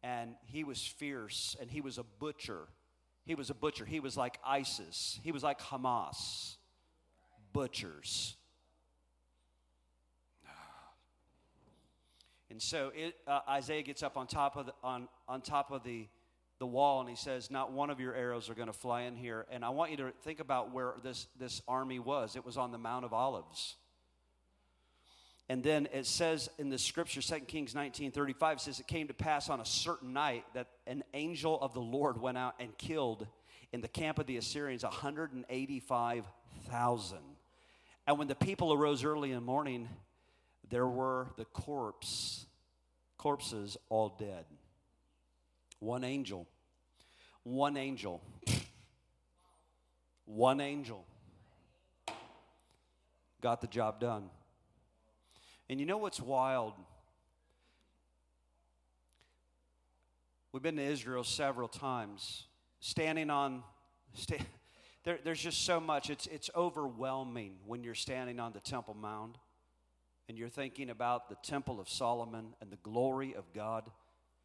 And 0.04 0.36
he 0.44 0.62
was 0.62 0.80
fierce 0.80 1.56
and 1.60 1.68
he 1.68 1.80
was 1.80 1.98
a 1.98 2.04
butcher. 2.04 2.68
He 3.24 3.34
was 3.34 3.50
a 3.50 3.54
butcher. 3.54 3.84
He 3.84 3.98
was 3.98 4.16
like 4.16 4.38
ISIS, 4.46 5.18
he 5.24 5.32
was 5.32 5.42
like 5.42 5.60
Hamas. 5.60 6.56
Butchers. 7.52 8.36
And 12.50 12.62
so 12.62 12.92
it, 12.94 13.14
uh, 13.26 13.40
Isaiah 13.48 13.82
gets 13.82 14.02
up 14.02 14.16
on 14.16 14.26
top 14.26 14.56
of 14.56 14.66
the, 14.66 14.74
on, 14.84 15.08
on 15.26 15.40
top 15.40 15.70
of 15.70 15.82
the 15.84 16.06
the 16.62 16.66
wall 16.66 17.00
and 17.00 17.10
he 17.10 17.16
says, 17.16 17.50
Not 17.50 17.72
one 17.72 17.90
of 17.90 17.98
your 17.98 18.14
arrows 18.14 18.48
are 18.48 18.54
going 18.54 18.68
to 18.68 18.72
fly 18.72 19.02
in 19.02 19.16
here. 19.16 19.44
And 19.50 19.64
I 19.64 19.70
want 19.70 19.90
you 19.90 19.96
to 19.96 20.12
think 20.22 20.38
about 20.38 20.72
where 20.72 20.94
this, 21.02 21.26
this 21.36 21.60
army 21.66 21.98
was. 21.98 22.36
It 22.36 22.46
was 22.46 22.56
on 22.56 22.70
the 22.70 22.78
Mount 22.78 23.04
of 23.04 23.12
Olives. 23.12 23.74
And 25.48 25.64
then 25.64 25.88
it 25.92 26.06
says 26.06 26.48
in 26.58 26.70
the 26.70 26.78
scripture, 26.78 27.20
2 27.20 27.40
Kings 27.40 27.74
19 27.74 28.12
35 28.12 28.60
says, 28.60 28.78
It 28.78 28.86
came 28.86 29.08
to 29.08 29.14
pass 29.14 29.50
on 29.50 29.58
a 29.58 29.64
certain 29.64 30.12
night 30.12 30.44
that 30.54 30.68
an 30.86 31.02
angel 31.14 31.60
of 31.60 31.74
the 31.74 31.80
Lord 31.80 32.20
went 32.20 32.38
out 32.38 32.54
and 32.60 32.78
killed 32.78 33.26
in 33.72 33.80
the 33.80 33.88
camp 33.88 34.20
of 34.20 34.26
the 34.26 34.36
Assyrians 34.36 34.84
185,000. 34.84 37.18
And 38.06 38.18
when 38.18 38.28
the 38.28 38.36
people 38.36 38.72
arose 38.72 39.02
early 39.02 39.30
in 39.30 39.34
the 39.34 39.40
morning, 39.40 39.88
there 40.70 40.86
were 40.86 41.26
the 41.36 41.46
corpse, 41.46 42.46
corpses 43.18 43.76
all 43.88 44.14
dead. 44.16 44.44
One 45.80 46.04
angel. 46.04 46.46
One 47.44 47.76
angel. 47.76 48.22
One 50.24 50.60
angel 50.60 51.04
got 53.40 53.60
the 53.60 53.66
job 53.66 54.00
done. 54.00 54.30
And 55.68 55.80
you 55.80 55.86
know 55.86 55.98
what's 55.98 56.20
wild? 56.20 56.74
We've 60.52 60.62
been 60.62 60.76
to 60.76 60.82
Israel 60.82 61.24
several 61.24 61.68
times, 61.68 62.44
standing 62.80 63.30
on. 63.30 63.62
There, 65.04 65.18
there's 65.24 65.40
just 65.40 65.64
so 65.64 65.80
much. 65.80 66.10
It's, 66.10 66.28
it's 66.28 66.48
overwhelming 66.54 67.56
when 67.66 67.82
you're 67.82 67.94
standing 67.94 68.38
on 68.38 68.52
the 68.52 68.60
Temple 68.60 68.94
Mount 68.94 69.36
and 70.28 70.38
you're 70.38 70.48
thinking 70.48 70.90
about 70.90 71.28
the 71.28 71.34
Temple 71.42 71.80
of 71.80 71.88
Solomon 71.88 72.54
and 72.60 72.70
the 72.70 72.76
glory 72.76 73.34
of 73.34 73.52
God. 73.52 73.90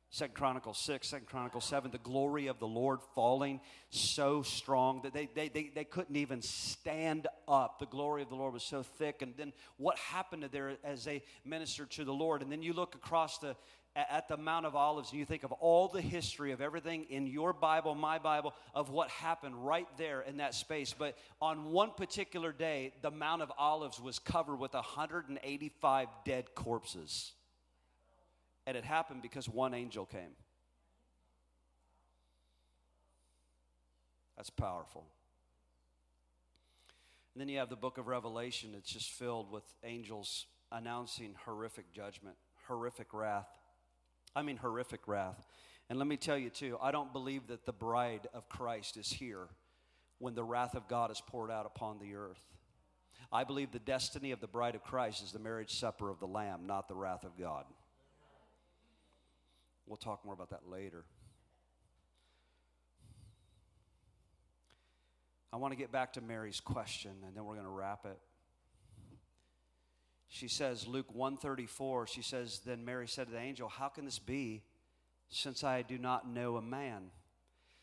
Second 0.10 0.36
Chronicles 0.36 0.78
6, 0.80 1.08
Second 1.08 1.28
Chronicles 1.28 1.66
7, 1.66 1.92
the 1.92 1.98
glory 1.98 2.48
of 2.48 2.60
the 2.60 2.68
Lord 2.68 3.00
falling 3.14 3.60
so 3.90 4.42
strong 4.42 5.02
that 5.04 5.14
they, 5.14 5.28
they, 5.36 5.50
they, 5.50 5.70
they 5.76 5.84
couldn't 5.84 6.16
even 6.16 6.42
stand 6.42 7.28
up. 7.48 7.80
The 7.80 7.88
glory 7.88 8.22
of 8.22 8.30
the 8.30 8.36
Lord 8.36 8.54
was 8.54 8.64
so 8.64 8.84
thick. 8.84 9.22
And 9.22 9.34
then 9.36 9.52
what 9.76 9.98
happened 9.98 10.44
to 10.44 10.48
there 10.48 10.78
as 10.84 11.04
they 11.04 11.24
ministered 11.44 11.92
to 11.92 12.06
the 12.06 12.14
Lord? 12.14 12.42
And 12.42 12.50
then 12.50 12.62
you 12.62 12.72
look 12.72 12.96
across 12.96 13.40
the 13.40 13.56
at 13.98 14.28
the 14.28 14.38
Mount 14.38 14.66
of 14.66 14.76
Olives 14.76 15.10
and 15.10 15.20
you 15.20 15.26
think 15.26 15.44
of 15.44 15.52
all 15.54 15.88
the 15.88 16.02
history 16.02 16.52
of 16.52 16.62
everything 16.62 17.06
in 17.10 17.26
your 17.26 17.52
Bible, 17.52 17.96
my 17.96 18.20
Bible, 18.20 18.54
of 18.76 18.92
what 18.92 19.10
happened 19.10 19.56
right 19.66 19.88
there 19.98 20.22
in 20.22 20.38
that 20.38 20.54
space. 20.54 20.94
But 20.98 21.18
on 21.42 21.72
one 21.72 21.92
particular 21.98 22.52
day, 22.52 22.94
the 23.02 23.10
Mount 23.10 23.42
of 23.42 23.52
Olives 23.58 24.00
was 24.00 24.20
covered 24.20 24.58
with 24.58 24.76
185 24.76 26.08
dead 26.26 26.54
corpses. 26.54 27.34
And 28.68 28.78
it 28.78 28.84
happened 28.84 29.24
because 29.24 29.50
one 29.50 29.74
angel 29.74 30.06
came. 30.06 30.36
That's 34.36 34.52
powerful. 34.52 35.06
And 37.34 37.42
then 37.42 37.50
you 37.50 37.60
have 37.60 37.70
the 37.70 37.76
book 37.76 37.98
of 37.98 38.08
Revelation. 38.08 38.72
It's 38.78 38.92
just 38.92 39.12
filled 39.12 39.52
with 39.52 39.64
angels 39.84 40.46
announcing 40.72 41.34
horrific 41.46 41.92
judgment, 41.94 42.36
horrific 42.68 43.14
wrath. 43.14 43.48
I 44.36 44.42
mean, 44.42 44.58
horrific 44.58 45.08
wrath. 45.08 45.48
And 45.90 45.98
let 45.98 46.08
me 46.08 46.18
tell 46.18 46.38
you, 46.38 46.50
too, 46.50 46.78
I 46.82 46.92
don't 46.92 47.14
believe 47.14 47.48
that 47.48 47.66
the 47.66 47.72
bride 47.72 48.28
of 48.34 48.50
Christ 48.50 48.98
is 48.98 49.10
here 49.10 49.48
when 50.20 50.36
the 50.36 50.44
wrath 50.44 50.76
of 50.76 50.88
God 50.90 51.10
is 51.10 51.22
poured 51.26 51.52
out 51.52 51.66
upon 51.66 52.00
the 52.00 52.16
earth. 52.16 52.44
I 53.32 53.44
believe 53.46 53.72
the 53.72 53.80
destiny 53.80 54.32
of 54.32 54.42
the 54.42 54.48
bride 54.48 54.76
of 54.76 54.84
Christ 54.84 55.24
is 55.24 55.32
the 55.32 55.40
marriage 55.40 55.80
supper 55.80 56.10
of 56.10 56.20
the 56.20 56.28
Lamb, 56.28 56.68
not 56.68 56.88
the 56.88 56.96
wrath 56.96 57.24
of 57.24 57.38
God. 57.38 57.66
We'll 59.88 59.98
talk 59.98 60.24
more 60.26 60.34
about 60.34 60.50
that 60.50 60.68
later. 60.70 61.06
I 65.52 65.58
want 65.58 65.72
to 65.72 65.78
get 65.78 65.92
back 65.92 66.14
to 66.14 66.22
Mary's 66.22 66.60
question 66.60 67.12
and 67.26 67.36
then 67.36 67.46
we're 67.46 67.56
going 67.56 67.66
to 67.66 67.72
wrap 67.72 68.06
it. 68.06 68.20
She 70.28 70.50
says 70.50 70.86
Luke 70.86 71.08
134 71.14 72.08
she 72.08 72.22
says 72.22 72.60
then 72.66 72.84
Mary 72.84 73.08
said 73.08 73.28
to 73.28 73.34
the 73.34 73.40
angel 73.40 73.70
how 73.70 73.88
can 73.88 74.06
this 74.06 74.20
be 74.20 74.62
since 75.30 75.64
I 75.64 75.82
do 75.82 75.98
not 75.98 76.30
know 76.30 76.58
a 76.58 76.62
man. 76.62 77.12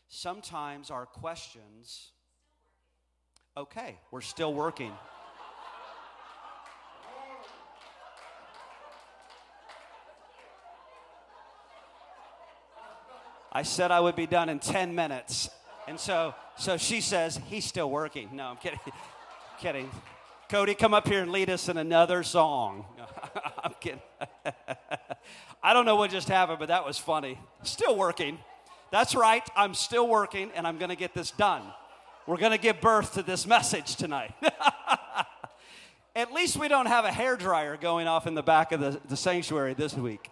Sometimes 0.07 0.91
our 0.91 1.07
questions 1.07 2.11
Okay, 3.57 3.97
we're 4.11 4.19
still 4.19 4.53
working. 4.53 4.91
I 13.55 13.63
said 13.63 13.89
I 13.89 14.01
would 14.01 14.17
be 14.17 14.27
done 14.27 14.49
in 14.49 14.59
10 14.59 14.95
minutes. 14.95 15.49
And 15.87 15.97
so, 15.97 16.35
so 16.57 16.75
she 16.75 16.99
says, 16.99 17.39
he's 17.45 17.63
still 17.63 17.89
working. 17.89 18.27
No, 18.33 18.47
I'm 18.47 18.57
kidding. 18.57 18.81
kidding. 19.61 19.89
Cody, 20.49 20.75
come 20.75 20.93
up 20.93 21.07
here 21.07 21.21
and 21.21 21.31
lead 21.31 21.49
us 21.49 21.69
in 21.69 21.77
another 21.77 22.21
song. 22.21 22.83
I'm 23.63 23.73
kidding. 23.79 24.01
I 25.63 25.73
don't 25.73 25.85
know 25.85 25.95
what 25.95 26.11
just 26.11 26.27
happened, 26.27 26.59
but 26.59 26.67
that 26.67 26.85
was 26.85 26.97
funny. 26.97 27.39
Still 27.63 27.95
working. 27.95 28.39
That's 28.91 29.15
right. 29.15 29.47
I'm 29.55 29.73
still 29.73 30.05
working, 30.05 30.51
and 30.53 30.67
I'm 30.67 30.77
going 30.77 30.89
to 30.89 30.97
get 30.97 31.13
this 31.13 31.31
done. 31.31 31.61
We're 32.27 32.35
going 32.35 32.51
to 32.51 32.57
give 32.57 32.81
birth 32.81 33.13
to 33.13 33.23
this 33.23 33.47
message 33.47 33.95
tonight. 33.95 34.33
At 36.13 36.33
least 36.33 36.57
we 36.57 36.67
don't 36.67 36.87
have 36.87 37.05
a 37.05 37.11
hair 37.11 37.37
dryer 37.37 37.77
going 37.77 38.07
off 38.07 38.27
in 38.27 38.35
the 38.35 38.43
back 38.43 38.73
of 38.73 38.81
the, 38.81 38.99
the 39.07 39.15
sanctuary 39.15 39.75
this 39.75 39.93
week. 39.93 40.29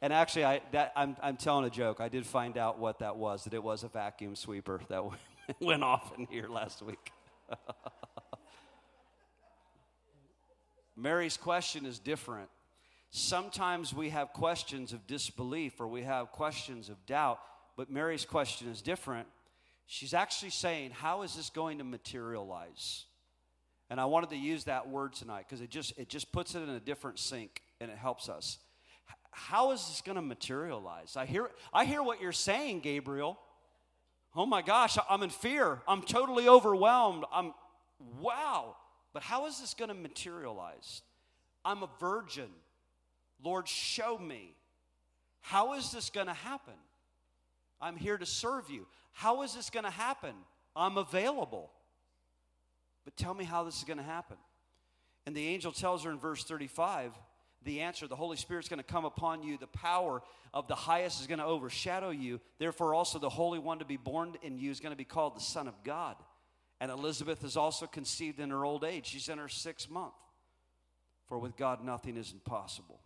And 0.00 0.12
actually, 0.12 0.44
I, 0.44 0.60
that, 0.72 0.92
I'm, 0.94 1.16
I'm 1.22 1.36
telling 1.36 1.64
a 1.64 1.70
joke. 1.70 2.00
I 2.00 2.08
did 2.08 2.24
find 2.24 2.56
out 2.56 2.78
what 2.78 3.00
that 3.00 3.16
was, 3.16 3.44
that 3.44 3.54
it 3.54 3.62
was 3.62 3.82
a 3.82 3.88
vacuum 3.88 4.36
sweeper 4.36 4.80
that 4.88 5.02
went 5.60 5.82
off 5.82 6.12
in 6.16 6.26
here 6.26 6.48
last 6.48 6.82
week. 6.82 7.12
Mary's 10.96 11.36
question 11.36 11.84
is 11.86 11.98
different. 11.98 12.48
Sometimes 13.10 13.94
we 13.94 14.10
have 14.10 14.32
questions 14.32 14.92
of 14.92 15.06
disbelief 15.06 15.80
or 15.80 15.88
we 15.88 16.02
have 16.02 16.30
questions 16.30 16.88
of 16.88 17.06
doubt, 17.06 17.40
but 17.76 17.90
Mary's 17.90 18.24
question 18.24 18.68
is 18.68 18.82
different. 18.82 19.26
She's 19.86 20.12
actually 20.12 20.50
saying, 20.50 20.90
How 20.90 21.22
is 21.22 21.34
this 21.34 21.48
going 21.50 21.78
to 21.78 21.84
materialize? 21.84 23.04
And 23.90 23.98
I 23.98 24.04
wanted 24.04 24.30
to 24.30 24.36
use 24.36 24.64
that 24.64 24.88
word 24.88 25.14
tonight 25.14 25.46
because 25.48 25.62
it 25.62 25.70
just, 25.70 25.98
it 25.98 26.10
just 26.10 26.30
puts 26.30 26.54
it 26.54 26.60
in 26.60 26.68
a 26.68 26.80
different 26.80 27.18
sync 27.18 27.62
and 27.80 27.90
it 27.90 27.96
helps 27.96 28.28
us 28.28 28.58
how 29.38 29.70
is 29.70 29.86
this 29.86 30.02
going 30.02 30.16
to 30.16 30.22
materialize? 30.22 31.16
I 31.16 31.24
hear, 31.24 31.50
I 31.72 31.84
hear 31.84 32.02
what 32.02 32.20
you're 32.20 32.32
saying, 32.32 32.80
Gabriel. 32.80 33.38
Oh 34.34 34.46
my 34.46 34.62
gosh, 34.62 34.98
I'm 35.08 35.22
in 35.22 35.30
fear. 35.30 35.80
I'm 35.86 36.02
totally 36.02 36.48
overwhelmed. 36.48 37.24
I'm, 37.32 37.54
wow. 38.20 38.76
But 39.12 39.22
how 39.22 39.46
is 39.46 39.60
this 39.60 39.74
going 39.74 39.88
to 39.88 39.94
materialize? 39.94 41.02
I'm 41.64 41.82
a 41.82 41.88
virgin. 42.00 42.48
Lord, 43.42 43.68
show 43.68 44.18
me. 44.18 44.54
How 45.40 45.74
is 45.74 45.92
this 45.92 46.10
going 46.10 46.26
to 46.26 46.34
happen? 46.34 46.74
I'm 47.80 47.96
here 47.96 48.18
to 48.18 48.26
serve 48.26 48.68
you. 48.70 48.86
How 49.12 49.42
is 49.42 49.54
this 49.54 49.70
going 49.70 49.84
to 49.84 49.90
happen? 49.90 50.34
I'm 50.74 50.98
available. 50.98 51.70
But 53.04 53.16
tell 53.16 53.34
me 53.34 53.44
how 53.44 53.64
this 53.64 53.78
is 53.78 53.84
going 53.84 53.98
to 53.98 54.02
happen. 54.02 54.36
And 55.26 55.34
the 55.34 55.46
angel 55.46 55.72
tells 55.72 56.04
her 56.04 56.10
in 56.10 56.18
verse 56.18 56.44
35 56.44 57.12
the 57.64 57.80
answer. 57.80 58.06
The 58.06 58.16
Holy 58.16 58.36
Spirit's 58.36 58.68
going 58.68 58.78
to 58.78 58.84
come 58.84 59.04
upon 59.04 59.42
you. 59.42 59.58
The 59.58 59.66
power 59.66 60.22
of 60.54 60.68
the 60.68 60.74
highest 60.74 61.20
is 61.20 61.26
going 61.26 61.40
to 61.40 61.44
overshadow 61.44 62.10
you. 62.10 62.40
Therefore, 62.58 62.94
also 62.94 63.18
the 63.18 63.28
Holy 63.28 63.58
One 63.58 63.80
to 63.80 63.84
be 63.84 63.96
born 63.96 64.36
in 64.42 64.58
you 64.58 64.70
is 64.70 64.80
going 64.80 64.92
to 64.92 64.96
be 64.96 65.04
called 65.04 65.36
the 65.36 65.40
Son 65.40 65.68
of 65.68 65.74
God. 65.84 66.16
And 66.80 66.90
Elizabeth 66.90 67.44
is 67.44 67.56
also 67.56 67.86
conceived 67.86 68.38
in 68.40 68.50
her 68.50 68.64
old 68.64 68.84
age. 68.84 69.06
She's 69.06 69.28
in 69.28 69.38
her 69.38 69.48
sixth 69.48 69.90
month. 69.90 70.14
For 71.26 71.38
with 71.38 71.56
God, 71.56 71.84
nothing 71.84 72.16
is 72.16 72.32
impossible. 72.32 73.00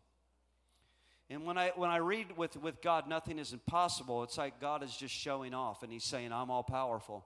And 1.28 1.44
when 1.44 1.56
I, 1.56 1.72
when 1.74 1.90
I 1.90 1.96
read 1.96 2.36
with, 2.36 2.56
with 2.58 2.82
God, 2.82 3.08
nothing 3.08 3.38
is 3.38 3.52
impossible, 3.52 4.22
it's 4.22 4.36
like 4.36 4.60
God 4.60 4.82
is 4.82 4.94
just 4.94 5.14
showing 5.14 5.54
off 5.54 5.82
and 5.82 5.90
He's 5.90 6.04
saying, 6.04 6.32
I'm 6.32 6.50
all 6.50 6.62
powerful. 6.62 7.24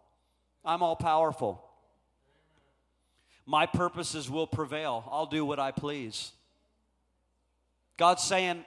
I'm 0.64 0.82
all 0.82 0.96
powerful. 0.96 1.62
My 3.44 3.66
purposes 3.66 4.30
will 4.30 4.46
prevail. 4.46 5.04
I'll 5.10 5.26
do 5.26 5.44
what 5.44 5.58
I 5.58 5.72
please. 5.72 6.32
God's 7.96 8.22
saying, 8.22 8.64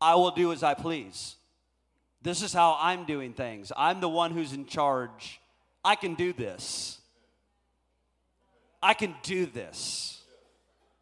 I 0.00 0.14
will 0.14 0.30
do 0.30 0.52
as 0.52 0.62
I 0.62 0.74
please. 0.74 1.36
This 2.22 2.42
is 2.42 2.52
how 2.52 2.76
I'm 2.80 3.04
doing 3.04 3.32
things. 3.32 3.72
I'm 3.76 4.00
the 4.00 4.08
one 4.08 4.30
who's 4.30 4.52
in 4.52 4.66
charge. 4.66 5.40
I 5.84 5.96
can 5.96 6.14
do 6.14 6.32
this. 6.32 7.00
I 8.82 8.94
can 8.94 9.14
do 9.22 9.46
this. 9.46 10.20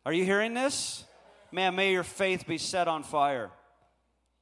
Are 0.04 0.12
you 0.12 0.24
hearing 0.24 0.54
this? 0.54 1.04
Man, 1.52 1.74
may 1.74 1.92
your 1.92 2.04
faith 2.04 2.46
be 2.46 2.58
set 2.58 2.88
on 2.88 3.02
fire. 3.02 3.50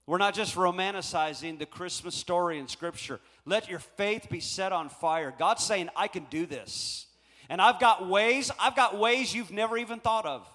We're 0.07 0.19
not 0.19 0.35
just 0.35 0.55
romanticizing 0.55 1.59
the 1.59 1.67
Christmas 1.67 2.15
story 2.15 2.59
in 2.59 2.69
Scripture. 2.69 3.21
Let 3.45 3.69
your 3.69 3.79
faith 3.79 4.29
be 4.31 4.41
set 4.41 4.73
on 4.73 4.89
fire. 4.89 5.35
God's 5.37 5.65
saying, 5.65 5.91
I 5.97 6.09
can 6.09 6.27
do 6.31 6.47
this. 6.47 7.07
And 7.49 7.61
I've 7.61 7.81
got 7.81 8.09
ways, 8.09 8.51
I've 8.59 8.77
got 8.77 8.99
ways 8.99 9.35
you've 9.35 9.51
never 9.51 9.77
even 9.77 10.01
thought 10.01 10.27
of. 10.27 10.49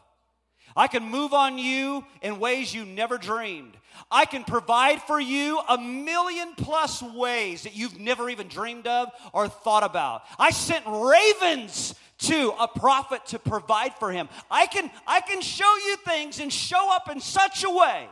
I 0.76 0.88
can 0.88 1.04
move 1.04 1.34
on 1.34 1.58
you 1.58 2.04
in 2.22 2.40
ways 2.40 2.74
you 2.74 2.86
never 2.86 3.18
dreamed. 3.18 3.78
I 4.10 4.26
can 4.26 4.44
provide 4.44 5.02
for 5.02 5.20
you 5.20 5.60
a 5.70 5.78
million 5.78 6.54
plus 6.56 7.02
ways 7.02 7.64
that 7.64 7.76
you've 7.76 8.00
never 8.00 8.30
even 8.30 8.48
dreamed 8.48 8.88
of 8.88 9.10
or 9.34 9.48
thought 9.48 9.84
about. 9.84 10.24
I 10.40 10.52
sent 10.52 10.84
ravens 10.88 11.96
to 12.20 12.54
a 12.60 12.68
prophet 12.68 13.26
to 13.28 13.40
provide 13.40 13.94
for 13.96 14.12
him. 14.12 14.30
I 14.50 14.66
can, 14.66 14.90
I 15.06 15.22
can 15.22 15.42
show 15.42 15.76
you 15.86 15.98
things 15.98 16.40
and 16.40 16.52
show 16.52 16.94
up 16.94 17.10
in 17.10 17.20
such 17.20 17.64
a 17.64 17.70
way, 17.70 18.08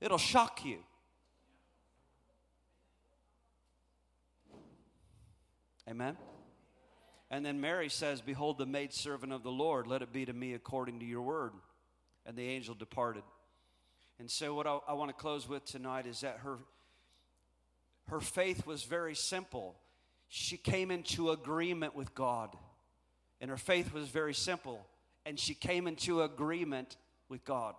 it'll 0.00 0.18
shock 0.18 0.64
you. 0.64 0.78
Amen. 5.88 6.16
And 7.30 7.46
then 7.46 7.60
Mary 7.60 7.88
says, 7.88 8.20
Behold, 8.20 8.58
the 8.58 8.66
maidservant 8.66 9.32
of 9.32 9.44
the 9.44 9.52
Lord, 9.52 9.86
let 9.86 10.02
it 10.02 10.12
be 10.12 10.24
to 10.24 10.32
me 10.32 10.54
according 10.54 10.98
to 10.98 11.06
your 11.06 11.22
word 11.22 11.52
and 12.26 12.36
the 12.36 12.48
angel 12.48 12.74
departed. 12.74 13.22
And 14.18 14.30
so, 14.30 14.54
what 14.54 14.66
I, 14.66 14.78
I 14.88 14.92
want 14.94 15.10
to 15.10 15.14
close 15.14 15.48
with 15.48 15.64
tonight 15.64 16.06
is 16.06 16.20
that 16.20 16.38
her, 16.42 16.58
her 18.08 18.20
faith 18.20 18.66
was 18.66 18.82
very 18.84 19.14
simple. 19.14 19.76
She 20.28 20.56
came 20.56 20.90
into 20.90 21.30
agreement 21.30 21.94
with 21.94 22.14
God, 22.14 22.56
and 23.40 23.50
her 23.50 23.56
faith 23.56 23.92
was 23.92 24.08
very 24.08 24.34
simple, 24.34 24.86
and 25.24 25.38
she 25.38 25.54
came 25.54 25.86
into 25.86 26.22
agreement 26.22 26.96
with 27.28 27.44
God. 27.44 27.74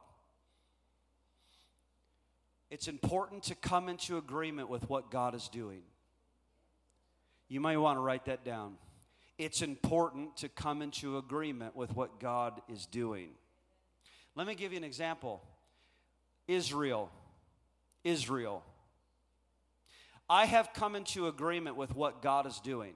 It's 2.69 2.87
important 2.87 3.43
to 3.43 3.55
come 3.55 3.89
into 3.89 4.17
agreement 4.17 4.69
with 4.69 4.89
what 4.89 5.09
God 5.09 5.35
is 5.35 5.47
doing. 5.47 5.81
You 7.47 7.61
might 7.61 7.77
want 7.77 7.97
to 7.97 8.01
write 8.01 8.25
that 8.25 8.43
down. 8.43 8.75
It's 9.37 9.61
important 9.61 10.35
to 10.37 10.49
come 10.49 10.81
into 10.81 11.17
agreement 11.17 11.75
with 11.75 11.95
what 11.95 12.19
God 12.19 12.61
is 12.67 12.85
doing. 12.85 13.29
Let 14.37 14.45
me 14.45 14.53
give 14.53 14.71
you 14.71 14.77
an 14.77 14.83
example 14.83 15.41
Israel. 16.47 17.09
Israel. 18.03 18.63
I 20.29 20.45
have 20.45 20.73
come 20.73 20.95
into 20.95 21.27
agreement 21.27 21.75
with 21.75 21.95
what 21.95 22.21
God 22.21 22.45
is 22.45 22.59
doing. 22.59 22.93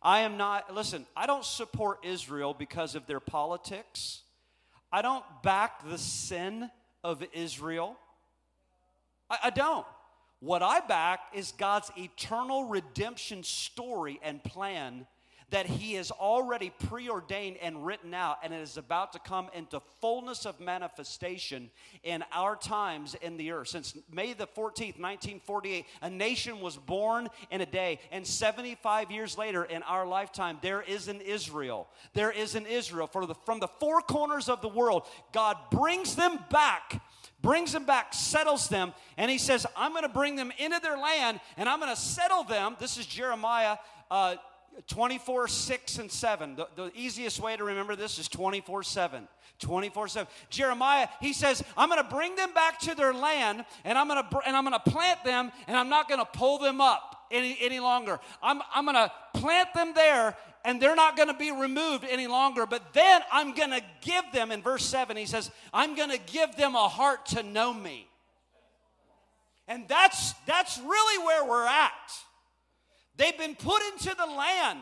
I 0.00 0.20
am 0.20 0.38
not, 0.38 0.74
listen, 0.74 1.04
I 1.14 1.26
don't 1.26 1.44
support 1.44 1.98
Israel 2.02 2.54
because 2.54 2.94
of 2.94 3.06
their 3.06 3.20
politics. 3.20 4.22
I 4.90 5.02
don't 5.02 5.24
back 5.42 5.86
the 5.86 5.98
sin 5.98 6.70
of 7.04 7.22
Israel. 7.34 7.98
I, 9.28 9.38
I 9.44 9.50
don't. 9.50 9.86
What 10.40 10.62
I 10.62 10.80
back 10.80 11.20
is 11.34 11.52
God's 11.52 11.90
eternal 11.98 12.68
redemption 12.68 13.42
story 13.42 14.18
and 14.22 14.42
plan 14.42 15.06
that 15.50 15.66
He 15.66 15.94
has 15.94 16.10
already 16.10 16.70
preordained 16.88 17.56
and 17.62 17.84
written 17.84 18.12
out, 18.12 18.38
and 18.42 18.52
it 18.52 18.60
is 18.60 18.76
about 18.76 19.12
to 19.14 19.18
come 19.18 19.48
into 19.54 19.80
fullness 20.00 20.44
of 20.44 20.60
manifestation 20.60 21.70
in 22.02 22.22
our 22.32 22.54
times 22.54 23.16
in 23.22 23.36
the 23.36 23.52
earth. 23.52 23.68
Since 23.68 23.96
May 24.12 24.34
the 24.34 24.46
14th, 24.46 24.98
1948, 24.98 25.86
a 26.02 26.10
nation 26.10 26.60
was 26.60 26.76
born 26.76 27.28
in 27.50 27.60
a 27.60 27.66
day, 27.66 28.00
and 28.12 28.26
75 28.26 29.10
years 29.10 29.38
later 29.38 29.64
in 29.64 29.82
our 29.84 30.06
lifetime, 30.06 30.58
there 30.60 30.82
is 30.82 31.08
an 31.08 31.20
Israel. 31.20 31.88
There 32.12 32.30
is 32.30 32.54
an 32.54 32.66
Israel. 32.66 33.06
For 33.06 33.24
the, 33.26 33.34
from 33.34 33.60
the 33.60 33.68
four 33.68 34.00
corners 34.02 34.48
of 34.48 34.60
the 34.60 34.68
world, 34.68 35.04
God 35.32 35.56
brings 35.70 36.14
them 36.14 36.38
back 36.50 37.00
brings 37.40 37.72
them 37.72 37.84
back, 37.84 38.12
settles 38.12 38.68
them, 38.68 38.92
and 39.16 39.30
he 39.30 39.38
says, 39.38 39.64
I'm 39.76 39.92
going 39.92 40.02
to 40.02 40.08
bring 40.08 40.34
them 40.34 40.52
into 40.58 40.80
their 40.80 40.98
land 40.98 41.40
and 41.56 41.68
I'm 41.68 41.78
going 41.78 41.94
to 41.94 42.00
settle 42.00 42.42
them. 42.42 42.76
This 42.80 42.98
is 42.98 43.06
Jeremiah 43.06 43.76
uh, 44.10 44.36
24 44.86 45.48
6 45.48 45.98
and 45.98 46.10
7 46.10 46.56
the, 46.56 46.68
the 46.76 46.90
easiest 46.94 47.40
way 47.40 47.56
to 47.56 47.64
remember 47.64 47.96
this 47.96 48.18
is 48.18 48.28
24 48.28 48.82
7 48.82 49.26
24 49.58 50.08
7 50.08 50.28
jeremiah 50.50 51.08
he 51.20 51.32
says 51.32 51.62
i'm 51.76 51.88
going 51.88 52.02
to 52.02 52.08
bring 52.08 52.36
them 52.36 52.52
back 52.54 52.78
to 52.78 52.94
their 52.94 53.12
land 53.12 53.64
and 53.84 53.98
i'm 53.98 54.08
going 54.08 54.22
to 54.22 54.38
and 54.46 54.56
i'm 54.56 54.64
going 54.64 54.78
to 54.84 54.90
plant 54.90 55.22
them 55.24 55.50
and 55.66 55.76
i'm 55.76 55.88
not 55.88 56.08
going 56.08 56.20
to 56.20 56.38
pull 56.38 56.58
them 56.58 56.80
up 56.80 57.18
any, 57.30 57.56
any 57.60 57.80
longer. 57.80 58.20
I'm, 58.42 58.60
I'm 58.74 58.84
going 58.84 58.96
to 58.96 59.12
plant 59.34 59.72
them 59.74 59.92
there, 59.94 60.36
and 60.64 60.80
they're 60.80 60.96
not 60.96 61.16
going 61.16 61.28
to 61.28 61.34
be 61.34 61.50
removed 61.50 62.04
any 62.08 62.26
longer. 62.26 62.66
But 62.66 62.92
then 62.92 63.22
I'm 63.32 63.54
going 63.54 63.70
to 63.70 63.82
give 64.00 64.24
them, 64.32 64.50
in 64.50 64.62
verse 64.62 64.84
7, 64.84 65.16
he 65.16 65.26
says, 65.26 65.50
I'm 65.72 65.94
going 65.94 66.10
to 66.10 66.18
give 66.18 66.56
them 66.56 66.74
a 66.74 66.88
heart 66.88 67.26
to 67.26 67.42
know 67.42 67.72
me. 67.72 68.08
And 69.66 69.86
that's, 69.86 70.32
that's 70.46 70.78
really 70.78 71.24
where 71.24 71.44
we're 71.44 71.66
at. 71.66 72.12
They've 73.18 73.36
been 73.36 73.56
put 73.56 73.82
into 73.92 74.14
the 74.14 74.26
land. 74.26 74.78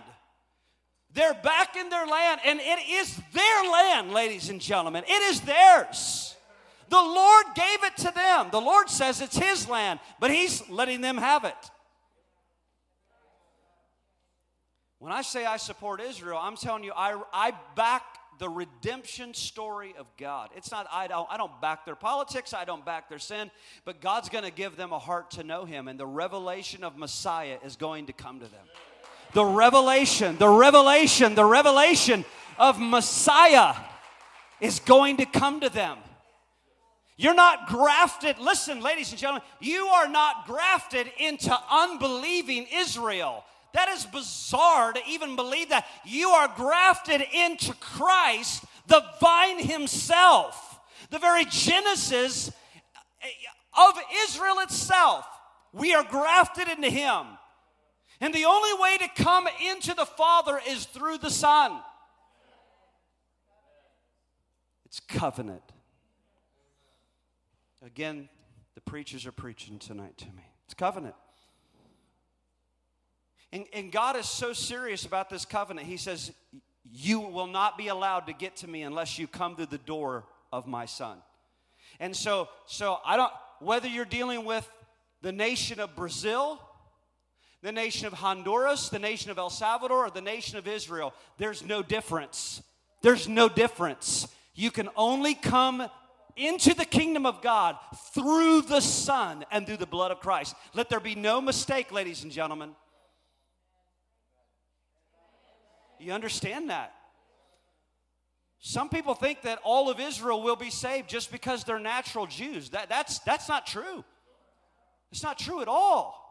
They're 1.13 1.35
back 1.35 1.75
in 1.75 1.89
their 1.89 2.07
land, 2.07 2.43
and 2.45 2.61
it 2.61 2.89
is 2.89 3.19
their 3.33 3.73
land, 3.73 4.13
ladies 4.13 4.51
and 4.51 4.61
gentlemen. 4.61 5.03
It 5.09 5.23
is 5.23 5.41
theirs. 5.41 6.37
The 6.91 6.97
Lord 6.97 7.47
gave 7.55 7.83
it 7.85 7.97
to 7.97 8.13
them. 8.15 8.49
The 8.53 8.61
Lord 8.61 8.91
says 8.91 9.23
it's 9.23 9.39
His 9.39 9.69
land, 9.69 9.99
but 10.21 10.31
He's 10.31 10.69
letting 10.69 11.01
them 11.01 11.17
have 11.17 11.45
it. 11.45 11.55
When 14.99 15.13
I 15.13 15.23
say 15.23 15.47
I 15.47 15.57
support 15.57 16.01
Israel, 16.03 16.39
I'm 16.41 16.57
telling 16.57 16.85
you, 16.85 16.93
I, 16.95 17.21
I 17.33 17.53
back 17.75 18.03
the 18.39 18.49
redemption 18.49 19.35
story 19.35 19.95
of 19.99 20.07
God. 20.17 20.51
It's 20.57 20.71
not, 20.71 20.87
I 20.93 21.07
don't, 21.07 21.27
I 21.31 21.37
don't 21.37 21.61
back 21.61 21.85
their 21.85 21.95
politics, 21.95 22.53
I 22.55 22.65
don't 22.65 22.85
back 22.85 23.09
their 23.09 23.19
sin, 23.19 23.51
but 23.85 24.01
God's 24.01 24.29
going 24.29 24.45
to 24.45 24.51
give 24.51 24.77
them 24.77 24.93
a 24.93 24.99
heart 24.99 25.33
to 25.33 25.45
know 25.45 25.65
Him, 25.65 25.89
and 25.89 25.99
the 25.99 26.07
revelation 26.07 26.85
of 26.85 26.97
Messiah 26.97 27.59
is 27.65 27.77
going 27.77 28.07
to 28.07 28.13
come 28.13 28.41
to 28.41 28.47
them. 28.47 28.67
The 29.33 29.45
revelation, 29.45 30.37
the 30.39 30.49
revelation, 30.49 31.35
the 31.35 31.45
revelation 31.45 32.25
of 32.59 32.81
Messiah 32.81 33.75
is 34.61 34.81
going 34.81 35.19
to 35.19 35.27
come 35.27 35.61
to 35.61 35.69
them. 35.69 35.99
You're 37.19 37.35
not 37.35 37.69
grafted, 37.69 38.39
listen, 38.39 38.81
ladies 38.81 39.11
and 39.11 39.19
gentlemen, 39.19 39.43
you 39.61 39.87
are 39.87 40.09
not 40.09 40.47
grafted 40.47 41.07
into 41.19 41.57
unbelieving 41.71 42.67
Israel. 42.75 43.45
That 43.77 43.91
is 43.91 44.07
bizarre 44.07 44.95
to 44.95 45.01
even 45.07 45.37
believe 45.37 45.69
that. 45.69 45.87
You 46.07 46.31
are 46.31 46.49
grafted 46.49 47.21
into 47.21 47.75
Christ, 47.75 48.65
the 48.87 49.05
vine 49.21 49.59
himself, 49.59 50.81
the 51.11 51.19
very 51.19 51.45
genesis 51.45 52.51
of 53.79 53.95
Israel 54.25 54.61
itself. 54.61 55.27
We 55.75 55.95
are 55.95 56.05
grafted 56.05 56.69
into 56.69 56.89
him. 56.89 57.27
And 58.19 58.33
the 58.33 58.47
only 58.47 58.71
way 58.81 58.97
to 58.97 59.23
come 59.23 59.47
into 59.71 59.93
the 59.93 60.07
Father 60.07 60.59
is 60.67 60.87
through 60.87 61.19
the 61.19 61.29
Son. 61.29 61.79
It's 64.87 65.01
covenant. 65.01 65.61
Again, 67.85 68.31
the 68.75 68.81
preachers 68.81 69.27
are 69.27 69.33
preaching 69.33 69.79
tonight 69.79 70.17
to 70.17 70.27
me. 70.29 70.45
It's 70.65 70.73
covenant. 70.73 71.15
And, 73.57 73.65
and 73.73 73.91
God 73.91 74.17
is 74.17 74.29
so 74.29 74.53
serious 74.53 75.07
about 75.07 75.31
this 75.31 75.47
covenant. 75.47 75.87
He 75.87 75.97
says, 75.97 76.31
You 76.85 77.21
will 77.21 77.47
not 77.47 77.79
be 77.79 77.89
allowed 77.89 78.27
to 78.27 78.35
get 78.35 78.57
to 78.57 78.69
me 78.69 78.83
unless 78.83 79.19
you 79.19 79.27
come 79.27 79.57
through 79.57 79.67
the 79.67 79.79
door 79.79 80.27
of 80.53 80.67
my 80.67 80.85
son. 80.85 81.17
And 81.99 82.15
so, 82.15 82.51
so 82.67 82.99
I 83.03 83.17
don't, 83.17 83.33
whether 83.61 83.89
you're 83.89 84.05
dealing 84.05 84.45
with 84.45 84.71
the 85.23 85.33
nation 85.33 85.81
of 85.81 85.97
Brazil, 85.97 86.61
the 87.63 87.73
nation 87.73 88.07
of 88.07 88.13
Honduras, 88.13 88.91
the 88.91 88.99
nation 88.99 89.31
of 89.31 89.39
El 89.39 89.49
Salvador, 89.49 90.05
or 90.05 90.11
the 90.11 90.21
nation 90.21 90.59
of 90.59 90.69
Israel, 90.69 91.15
there's 91.39 91.65
no 91.65 91.83
difference. 91.83 92.63
There's 93.01 93.27
no 93.27 93.49
difference. 93.49 94.29
You 94.55 94.71
can 94.71 94.91
only 94.97 95.33
come 95.33 95.89
into 96.37 96.75
the 96.75 96.85
kingdom 96.85 97.25
of 97.25 97.41
God 97.41 97.79
through 98.13 98.61
the 98.69 98.81
Son 98.81 99.47
and 99.51 99.67
through 99.67 99.79
the 99.79 99.87
blood 99.87 100.11
of 100.11 100.21
Christ. 100.21 100.55
Let 100.75 100.91
there 100.91 101.01
be 101.01 101.15
no 101.15 101.41
mistake, 101.41 101.91
ladies 101.91 102.23
and 102.23 102.31
gentlemen. 102.31 102.75
You 105.99 106.13
understand 106.13 106.71
that? 106.71 106.93
Some 108.59 108.89
people 108.89 109.15
think 109.15 109.43
that 109.43 109.61
all 109.63 109.91
of 109.91 110.01
Israel 110.01 110.43
will 110.43 110.57
be 110.57 110.71
saved 110.71 111.09
just 111.09 111.31
because 111.31 111.65
they're 111.65 111.79
natural 111.79 112.27
Jews. 112.27 112.71
That, 112.71 112.89
that's, 112.89 113.19
that's 113.21 113.49
not 113.49 113.67
true. 113.67 114.05
It's 115.13 115.23
not 115.23 115.39
true 115.39 115.61
at 115.63 115.69
all. 115.69 116.23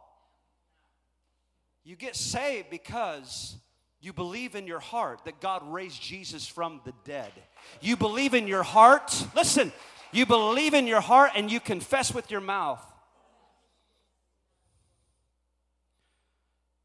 You 1.83 1.95
get 1.95 2.15
saved 2.15 2.69
because 2.69 3.55
you 4.01 4.11
believe 4.11 4.55
in 4.55 4.67
your 4.67 4.79
heart 4.79 5.21
that 5.25 5.39
God 5.39 5.61
raised 5.71 6.01
Jesus 6.01 6.47
from 6.47 6.81
the 6.83 6.93
dead. 7.05 7.31
You 7.79 7.95
believe 7.95 8.33
in 8.33 8.47
your 8.47 8.63
heart, 8.63 9.25
listen, 9.35 9.71
you 10.11 10.25
believe 10.25 10.73
in 10.73 10.87
your 10.87 11.01
heart 11.01 11.31
and 11.35 11.51
you 11.51 11.59
confess 11.59 12.13
with 12.13 12.31
your 12.31 12.41
mouth 12.41 12.83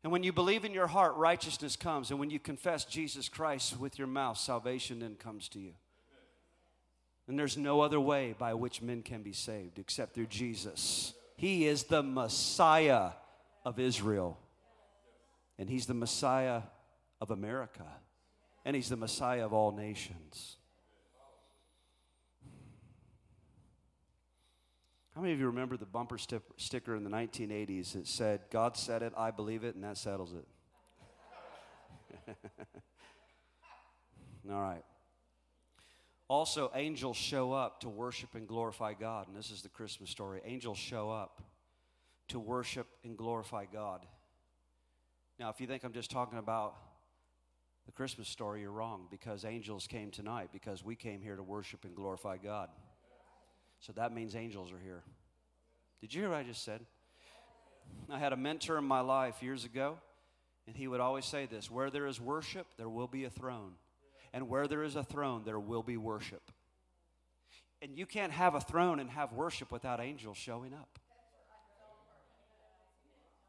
And 0.03 0.13
when 0.13 0.23
you 0.23 0.33
believe 0.33 0.65
in 0.65 0.73
your 0.73 0.87
heart, 0.87 1.17
righteousness 1.17 1.77
comes. 1.77 2.11
And 2.11 2.19
when 2.19 2.31
you 2.31 2.39
confess 2.39 2.85
Jesus 2.85 3.29
Christ 3.29 3.79
with 3.79 3.99
your 3.99 4.09
mouth, 4.09 4.39
salvation 4.39 5.01
then 5.01 5.15
comes 5.15 5.49
to 5.51 5.59
you. 5.59 5.73
And 7.29 7.39
there's 7.39 7.57
no 7.57 7.81
other 7.81 8.01
way 8.01 8.35
by 8.39 8.55
which 8.55 8.83
men 8.83 9.03
can 9.03 9.23
be 9.23 9.33
saved 9.33 9.79
except 9.79 10.15
through 10.15 10.27
Jesus. 10.27 11.13
He 11.37 11.67
is 11.67 11.85
the 11.85 12.03
Messiah 12.03 13.11
of 13.65 13.79
Israel. 13.79 14.39
And 15.59 15.69
He's 15.69 15.87
the 15.87 15.95
Messiah 15.95 16.63
of 17.21 17.31
America. 17.31 17.87
And 18.65 18.75
He's 18.75 18.89
the 18.89 18.97
Messiah 18.97 19.45
of 19.45 19.53
all 19.53 19.71
nations. 19.71 20.57
How 25.21 25.25
many 25.25 25.35
of 25.35 25.41
you 25.41 25.49
remember 25.49 25.77
the 25.77 25.85
bumper 25.85 26.17
st- 26.17 26.41
sticker 26.57 26.97
in 26.97 27.05
the 27.05 27.11
1980s 27.11 27.93
that 27.93 28.07
said, 28.07 28.41
God 28.51 28.75
said 28.75 29.03
it, 29.03 29.13
I 29.15 29.31
believe 29.31 29.65
it, 29.65 29.75
and 29.75 29.85
that 29.85 29.99
settles 29.99 30.33
it? 30.33 30.47
All 34.51 34.63
right. 34.63 34.83
Also, 36.27 36.71
angels 36.75 37.19
show 37.19 37.53
up 37.53 37.81
to 37.81 37.91
worship 37.91 38.35
and 38.35 38.49
glorify 38.49 38.95
God. 38.95 39.29
And 39.29 39.37
this 39.37 39.51
is 39.51 39.61
the 39.61 39.69
Christmas 39.69 40.09
story. 40.09 40.41
Angels 40.43 40.79
show 40.79 41.11
up 41.11 41.43
to 42.29 42.39
worship 42.39 42.87
and 43.05 43.15
glorify 43.15 43.67
God. 43.71 44.07
Now, 45.39 45.51
if 45.51 45.61
you 45.61 45.67
think 45.67 45.85
I'm 45.85 45.93
just 45.93 46.11
talking 46.11 46.39
about 46.39 46.77
the 47.85 47.93
Christmas 47.93 48.27
story, 48.27 48.63
you're 48.63 48.73
wrong 48.73 49.07
because 49.11 49.45
angels 49.45 49.87
came 49.87 50.11
tonight 50.11 50.49
because 50.51 50.83
we 50.83 50.97
came 50.97 51.21
here 51.21 51.37
to 51.37 51.43
worship 51.43 51.85
and 51.85 51.95
glorify 51.95 52.39
God. 52.39 52.71
So 53.81 53.93
that 53.95 54.13
means 54.13 54.37
angels 54.37 54.73
are 54.73 54.79
here. 54.79 55.03
Did 56.01 56.15
you 56.15 56.23
hear 56.23 56.31
what 56.31 56.39
I 56.39 56.43
just 56.43 56.65
said? 56.65 56.81
I 58.09 58.19
had 58.19 58.33
a 58.33 58.37
mentor 58.37 58.79
in 58.79 58.85
my 58.85 59.01
life 59.01 59.43
years 59.43 59.65
ago, 59.65 59.99
and 60.67 60.77
he 60.77 60.87
would 60.87 61.01
always 61.01 61.25
say 61.25 61.47
this 61.47 61.71
where 61.71 61.91
there 61.91 62.07
is 62.07 62.21
worship, 62.21 62.67
there 62.77 62.89
will 62.89 63.09
be 63.09 63.25
a 63.25 63.31
throne. 63.31 63.73
And 64.33 64.49
where 64.49 64.69
there 64.69 64.85
is 64.85 64.95
a 64.95 65.03
throne, 65.03 65.43
there 65.45 65.59
will 65.59 65.83
be 65.83 65.97
worship. 65.97 66.53
And 67.83 67.97
you 67.97 68.07
can't 68.07 68.33
have 68.33 68.55
a 68.55 68.61
throne 68.61 69.01
and 69.01 69.11
have 69.11 69.33
worship 69.33 69.73
without 69.73 70.01
angels 70.01 70.37
showing 70.37 70.73
up. 70.73 70.99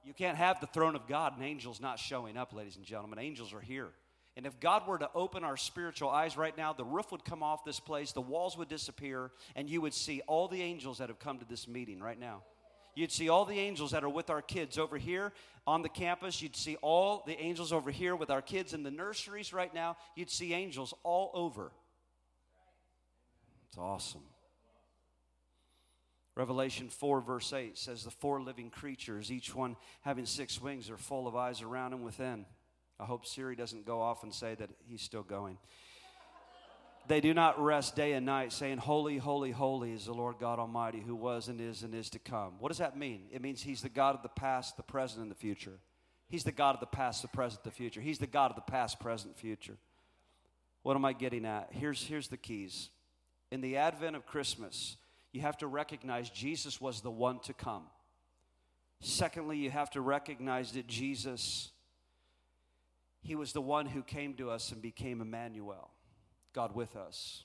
You 0.03 0.13
can't 0.13 0.37
have 0.37 0.59
the 0.59 0.67
throne 0.67 0.95
of 0.95 1.07
God 1.07 1.33
and 1.35 1.45
angels 1.45 1.79
not 1.79 1.99
showing 1.99 2.35
up, 2.35 2.53
ladies 2.53 2.77
and 2.77 2.85
gentlemen. 2.85 3.19
Angels 3.19 3.53
are 3.53 3.61
here. 3.61 3.89
And 4.37 4.45
if 4.45 4.59
God 4.59 4.87
were 4.87 4.97
to 4.97 5.09
open 5.13 5.43
our 5.43 5.57
spiritual 5.57 6.09
eyes 6.09 6.37
right 6.37 6.55
now, 6.55 6.71
the 6.71 6.85
roof 6.85 7.11
would 7.11 7.25
come 7.25 7.43
off 7.43 7.65
this 7.65 7.79
place, 7.79 8.13
the 8.13 8.21
walls 8.21 8.57
would 8.57 8.69
disappear, 8.69 9.31
and 9.55 9.69
you 9.69 9.81
would 9.81 9.93
see 9.93 10.21
all 10.25 10.47
the 10.47 10.61
angels 10.61 10.99
that 10.99 11.09
have 11.09 11.19
come 11.19 11.39
to 11.39 11.45
this 11.45 11.67
meeting 11.67 11.99
right 11.99 12.19
now. 12.19 12.43
You'd 12.95 13.11
see 13.11 13.29
all 13.29 13.45
the 13.45 13.59
angels 13.59 13.91
that 13.91 14.03
are 14.03 14.09
with 14.09 14.29
our 14.29 14.41
kids 14.41 14.77
over 14.77 14.97
here 14.97 15.31
on 15.65 15.81
the 15.81 15.89
campus. 15.89 16.41
You'd 16.41 16.55
see 16.55 16.77
all 16.81 17.23
the 17.25 17.39
angels 17.39 17.71
over 17.71 17.89
here 17.89 18.15
with 18.15 18.29
our 18.29 18.41
kids 18.41 18.73
in 18.73 18.83
the 18.83 18.91
nurseries 18.91 19.53
right 19.53 19.73
now. 19.73 19.95
You'd 20.15 20.29
see 20.29 20.53
angels 20.53 20.93
all 21.03 21.31
over. 21.33 21.71
It's 23.69 23.77
awesome. 23.77 24.23
Revelation 26.35 26.89
4, 26.89 27.21
verse 27.21 27.53
8 27.53 27.77
says, 27.77 28.03
The 28.03 28.11
four 28.11 28.41
living 28.41 28.69
creatures, 28.69 29.31
each 29.31 29.53
one 29.53 29.75
having 30.01 30.25
six 30.25 30.61
wings, 30.61 30.89
are 30.89 30.97
full 30.97 31.27
of 31.27 31.35
eyes 31.35 31.61
around 31.61 31.93
and 31.93 32.03
within. 32.03 32.45
I 33.01 33.05
hope 33.05 33.25
Siri 33.25 33.55
doesn't 33.55 33.85
go 33.85 33.99
off 33.99 34.21
and 34.23 34.33
say 34.33 34.53
that 34.55 34.69
he's 34.87 35.01
still 35.01 35.23
going. 35.23 35.57
They 37.07 37.19
do 37.19 37.33
not 37.33 37.61
rest 37.61 37.95
day 37.95 38.13
and 38.13 38.25
night, 38.25 38.53
saying, 38.53 38.77
Holy, 38.77 39.17
holy, 39.17 39.49
holy 39.49 39.91
is 39.91 40.05
the 40.05 40.13
Lord 40.13 40.35
God 40.39 40.59
Almighty, 40.59 40.99
who 40.99 41.15
was 41.15 41.47
and 41.47 41.59
is 41.59 41.81
and 41.81 41.95
is 41.95 42.11
to 42.11 42.19
come. 42.19 42.53
What 42.59 42.69
does 42.69 42.77
that 42.77 42.95
mean? 42.95 43.23
It 43.31 43.41
means 43.41 43.63
He's 43.63 43.81
the 43.81 43.89
God 43.89 44.15
of 44.15 44.21
the 44.21 44.29
past, 44.29 44.77
the 44.77 44.83
present, 44.83 45.23
and 45.23 45.31
the 45.31 45.35
future. 45.35 45.79
He's 46.29 46.43
the 46.43 46.51
God 46.51 46.75
of 46.75 46.79
the 46.79 46.85
past, 46.85 47.23
the 47.23 47.27
present, 47.27 47.63
the 47.63 47.71
future. 47.71 48.01
He's 48.01 48.19
the 48.19 48.27
God 48.27 48.51
of 48.51 48.55
the 48.55 48.61
past, 48.61 48.99
present, 48.99 49.35
future. 49.35 49.77
What 50.83 50.95
am 50.95 51.03
I 51.03 51.13
getting 51.13 51.45
at? 51.45 51.69
Here's, 51.71 52.03
here's 52.03 52.27
the 52.27 52.37
keys. 52.37 52.89
In 53.51 53.61
the 53.61 53.77
advent 53.77 54.15
of 54.15 54.25
Christmas, 54.25 54.95
you 55.33 55.41
have 55.41 55.57
to 55.57 55.67
recognize 55.67 56.29
Jesus 56.29 56.79
was 56.79 57.01
the 57.01 57.11
one 57.11 57.39
to 57.41 57.53
come. 57.53 57.83
Secondly, 59.01 59.57
you 59.57 59.71
have 59.71 59.89
to 59.89 60.01
recognize 60.01 60.71
that 60.73 60.87
Jesus 60.87 61.71
he 63.21 63.35
was 63.35 63.53
the 63.53 63.61
one 63.61 63.85
who 63.85 64.01
came 64.01 64.33
to 64.35 64.49
us 64.49 64.71
and 64.71 64.81
became 64.81 65.21
Emmanuel, 65.21 65.91
God 66.53 66.75
with 66.75 66.95
us. 66.95 67.43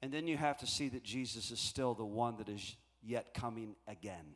And 0.00 0.12
then 0.12 0.28
you 0.28 0.36
have 0.36 0.58
to 0.58 0.66
see 0.66 0.88
that 0.90 1.02
Jesus 1.02 1.50
is 1.50 1.58
still 1.58 1.94
the 1.94 2.04
one 2.04 2.36
that 2.36 2.48
is 2.48 2.76
yet 3.02 3.34
coming 3.34 3.74
again. 3.88 4.34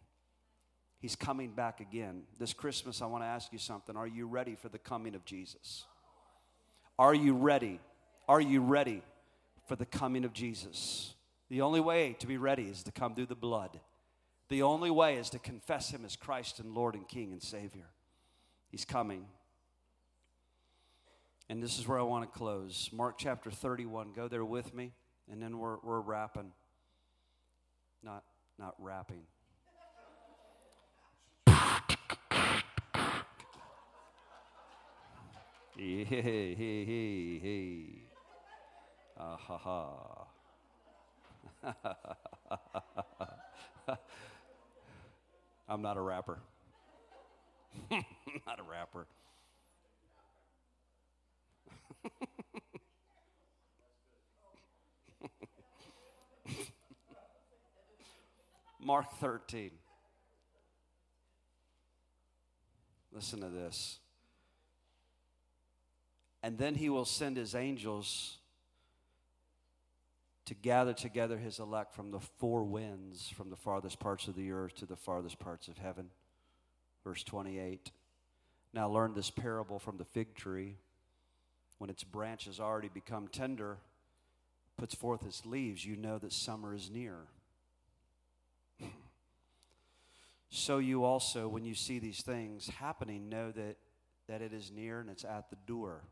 He's 0.98 1.16
coming 1.16 1.52
back 1.52 1.80
again. 1.80 2.24
This 2.38 2.52
Christmas, 2.52 3.00
I 3.00 3.06
want 3.06 3.22
to 3.22 3.28
ask 3.28 3.52
you 3.52 3.58
something. 3.58 3.96
Are 3.96 4.06
you 4.06 4.26
ready 4.26 4.54
for 4.54 4.68
the 4.68 4.78
coming 4.78 5.14
of 5.14 5.24
Jesus? 5.24 5.84
Are 6.98 7.14
you 7.14 7.34
ready? 7.34 7.80
Are 8.28 8.40
you 8.40 8.60
ready 8.60 9.02
for 9.66 9.76
the 9.76 9.86
coming 9.86 10.24
of 10.24 10.32
Jesus? 10.32 11.14
The 11.48 11.62
only 11.62 11.80
way 11.80 12.16
to 12.18 12.26
be 12.26 12.36
ready 12.36 12.64
is 12.64 12.82
to 12.82 12.92
come 12.92 13.14
through 13.14 13.26
the 13.26 13.34
blood. 13.34 13.80
The 14.48 14.62
only 14.62 14.90
way 14.90 15.16
is 15.16 15.30
to 15.30 15.38
confess 15.38 15.90
Him 15.90 16.04
as 16.04 16.16
Christ 16.16 16.58
and 16.58 16.74
Lord 16.74 16.94
and 16.94 17.08
King 17.08 17.32
and 17.32 17.42
Savior. 17.42 17.86
He's 18.68 18.84
coming. 18.84 19.26
And 21.50 21.60
this 21.60 21.78
is 21.80 21.88
where 21.88 21.98
I 21.98 22.02
want 22.02 22.32
to 22.32 22.38
close. 22.38 22.88
Mark 22.92 23.16
chapter 23.18 23.50
31. 23.50 24.12
Go 24.14 24.28
there 24.28 24.44
with 24.44 24.72
me, 24.72 24.92
and 25.28 25.42
then 25.42 25.58
we're, 25.58 25.78
we're 25.82 25.98
wrapping. 25.98 26.52
Not, 28.04 28.22
not 28.56 28.76
wrapping. 28.78 29.22
Hey, 35.76 36.04
hey, 36.04 36.54
hey, 36.54 36.84
hey, 36.84 37.40
hey. 37.42 37.84
Ah, 39.18 39.36
ha, 39.36 39.58
ha. 39.58 40.26
I'm 45.68 45.82
not 45.82 45.96
a 45.96 46.00
rapper. 46.00 46.38
not 47.90 48.60
a 48.60 48.62
rapper. 48.62 49.08
Mark 58.80 59.12
13. 59.20 59.70
Listen 63.12 63.40
to 63.40 63.48
this. 63.48 63.98
And 66.42 66.56
then 66.56 66.74
he 66.74 66.88
will 66.88 67.04
send 67.04 67.36
his 67.36 67.54
angels 67.54 68.38
to 70.46 70.54
gather 70.54 70.94
together 70.94 71.36
his 71.38 71.58
elect 71.58 71.94
from 71.94 72.10
the 72.10 72.18
four 72.18 72.64
winds, 72.64 73.28
from 73.28 73.50
the 73.50 73.56
farthest 73.56 74.00
parts 74.00 74.26
of 74.26 74.34
the 74.34 74.50
earth 74.50 74.74
to 74.76 74.86
the 74.86 74.96
farthest 74.96 75.38
parts 75.38 75.68
of 75.68 75.78
heaven. 75.78 76.10
Verse 77.04 77.22
28. 77.22 77.92
Now 78.72 78.88
learn 78.88 79.14
this 79.14 79.30
parable 79.30 79.78
from 79.78 79.96
the 79.96 80.04
fig 80.04 80.34
tree. 80.34 80.78
When 81.80 81.88
its 81.88 82.04
branches 82.04 82.60
already 82.60 82.90
become 82.92 83.26
tender, 83.26 83.78
puts 84.76 84.94
forth 84.94 85.24
its 85.24 85.46
leaves, 85.46 85.82
you 85.82 85.96
know 85.96 86.18
that 86.18 86.30
summer 86.30 86.74
is 86.74 86.90
near. 86.90 87.20
so 90.50 90.76
you 90.76 91.04
also, 91.04 91.48
when 91.48 91.64
you 91.64 91.74
see 91.74 91.98
these 91.98 92.20
things 92.20 92.68
happening, 92.68 93.30
know 93.30 93.50
that, 93.52 93.78
that 94.28 94.42
it 94.42 94.52
is 94.52 94.70
near 94.70 95.00
and 95.00 95.08
it's 95.08 95.24
at 95.24 95.48
the 95.48 95.56
door 95.66 96.02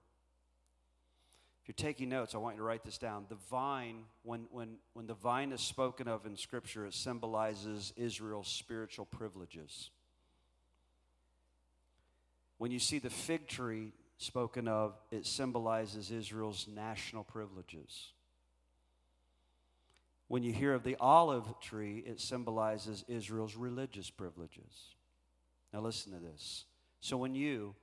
If 1.61 1.69
you're 1.69 1.75
taking 1.75 2.09
notes, 2.09 2.35
I 2.35 2.39
want 2.39 2.55
you 2.57 2.61
to 2.61 2.65
write 2.65 2.83
this 2.83 2.97
down. 2.97 3.27
The 3.29 3.37
vine, 3.51 4.05
when, 4.23 4.47
when, 4.51 4.77
when 4.95 5.07
the 5.07 5.13
vine 5.13 5.53
is 5.53 5.61
spoken 5.61 6.09
of 6.09 6.25
in 6.25 6.39
Scripture, 6.39 6.87
it 6.87 6.95
symbolizes 6.95 7.93
Israel's 7.95 8.49
spiritual 8.49 9.05
privileges. 9.05 9.91
When 12.57 12.71
you 12.71 12.79
see 12.79 12.99
the 12.99 13.11
fig 13.11 13.49
tree 13.49 13.93
spoken 14.19 14.69
of, 14.69 14.95
it 15.11 15.27
symbolizes 15.27 16.11
Israel's 16.11 16.67
national 16.73 17.25
privileges. 17.25 18.13
When 20.27 20.43
you 20.43 20.53
hear 20.53 20.75
of 20.75 20.85
the 20.85 20.97
olive 21.01 21.59
tree, 21.61 22.05
it 22.07 22.21
symbolizes 22.21 23.05
Israel's 23.09 23.57
religious 23.57 24.11
privileges. 24.11 24.95
Now, 25.73 25.81
listen 25.81 26.13
to 26.13 26.19
this. 26.19 26.65
So, 27.01 27.17
when 27.17 27.35
you 27.35 27.75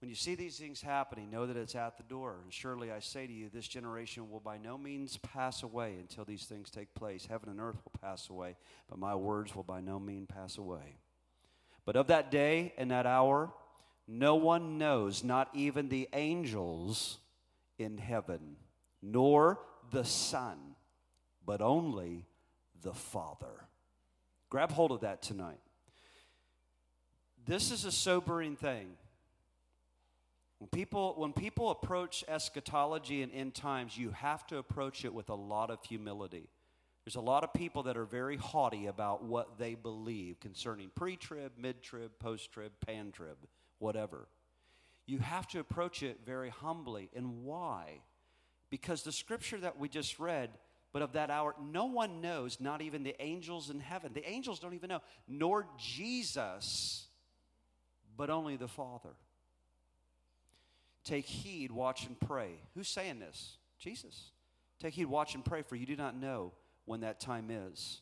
when 0.00 0.10
you 0.10 0.14
see 0.14 0.34
these 0.34 0.58
things 0.58 0.82
happening, 0.82 1.30
know 1.30 1.46
that 1.46 1.56
it's 1.56 1.74
at 1.74 1.96
the 1.96 2.02
door. 2.02 2.36
And 2.42 2.52
surely 2.52 2.92
I 2.92 2.98
say 2.98 3.26
to 3.26 3.32
you, 3.32 3.48
this 3.48 3.66
generation 3.66 4.30
will 4.30 4.40
by 4.40 4.58
no 4.58 4.76
means 4.76 5.16
pass 5.16 5.62
away 5.62 5.94
until 5.98 6.24
these 6.24 6.44
things 6.44 6.70
take 6.70 6.94
place. 6.94 7.26
Heaven 7.26 7.48
and 7.48 7.60
earth 7.60 7.78
will 7.82 7.98
pass 8.00 8.28
away, 8.28 8.56
but 8.90 8.98
my 8.98 9.14
words 9.14 9.56
will 9.56 9.62
by 9.62 9.80
no 9.80 9.98
means 9.98 10.28
pass 10.28 10.58
away. 10.58 10.98
But 11.86 11.96
of 11.96 12.08
that 12.08 12.30
day 12.30 12.74
and 12.76 12.90
that 12.90 13.06
hour, 13.06 13.50
no 14.08 14.36
one 14.36 14.78
knows, 14.78 15.24
not 15.24 15.48
even 15.54 15.88
the 15.88 16.08
angels 16.12 17.18
in 17.78 17.98
heaven, 17.98 18.56
nor 19.02 19.58
the 19.90 20.04
Son, 20.04 20.58
but 21.44 21.60
only 21.60 22.26
the 22.82 22.94
Father. 22.94 23.66
Grab 24.48 24.70
hold 24.70 24.92
of 24.92 25.00
that 25.00 25.22
tonight. 25.22 25.60
This 27.46 27.70
is 27.70 27.84
a 27.84 27.92
sobering 27.92 28.56
thing. 28.56 28.88
When 30.58 30.68
people, 30.68 31.14
when 31.16 31.32
people 31.32 31.70
approach 31.70 32.24
eschatology 32.28 33.22
and 33.22 33.32
end 33.32 33.54
times, 33.54 33.98
you 33.98 34.10
have 34.10 34.46
to 34.48 34.58
approach 34.58 35.04
it 35.04 35.12
with 35.12 35.28
a 35.28 35.34
lot 35.34 35.70
of 35.70 35.84
humility. 35.84 36.48
There's 37.04 37.16
a 37.16 37.20
lot 37.20 37.44
of 37.44 37.52
people 37.52 37.84
that 37.84 37.96
are 37.96 38.04
very 38.04 38.36
haughty 38.36 38.86
about 38.86 39.22
what 39.22 39.58
they 39.58 39.74
believe 39.74 40.40
concerning 40.40 40.90
pre 40.94 41.16
trib, 41.16 41.52
mid 41.58 41.82
trib, 41.82 42.12
post 42.18 42.50
trib, 42.50 42.72
pan 42.84 43.12
trib, 43.12 43.36
whatever. 43.78 44.28
You 45.06 45.18
have 45.18 45.46
to 45.48 45.60
approach 45.60 46.02
it 46.02 46.20
very 46.24 46.50
humbly. 46.50 47.10
And 47.14 47.44
why? 47.44 48.00
Because 48.70 49.02
the 49.02 49.12
scripture 49.12 49.58
that 49.58 49.78
we 49.78 49.88
just 49.88 50.18
read, 50.18 50.50
but 50.92 51.02
of 51.02 51.12
that 51.12 51.30
hour, 51.30 51.54
no 51.62 51.86
one 51.86 52.20
knows, 52.20 52.58
not 52.58 52.82
even 52.82 53.04
the 53.04 53.20
angels 53.22 53.70
in 53.70 53.80
heaven. 53.80 54.12
The 54.14 54.28
angels 54.28 54.58
don't 54.58 54.74
even 54.74 54.88
know, 54.88 55.02
nor 55.28 55.66
Jesus, 55.78 57.06
but 58.16 58.30
only 58.30 58.56
the 58.56 58.68
Father. 58.68 59.14
Take 61.04 61.26
heed, 61.26 61.70
watch, 61.70 62.06
and 62.06 62.18
pray. 62.18 62.50
Who's 62.74 62.88
saying 62.88 63.20
this? 63.20 63.58
Jesus. 63.78 64.32
Take 64.80 64.94
heed, 64.94 65.06
watch, 65.06 65.34
and 65.34 65.44
pray, 65.44 65.62
for 65.62 65.76
you 65.76 65.86
do 65.86 65.96
not 65.96 66.16
know 66.16 66.52
when 66.84 67.00
that 67.00 67.20
time 67.20 67.50
is. 67.50 68.00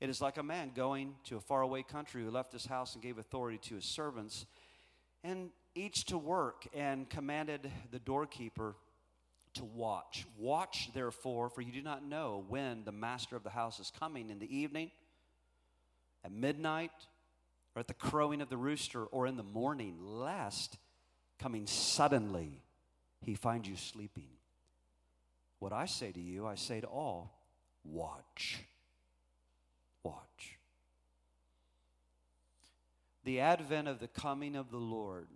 It 0.00 0.08
is 0.08 0.20
like 0.20 0.38
a 0.38 0.42
man 0.42 0.70
going 0.74 1.14
to 1.24 1.36
a 1.36 1.40
faraway 1.40 1.82
country 1.82 2.22
who 2.22 2.30
left 2.30 2.52
his 2.52 2.66
house 2.66 2.94
and 2.94 3.02
gave 3.02 3.18
authority 3.18 3.58
to 3.68 3.74
his 3.74 3.84
servants, 3.84 4.46
and 5.24 5.50
each 5.74 6.06
to 6.06 6.18
work, 6.18 6.66
and 6.74 7.08
commanded 7.08 7.70
the 7.90 7.98
doorkeeper 7.98 8.74
to 9.54 9.64
watch. 9.64 10.26
Watch, 10.36 10.90
therefore, 10.94 11.48
for 11.48 11.60
you 11.60 11.72
do 11.72 11.82
not 11.82 12.04
know 12.04 12.44
when 12.48 12.84
the 12.84 12.92
master 12.92 13.36
of 13.36 13.44
the 13.44 13.50
house 13.50 13.78
is 13.78 13.92
coming 13.98 14.30
in 14.30 14.38
the 14.38 14.56
evening, 14.56 14.90
at 16.24 16.32
midnight, 16.32 16.90
or 17.74 17.80
at 17.80 17.88
the 17.88 17.94
crowing 17.94 18.40
of 18.40 18.48
the 18.48 18.56
rooster, 18.56 19.04
or 19.04 19.26
in 19.26 19.36
the 19.36 19.42
morning, 19.42 19.96
lest 20.00 20.78
coming 21.38 21.66
suddenly, 21.66 22.62
he 23.20 23.34
finds 23.34 23.68
you 23.68 23.76
sleeping. 23.76 24.28
What 25.60 25.72
I 25.72 25.86
say 25.86 26.12
to 26.12 26.20
you, 26.20 26.46
I 26.46 26.56
say 26.56 26.80
to 26.80 26.86
all 26.86 27.38
watch. 27.84 28.58
Watch. 30.02 30.57
The 33.28 33.40
advent 33.40 33.88
of 33.88 33.98
the 33.98 34.08
coming 34.08 34.56
of 34.56 34.70
the 34.70 34.78
Lord 34.78 35.28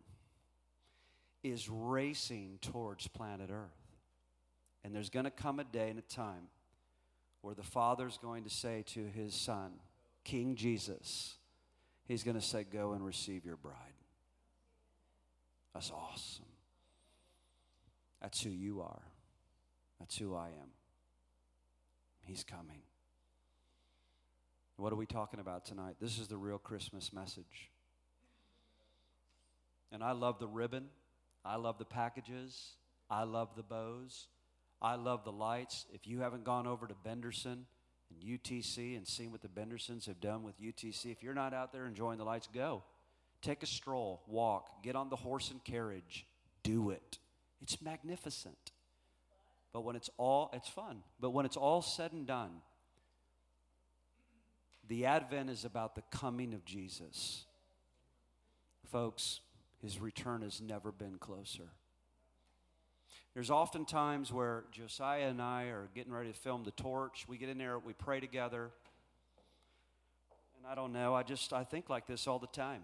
is 1.42 1.68
racing 1.68 2.58
towards 2.62 3.06
planet 3.06 3.50
Earth. 3.52 3.98
And 4.82 4.94
there's 4.94 5.10
going 5.10 5.26
to 5.26 5.30
come 5.30 5.60
a 5.60 5.64
day 5.64 5.90
and 5.90 5.98
a 5.98 6.02
time 6.02 6.48
where 7.42 7.54
the 7.54 7.62
Father's 7.62 8.16
going 8.16 8.44
to 8.44 8.48
say 8.48 8.82
to 8.94 9.04
his 9.04 9.34
Son, 9.34 9.72
King 10.24 10.56
Jesus, 10.56 11.34
He's 12.08 12.22
going 12.22 12.34
to 12.34 12.40
say, 12.40 12.64
Go 12.64 12.92
and 12.92 13.04
receive 13.04 13.44
your 13.44 13.56
bride. 13.56 13.76
That's 15.74 15.90
awesome. 15.90 16.46
That's 18.22 18.40
who 18.40 18.48
you 18.48 18.80
are. 18.80 19.02
That's 20.00 20.16
who 20.16 20.34
I 20.34 20.46
am. 20.46 20.70
He's 22.22 22.42
coming. 22.42 22.80
What 24.78 24.94
are 24.94 24.96
we 24.96 25.04
talking 25.04 25.40
about 25.40 25.66
tonight? 25.66 25.96
This 26.00 26.18
is 26.18 26.28
the 26.28 26.38
real 26.38 26.56
Christmas 26.56 27.12
message. 27.12 27.68
And 29.92 30.02
I 30.02 30.12
love 30.12 30.38
the 30.38 30.48
ribbon. 30.48 30.86
I 31.44 31.56
love 31.56 31.78
the 31.78 31.84
packages. 31.84 32.72
I 33.10 33.24
love 33.24 33.50
the 33.56 33.62
bows. 33.62 34.26
I 34.80 34.96
love 34.96 35.24
the 35.24 35.32
lights. 35.32 35.86
If 35.92 36.06
you 36.06 36.20
haven't 36.20 36.44
gone 36.44 36.66
over 36.66 36.86
to 36.86 36.94
Benderson 37.04 37.66
and 38.10 38.40
UTC 38.40 38.96
and 38.96 39.06
seen 39.06 39.30
what 39.30 39.42
the 39.42 39.48
Bendersons 39.48 40.06
have 40.06 40.20
done 40.20 40.42
with 40.42 40.60
UTC, 40.60 41.12
if 41.12 41.22
you're 41.22 41.34
not 41.34 41.54
out 41.54 41.72
there 41.72 41.86
enjoying 41.86 42.18
the 42.18 42.24
lights, 42.24 42.48
go. 42.52 42.82
Take 43.42 43.62
a 43.62 43.66
stroll, 43.66 44.22
walk, 44.26 44.82
get 44.82 44.96
on 44.96 45.08
the 45.08 45.16
horse 45.16 45.50
and 45.50 45.62
carriage, 45.62 46.26
do 46.62 46.90
it. 46.90 47.18
It's 47.60 47.82
magnificent. 47.82 48.72
But 49.72 49.82
when 49.82 49.96
it's 49.96 50.10
all, 50.16 50.50
it's 50.52 50.68
fun. 50.68 51.02
But 51.20 51.30
when 51.30 51.46
it's 51.46 51.56
all 51.56 51.82
said 51.82 52.12
and 52.12 52.26
done, 52.26 52.50
the 54.88 55.06
Advent 55.06 55.50
is 55.50 55.64
about 55.64 55.94
the 55.94 56.02
coming 56.10 56.54
of 56.54 56.64
Jesus. 56.64 57.44
Folks, 58.90 59.40
his 59.82 60.00
return 60.00 60.42
has 60.42 60.60
never 60.60 60.92
been 60.92 61.18
closer. 61.18 61.70
There's 63.34 63.50
often 63.50 63.84
times 63.84 64.32
where 64.32 64.64
Josiah 64.70 65.28
and 65.28 65.40
I 65.40 65.64
are 65.64 65.88
getting 65.94 66.12
ready 66.12 66.30
to 66.30 66.38
film 66.38 66.64
The 66.64 66.70
Torch. 66.70 67.24
We 67.26 67.38
get 67.38 67.48
in 67.48 67.58
there, 67.58 67.78
we 67.78 67.92
pray 67.92 68.20
together. 68.20 68.70
And 70.56 70.70
I 70.70 70.74
don't 70.74 70.92
know. 70.92 71.14
I 71.14 71.22
just 71.22 71.52
I 71.52 71.64
think 71.64 71.90
like 71.90 72.06
this 72.06 72.26
all 72.26 72.38
the 72.38 72.46
time. 72.46 72.82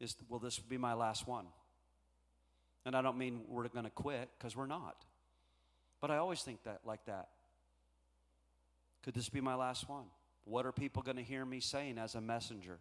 Is 0.00 0.16
will 0.28 0.38
this 0.38 0.58
be 0.58 0.78
my 0.78 0.94
last 0.94 1.26
one? 1.26 1.46
And 2.84 2.96
I 2.96 3.02
don't 3.02 3.18
mean 3.18 3.42
we're 3.48 3.68
going 3.68 3.84
to 3.84 3.90
quit 3.90 4.30
because 4.38 4.56
we're 4.56 4.66
not. 4.66 5.04
But 6.00 6.10
I 6.10 6.16
always 6.16 6.40
think 6.42 6.62
that 6.64 6.80
like 6.84 7.04
that. 7.06 7.28
Could 9.04 9.14
this 9.14 9.28
be 9.28 9.40
my 9.40 9.54
last 9.54 9.88
one? 9.88 10.04
What 10.44 10.64
are 10.64 10.72
people 10.72 11.02
going 11.02 11.16
to 11.18 11.22
hear 11.22 11.44
me 11.44 11.60
saying 11.60 11.98
as 11.98 12.14
a 12.14 12.20
messenger? 12.20 12.78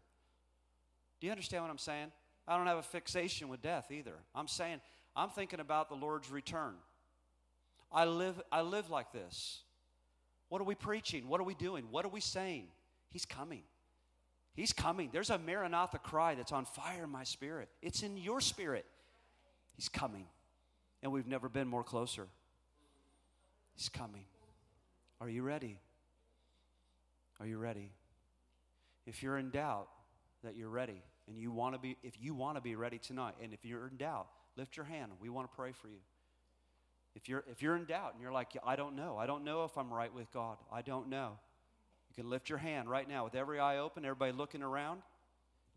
Do 1.20 1.28
you 1.28 1.32
understand 1.32 1.64
what 1.64 1.70
I'm 1.70 1.78
saying? 1.78 2.12
I 2.48 2.58
don't 2.58 2.68
have 2.68 2.78
a 2.78 2.84
fixation 2.84 3.50
with 3.50 3.62
death 3.62 3.92
either. 3.92 4.14
I'm 4.34 4.48
saying 4.48 4.80
I'm 5.16 5.30
thinking 5.30 5.60
about 5.60 5.90
the 5.90 5.96
Lord's 5.96 6.32
return. 6.32 6.76
I 7.92 8.06
live 8.06 8.42
I 8.52 8.62
live 8.62 8.90
like 8.90 9.12
this. 9.12 9.62
What 10.50 10.62
are 10.62 10.66
we 10.66 10.76
preaching? 10.76 11.28
What 11.28 11.42
are 11.42 11.44
we 11.44 11.56
doing? 11.56 11.86
What 11.92 12.06
are 12.06 12.10
we 12.10 12.22
saying? 12.22 12.68
He's 13.10 13.26
coming. 13.26 13.64
He's 14.54 14.74
coming. 14.74 15.10
There's 15.12 15.30
a 15.30 15.38
Maranatha 15.38 16.00
cry 16.00 16.36
that's 16.36 16.52
on 16.52 16.66
fire 16.66 17.04
in 17.04 17.10
my 17.10 17.24
spirit. 17.24 17.70
It's 17.82 18.02
in 18.02 18.18
your 18.18 18.42
spirit. 18.42 18.86
He's 19.76 19.90
coming. 19.90 20.26
And 21.04 21.12
we've 21.12 21.28
never 21.28 21.50
been 21.50 21.68
more 21.68 21.84
closer. 21.84 22.28
He's 23.76 23.90
coming. 23.90 24.26
Are 25.20 25.30
you 25.30 25.44
ready? 25.44 25.80
Are 27.40 27.46
you 27.46 27.58
ready? 27.58 27.92
If 29.06 29.22
you're 29.22 29.38
in 29.38 29.52
doubt 29.52 29.90
that 30.44 30.56
you're 30.56 30.70
ready 30.70 31.04
and 31.28 31.38
you 31.38 31.52
want 31.52 31.76
to 31.76 31.80
be 31.80 31.98
if 32.04 32.14
you 32.20 32.34
want 32.34 32.58
to 32.58 32.62
be 32.62 32.76
ready 32.76 32.98
tonight 32.98 33.36
and 33.42 33.54
if 33.54 33.66
you're 33.66 33.88
in 33.88 33.98
doubt, 33.98 34.28
lift 34.56 34.78
your 34.78 34.86
hand. 34.86 35.12
We 35.20 35.30
want 35.30 35.50
to 35.50 35.56
pray 35.56 35.72
for 35.72 35.88
you. 35.88 36.00
If 37.16 37.28
you're 37.28 37.44
if 37.52 37.62
you're 37.62 37.76
in 37.76 37.86
doubt 37.86 38.14
and 38.14 38.22
you're 38.22 38.32
like 38.32 38.56
I 38.66 38.76
don't 38.76 38.96
know. 38.96 39.18
I 39.18 39.26
don't 39.26 39.44
know 39.44 39.64
if 39.64 39.78
I'm 39.78 39.94
right 39.94 40.14
with 40.14 40.32
God. 40.32 40.58
I 40.72 40.82
don't 40.82 41.10
know. 41.10 41.38
You 42.10 42.22
can 42.24 42.30
lift 42.30 42.50
your 42.50 42.60
hand 42.60 42.90
right 42.90 43.08
now 43.08 43.24
with 43.24 43.36
every 43.36 43.60
eye 43.60 43.78
open, 43.78 44.06
everybody 44.06 44.32
looking 44.32 44.64
around. 44.64 45.02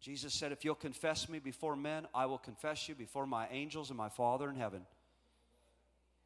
Jesus 0.01 0.32
said, 0.32 0.52
If 0.52 0.64
you'll 0.64 0.74
confess 0.74 1.28
me 1.28 1.39
before 1.39 1.77
men, 1.77 2.06
I 2.14 2.27
will 2.27 2.39
confess 2.39 2.89
you 2.89 2.94
before 2.94 3.27
my 3.27 3.47
angels 3.51 3.90
and 3.90 3.98
my 3.98 4.09
Father 4.09 4.48
in 4.48 4.56
heaven. 4.56 4.82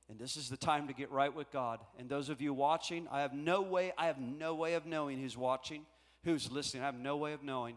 And 0.09 0.19
this 0.19 0.37
is 0.37 0.49
the 0.49 0.57
time 0.57 0.87
to 0.89 0.95
get 0.95 1.11
right 1.11 1.35
with 1.35 1.51
God. 1.51 1.81
And 1.99 2.09
those 2.09 2.29
of 2.29 2.41
you 2.41 2.53
watching, 2.53 3.09
I 3.11 3.23
have 3.23 3.33
no 3.33 3.63
way, 3.63 3.93
I 3.97 4.07
have 4.07 4.19
no 4.19 4.55
way 4.55 4.75
of 4.75 4.87
knowing 4.87 5.19
who's 5.19 5.37
watching, 5.37 5.87
who's 6.25 6.51
listening. 6.51 6.83
I 6.83 6.87
have 6.87 6.99
no 6.99 7.17
way 7.17 7.33
of 7.33 7.43
knowing. 7.43 7.77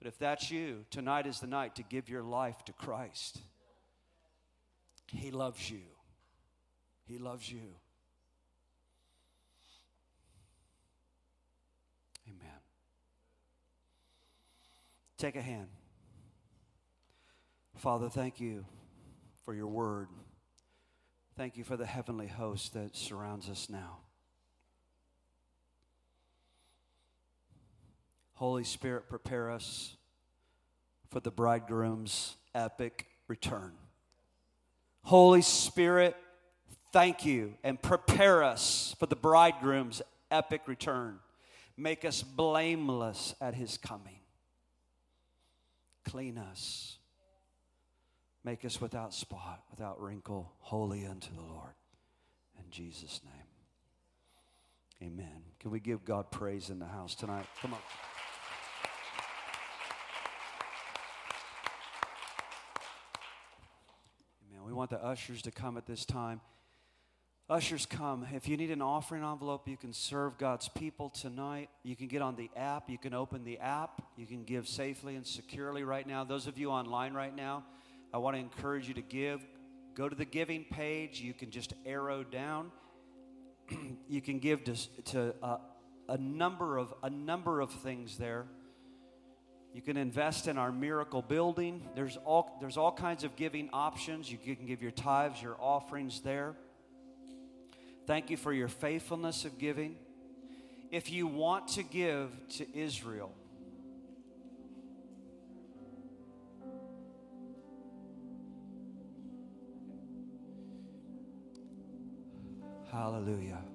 But 0.00 0.08
if 0.08 0.18
that's 0.18 0.50
you, 0.50 0.86
tonight 0.90 1.26
is 1.26 1.40
the 1.40 1.46
night 1.46 1.76
to 1.76 1.82
give 1.82 2.08
your 2.08 2.22
life 2.22 2.64
to 2.64 2.72
Christ. 2.72 3.38
He 5.12 5.30
loves 5.30 5.70
you. 5.70 5.82
He 7.04 7.18
loves 7.18 7.50
you. 7.50 7.74
Amen. 12.26 12.60
Take 15.18 15.36
a 15.36 15.42
hand. 15.42 15.68
Father, 17.76 18.08
thank 18.08 18.40
you 18.40 18.64
for 19.44 19.52
your 19.52 19.66
word. 19.66 20.08
Thank 21.36 21.56
you 21.56 21.64
for 21.64 21.76
the 21.76 21.86
heavenly 21.86 22.26
host 22.26 22.72
that 22.74 22.96
surrounds 22.96 23.50
us 23.50 23.68
now. 23.68 23.98
Holy 28.40 28.64
Spirit, 28.64 29.08
prepare 29.08 29.50
us 29.50 29.96
for 31.10 31.20
the 31.20 31.30
bridegroom's 31.30 32.36
epic 32.54 33.06
return. 33.28 33.72
Holy 35.02 35.42
Spirit, 35.42 36.16
thank 36.92 37.24
you 37.24 37.54
and 37.62 37.80
prepare 37.80 38.42
us 38.42 38.96
for 38.98 39.04
the 39.04 39.14
bridegroom's 39.14 40.00
epic 40.30 40.62
return. 40.66 41.18
Make 41.76 42.04
us 42.04 42.22
blameless 42.22 43.34
at 43.40 43.54
his 43.54 43.76
coming. 43.76 44.20
Clean 46.04 46.38
us 46.38 46.96
Make 48.42 48.64
us 48.64 48.80
without 48.80 49.12
spot, 49.12 49.62
without 49.70 50.00
wrinkle, 50.00 50.52
holy 50.60 51.04
unto 51.06 51.34
the 51.34 51.42
Lord. 51.42 51.74
In 52.58 52.64
Jesus' 52.70 53.20
name. 53.22 55.10
Amen. 55.12 55.42
Can 55.58 55.70
we 55.70 55.80
give 55.80 56.04
God 56.04 56.30
praise 56.30 56.70
in 56.70 56.78
the 56.78 56.86
house 56.86 57.14
tonight? 57.14 57.46
Come 57.60 57.74
on. 57.74 57.80
We 64.70 64.76
want 64.76 64.90
the 64.90 65.04
ushers 65.04 65.42
to 65.42 65.50
come 65.50 65.76
at 65.76 65.84
this 65.84 66.04
time. 66.04 66.40
Ushers, 67.48 67.86
come. 67.86 68.24
If 68.32 68.46
you 68.46 68.56
need 68.56 68.70
an 68.70 68.80
offering 68.80 69.24
envelope, 69.24 69.66
you 69.66 69.76
can 69.76 69.92
serve 69.92 70.38
God's 70.38 70.68
people 70.68 71.10
tonight. 71.10 71.70
You 71.82 71.96
can 71.96 72.06
get 72.06 72.22
on 72.22 72.36
the 72.36 72.48
app. 72.54 72.88
You 72.88 72.96
can 72.96 73.12
open 73.12 73.42
the 73.42 73.58
app. 73.58 74.00
You 74.16 74.26
can 74.26 74.44
give 74.44 74.68
safely 74.68 75.16
and 75.16 75.26
securely 75.26 75.82
right 75.82 76.06
now. 76.06 76.22
Those 76.22 76.46
of 76.46 76.56
you 76.56 76.70
online 76.70 77.14
right 77.14 77.34
now, 77.34 77.64
I 78.14 78.18
want 78.18 78.36
to 78.36 78.40
encourage 78.40 78.86
you 78.86 78.94
to 78.94 79.02
give. 79.02 79.44
Go 79.96 80.08
to 80.08 80.14
the 80.14 80.24
giving 80.24 80.62
page. 80.70 81.20
You 81.20 81.34
can 81.34 81.50
just 81.50 81.72
arrow 81.84 82.22
down. 82.22 82.70
you 84.08 84.20
can 84.20 84.38
give 84.38 84.62
to, 84.62 85.02
to 85.06 85.34
uh, 85.42 85.56
a 86.08 86.16
number 86.16 86.78
of 86.78 86.94
a 87.02 87.10
number 87.10 87.60
of 87.60 87.72
things 87.72 88.18
there. 88.18 88.46
You 89.72 89.80
can 89.80 89.96
invest 89.96 90.48
in 90.48 90.58
our 90.58 90.72
miracle 90.72 91.22
building. 91.22 91.82
There's 91.94 92.16
all 92.24 92.56
there's 92.60 92.76
all 92.76 92.92
kinds 92.92 93.22
of 93.22 93.36
giving 93.36 93.70
options. 93.72 94.30
You 94.30 94.38
can 94.38 94.66
give 94.66 94.82
your 94.82 94.90
tithes, 94.90 95.40
your 95.40 95.56
offerings 95.60 96.20
there. 96.20 96.54
Thank 98.06 98.30
you 98.30 98.36
for 98.36 98.52
your 98.52 98.68
faithfulness 98.68 99.44
of 99.44 99.58
giving. 99.58 99.96
If 100.90 101.12
you 101.12 101.28
want 101.28 101.68
to 101.68 101.84
give 101.84 102.30
to 102.56 102.66
Israel, 102.76 103.32
Hallelujah. 112.90 113.69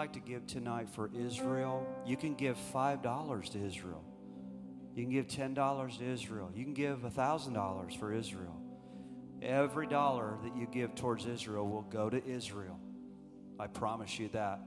Like 0.00 0.14
to 0.14 0.20
give 0.20 0.46
tonight 0.46 0.88
for 0.88 1.10
Israel, 1.14 1.86
you 2.06 2.16
can 2.16 2.32
give 2.32 2.56
$5 2.72 3.50
to 3.50 3.66
Israel. 3.66 4.02
You 4.94 5.02
can 5.02 5.12
give 5.12 5.26
$10 5.26 5.98
to 5.98 6.04
Israel. 6.04 6.50
You 6.54 6.64
can 6.64 6.72
give 6.72 7.00
$1,000 7.00 7.98
for 7.98 8.10
Israel. 8.14 8.58
Every 9.42 9.86
dollar 9.86 10.38
that 10.42 10.56
you 10.56 10.66
give 10.72 10.94
towards 10.94 11.26
Israel 11.26 11.68
will 11.68 11.82
go 11.82 12.08
to 12.08 12.26
Israel. 12.26 12.80
I 13.58 13.66
promise 13.66 14.18
you 14.18 14.30
that. 14.30 14.60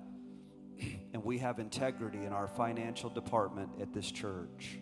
and 1.14 1.24
we 1.24 1.40
have 1.40 1.58
integrity 1.58 2.20
in 2.20 2.32
our 2.32 2.48
financial 2.48 3.10
department 3.10 3.70
at 3.82 3.92
this 3.92 4.12
church. 4.12 4.78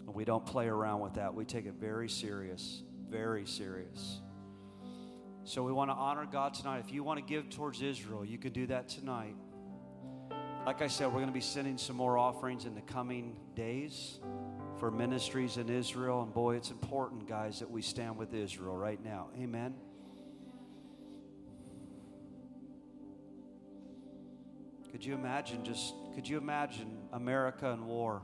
And 0.00 0.16
we 0.16 0.24
don't 0.24 0.44
play 0.44 0.66
around 0.66 0.98
with 0.98 1.14
that. 1.14 1.32
We 1.32 1.44
take 1.44 1.66
it 1.66 1.74
very 1.74 2.08
serious, 2.08 2.82
very 3.08 3.46
serious. 3.46 4.20
So 5.46 5.62
we 5.62 5.70
want 5.70 5.90
to 5.90 5.94
honor 5.94 6.26
God 6.26 6.54
tonight. 6.54 6.82
If 6.84 6.92
you 6.92 7.04
want 7.04 7.20
to 7.20 7.24
give 7.24 7.50
towards 7.50 7.80
Israel, 7.80 8.24
you 8.24 8.36
can 8.36 8.52
do 8.52 8.66
that 8.66 8.88
tonight. 8.88 9.36
Like 10.66 10.82
I 10.82 10.88
said, 10.88 11.06
we're 11.06 11.20
going 11.20 11.28
to 11.28 11.32
be 11.32 11.40
sending 11.40 11.78
some 11.78 11.94
more 11.94 12.18
offerings 12.18 12.64
in 12.64 12.74
the 12.74 12.80
coming 12.80 13.36
days 13.54 14.18
for 14.80 14.90
ministries 14.90 15.56
in 15.56 15.68
Israel. 15.68 16.22
And 16.22 16.34
boy, 16.34 16.56
it's 16.56 16.72
important, 16.72 17.28
guys, 17.28 17.60
that 17.60 17.70
we 17.70 17.80
stand 17.80 18.16
with 18.16 18.34
Israel 18.34 18.76
right 18.76 19.02
now. 19.04 19.28
Amen. 19.40 19.76
Could 24.90 25.04
you 25.04 25.14
imagine 25.14 25.64
just, 25.64 25.94
could 26.16 26.26
you 26.26 26.38
imagine 26.38 26.90
America 27.12 27.68
in 27.68 27.86
war? 27.86 28.22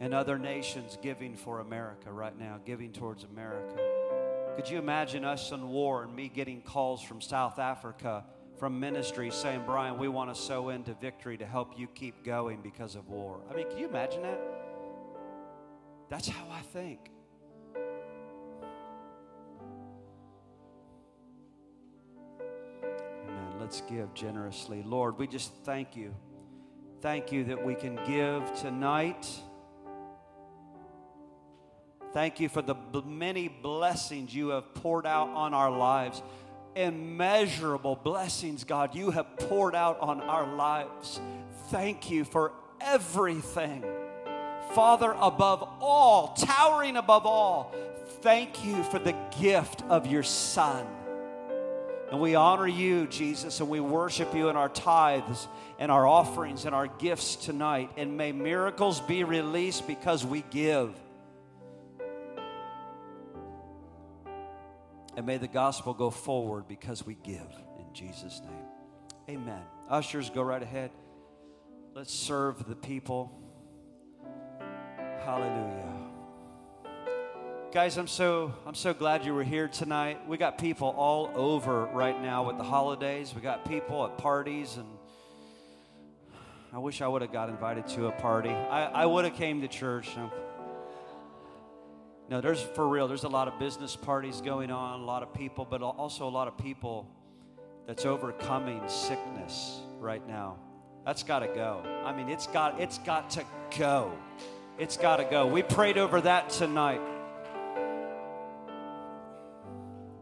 And 0.00 0.12
other 0.12 0.38
nations 0.38 0.98
giving 1.00 1.36
for 1.36 1.60
America 1.60 2.12
right 2.12 2.38
now, 2.38 2.60
giving 2.64 2.92
towards 2.92 3.24
America. 3.24 3.76
Could 4.56 4.68
you 4.68 4.78
imagine 4.78 5.24
us 5.24 5.52
in 5.52 5.68
war 5.68 6.04
and 6.04 6.14
me 6.14 6.28
getting 6.28 6.60
calls 6.62 7.02
from 7.02 7.20
South 7.20 7.58
Africa 7.58 8.24
from 8.58 8.80
ministry 8.80 9.30
saying, 9.30 9.62
Brian, 9.66 9.98
we 9.98 10.08
want 10.08 10.34
to 10.34 10.40
sow 10.40 10.70
into 10.70 10.94
victory 10.94 11.36
to 11.36 11.46
help 11.46 11.78
you 11.78 11.86
keep 11.88 12.24
going 12.24 12.60
because 12.62 12.94
of 12.94 13.08
war? 13.08 13.40
I 13.50 13.54
mean, 13.54 13.68
can 13.68 13.78
you 13.78 13.86
imagine 13.86 14.22
that? 14.22 14.40
That's 16.08 16.28
how 16.28 16.46
I 16.50 16.60
think. 16.60 17.10
Amen. 23.28 23.60
Let's 23.60 23.82
give 23.82 24.14
generously. 24.14 24.82
Lord, 24.82 25.18
we 25.18 25.26
just 25.26 25.52
thank 25.64 25.96
you. 25.96 26.14
Thank 27.02 27.30
you 27.30 27.44
that 27.44 27.62
we 27.64 27.74
can 27.74 27.96
give 28.06 28.54
tonight. 28.54 29.28
Thank 32.16 32.40
you 32.40 32.48
for 32.48 32.62
the 32.62 32.76
many 33.04 33.46
blessings 33.48 34.34
you 34.34 34.48
have 34.48 34.72
poured 34.72 35.04
out 35.04 35.28
on 35.28 35.52
our 35.52 35.70
lives. 35.70 36.22
Immeasurable 36.74 37.94
blessings, 37.94 38.64
God, 38.64 38.94
you 38.94 39.10
have 39.10 39.36
poured 39.36 39.74
out 39.74 40.00
on 40.00 40.22
our 40.22 40.46
lives. 40.46 41.20
Thank 41.68 42.10
you 42.10 42.24
for 42.24 42.52
everything. 42.80 43.84
Father, 44.72 45.14
above 45.20 45.62
all, 45.82 46.28
towering 46.28 46.96
above 46.96 47.26
all, 47.26 47.74
thank 48.22 48.64
you 48.64 48.82
for 48.84 48.98
the 48.98 49.14
gift 49.38 49.82
of 49.90 50.06
your 50.06 50.22
Son. 50.22 50.86
And 52.10 52.18
we 52.18 52.34
honor 52.34 52.66
you, 52.66 53.08
Jesus, 53.08 53.60
and 53.60 53.68
we 53.68 53.80
worship 53.80 54.34
you 54.34 54.48
in 54.48 54.56
our 54.56 54.70
tithes 54.70 55.48
and 55.78 55.92
our 55.92 56.06
offerings 56.06 56.64
and 56.64 56.74
our 56.74 56.86
gifts 56.86 57.36
tonight. 57.36 57.90
And 57.98 58.16
may 58.16 58.32
miracles 58.32 59.02
be 59.02 59.22
released 59.22 59.86
because 59.86 60.24
we 60.24 60.42
give. 60.50 60.94
And 65.16 65.24
may 65.24 65.38
the 65.38 65.48
gospel 65.48 65.94
go 65.94 66.10
forward 66.10 66.68
because 66.68 67.04
we 67.04 67.14
give. 67.14 67.48
In 67.78 67.94
Jesus' 67.94 68.42
name. 68.44 69.38
Amen. 69.38 69.62
Ushers, 69.88 70.30
go 70.30 70.42
right 70.42 70.62
ahead. 70.62 70.90
Let's 71.94 72.12
serve 72.12 72.68
the 72.68 72.76
people. 72.76 73.32
Hallelujah. 75.24 75.94
Guys, 77.72 77.96
I'm 77.96 78.06
so 78.06 78.54
I'm 78.64 78.74
so 78.74 78.94
glad 78.94 79.24
you 79.24 79.34
were 79.34 79.42
here 79.42 79.68
tonight. 79.68 80.28
We 80.28 80.36
got 80.36 80.58
people 80.58 80.94
all 80.96 81.30
over 81.34 81.86
right 81.86 82.20
now 82.22 82.46
with 82.46 82.58
the 82.58 82.64
holidays. 82.64 83.34
We 83.34 83.40
got 83.40 83.68
people 83.68 84.04
at 84.04 84.18
parties 84.18 84.76
and 84.76 84.86
I 86.72 86.78
wish 86.78 87.00
I 87.00 87.08
would 87.08 87.22
have 87.22 87.32
got 87.32 87.48
invited 87.48 87.86
to 87.88 88.06
a 88.06 88.12
party. 88.12 88.50
I, 88.50 88.84
I 88.84 89.06
would 89.06 89.24
have 89.24 89.34
came 89.34 89.62
to 89.62 89.68
church. 89.68 90.10
No. 92.28 92.40
there's 92.40 92.60
for 92.60 92.88
real, 92.88 93.08
there's 93.08 93.24
a 93.24 93.28
lot 93.28 93.48
of 93.48 93.58
business 93.58 93.96
parties 93.96 94.40
going 94.40 94.70
on, 94.70 95.00
a 95.00 95.04
lot 95.04 95.22
of 95.22 95.32
people, 95.32 95.66
but 95.68 95.82
also 95.82 96.26
a 96.26 96.30
lot 96.30 96.48
of 96.48 96.58
people 96.58 97.08
that's 97.86 98.04
overcoming 98.04 98.82
sickness 98.88 99.80
right 99.98 100.26
now. 100.26 100.58
That's 101.04 101.22
got 101.22 101.40
to 101.40 101.46
go. 101.46 101.82
I 102.04 102.12
mean, 102.12 102.28
it's 102.28 102.48
got 102.48 102.80
it's 102.80 102.98
got 102.98 103.30
to 103.30 103.44
go. 103.78 104.12
It's 104.78 104.96
got 104.96 105.16
to 105.18 105.24
go. 105.24 105.46
We 105.46 105.62
prayed 105.62 105.98
over 105.98 106.20
that 106.20 106.50
tonight. 106.50 107.00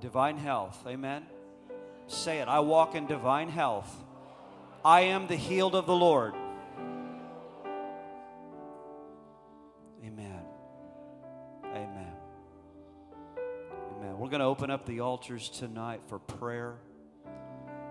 Divine 0.01 0.37
health. 0.37 0.85
Amen. 0.87 1.25
Say 2.07 2.39
it. 2.39 2.49
I 2.49 2.61
walk 2.61 2.95
in 2.95 3.07
divine 3.07 3.49
health. 3.49 3.91
I 4.85 5.03
am 5.03 5.27
the 5.27 5.37
healed 5.37 5.75
of 5.75 5.87
the 5.87 5.95
Lord. 5.95 6.35
We're 14.17 14.29
going 14.29 14.41
to 14.41 14.47
open 14.47 14.71
up 14.71 14.87
the 14.87 15.01
altars 15.01 15.49
tonight 15.49 16.01
for 16.07 16.21
prayer. 16.21 16.77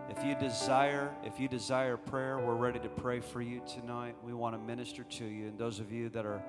If 0.10 0.24
you 0.24 0.36
desire, 0.36 1.14
if 1.26 1.38
you 1.38 1.50
desire 1.50 1.98
prayer, 1.98 2.40
we're 2.40 2.56
ready 2.56 2.80
to 2.80 2.88
pray 2.88 3.20
for 3.20 3.42
you 3.42 3.62
tonight. 3.68 4.16
We 4.24 4.34
want 4.34 4.56
to 4.56 4.60
minister 4.60 5.04
to 5.04 5.26
you, 5.26 5.48
and 5.48 5.60
those 5.60 5.82
of 5.82 5.92
you 5.92 6.08
that 6.10 6.26
are 6.26 6.42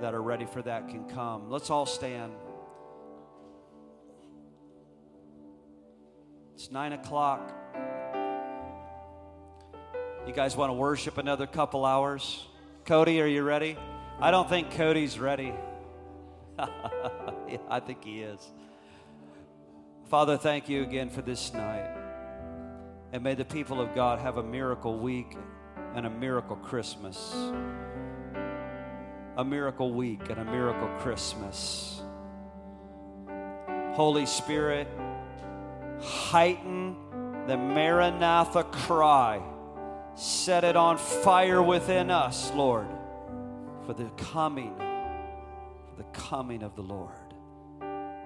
that 0.00 0.14
are 0.14 0.22
ready 0.22 0.46
for 0.46 0.62
that 0.62 0.88
can 0.88 1.08
come. 1.08 1.50
Let's 1.50 1.70
all 1.70 1.86
stand. 1.86 2.34
It's 6.54 6.70
nine 6.70 6.92
o'clock. 6.92 7.52
You 10.24 10.32
guys 10.32 10.56
want 10.56 10.70
to 10.70 10.74
worship 10.74 11.18
another 11.18 11.48
couple 11.48 11.84
hours? 11.84 12.46
Cody, 12.84 13.20
are 13.20 13.26
you 13.26 13.42
ready? 13.42 13.76
I 14.20 14.30
don't 14.30 14.48
think 14.48 14.70
Cody's 14.70 15.18
ready. 15.18 15.52
yeah, 16.58 17.58
I 17.68 17.80
think 17.80 18.04
he 18.04 18.20
is. 18.20 18.40
Father, 20.14 20.36
thank 20.36 20.68
you 20.68 20.84
again 20.84 21.10
for 21.10 21.22
this 21.22 21.52
night. 21.52 21.90
And 23.12 23.24
may 23.24 23.34
the 23.34 23.44
people 23.44 23.80
of 23.80 23.96
God 23.96 24.20
have 24.20 24.36
a 24.36 24.44
miracle 24.44 24.96
week 24.96 25.36
and 25.96 26.06
a 26.06 26.08
miracle 26.08 26.54
Christmas. 26.54 27.34
A 29.36 29.44
miracle 29.44 29.92
week 29.92 30.30
and 30.30 30.38
a 30.38 30.44
miracle 30.44 30.86
Christmas. 31.00 32.00
Holy 33.94 34.24
Spirit, 34.24 34.86
heighten 36.00 36.94
the 37.48 37.56
Maranatha 37.56 38.62
cry. 38.62 39.42
Set 40.14 40.62
it 40.62 40.76
on 40.76 40.96
fire 40.96 41.60
within 41.60 42.12
us, 42.12 42.52
Lord, 42.54 42.86
for 43.84 43.94
the 43.94 44.08
coming, 44.10 44.76
for 44.78 45.96
the 45.96 46.08
coming 46.12 46.62
of 46.62 46.76
the 46.76 46.82
Lord. 46.82 47.10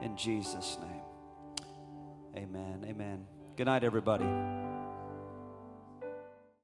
In 0.02 0.18
Jesus' 0.18 0.76
name. 0.82 0.97
Amen. 2.38 2.84
Amen. 2.88 3.26
Good 3.56 3.66
night, 3.66 3.82
everybody. 3.82 4.24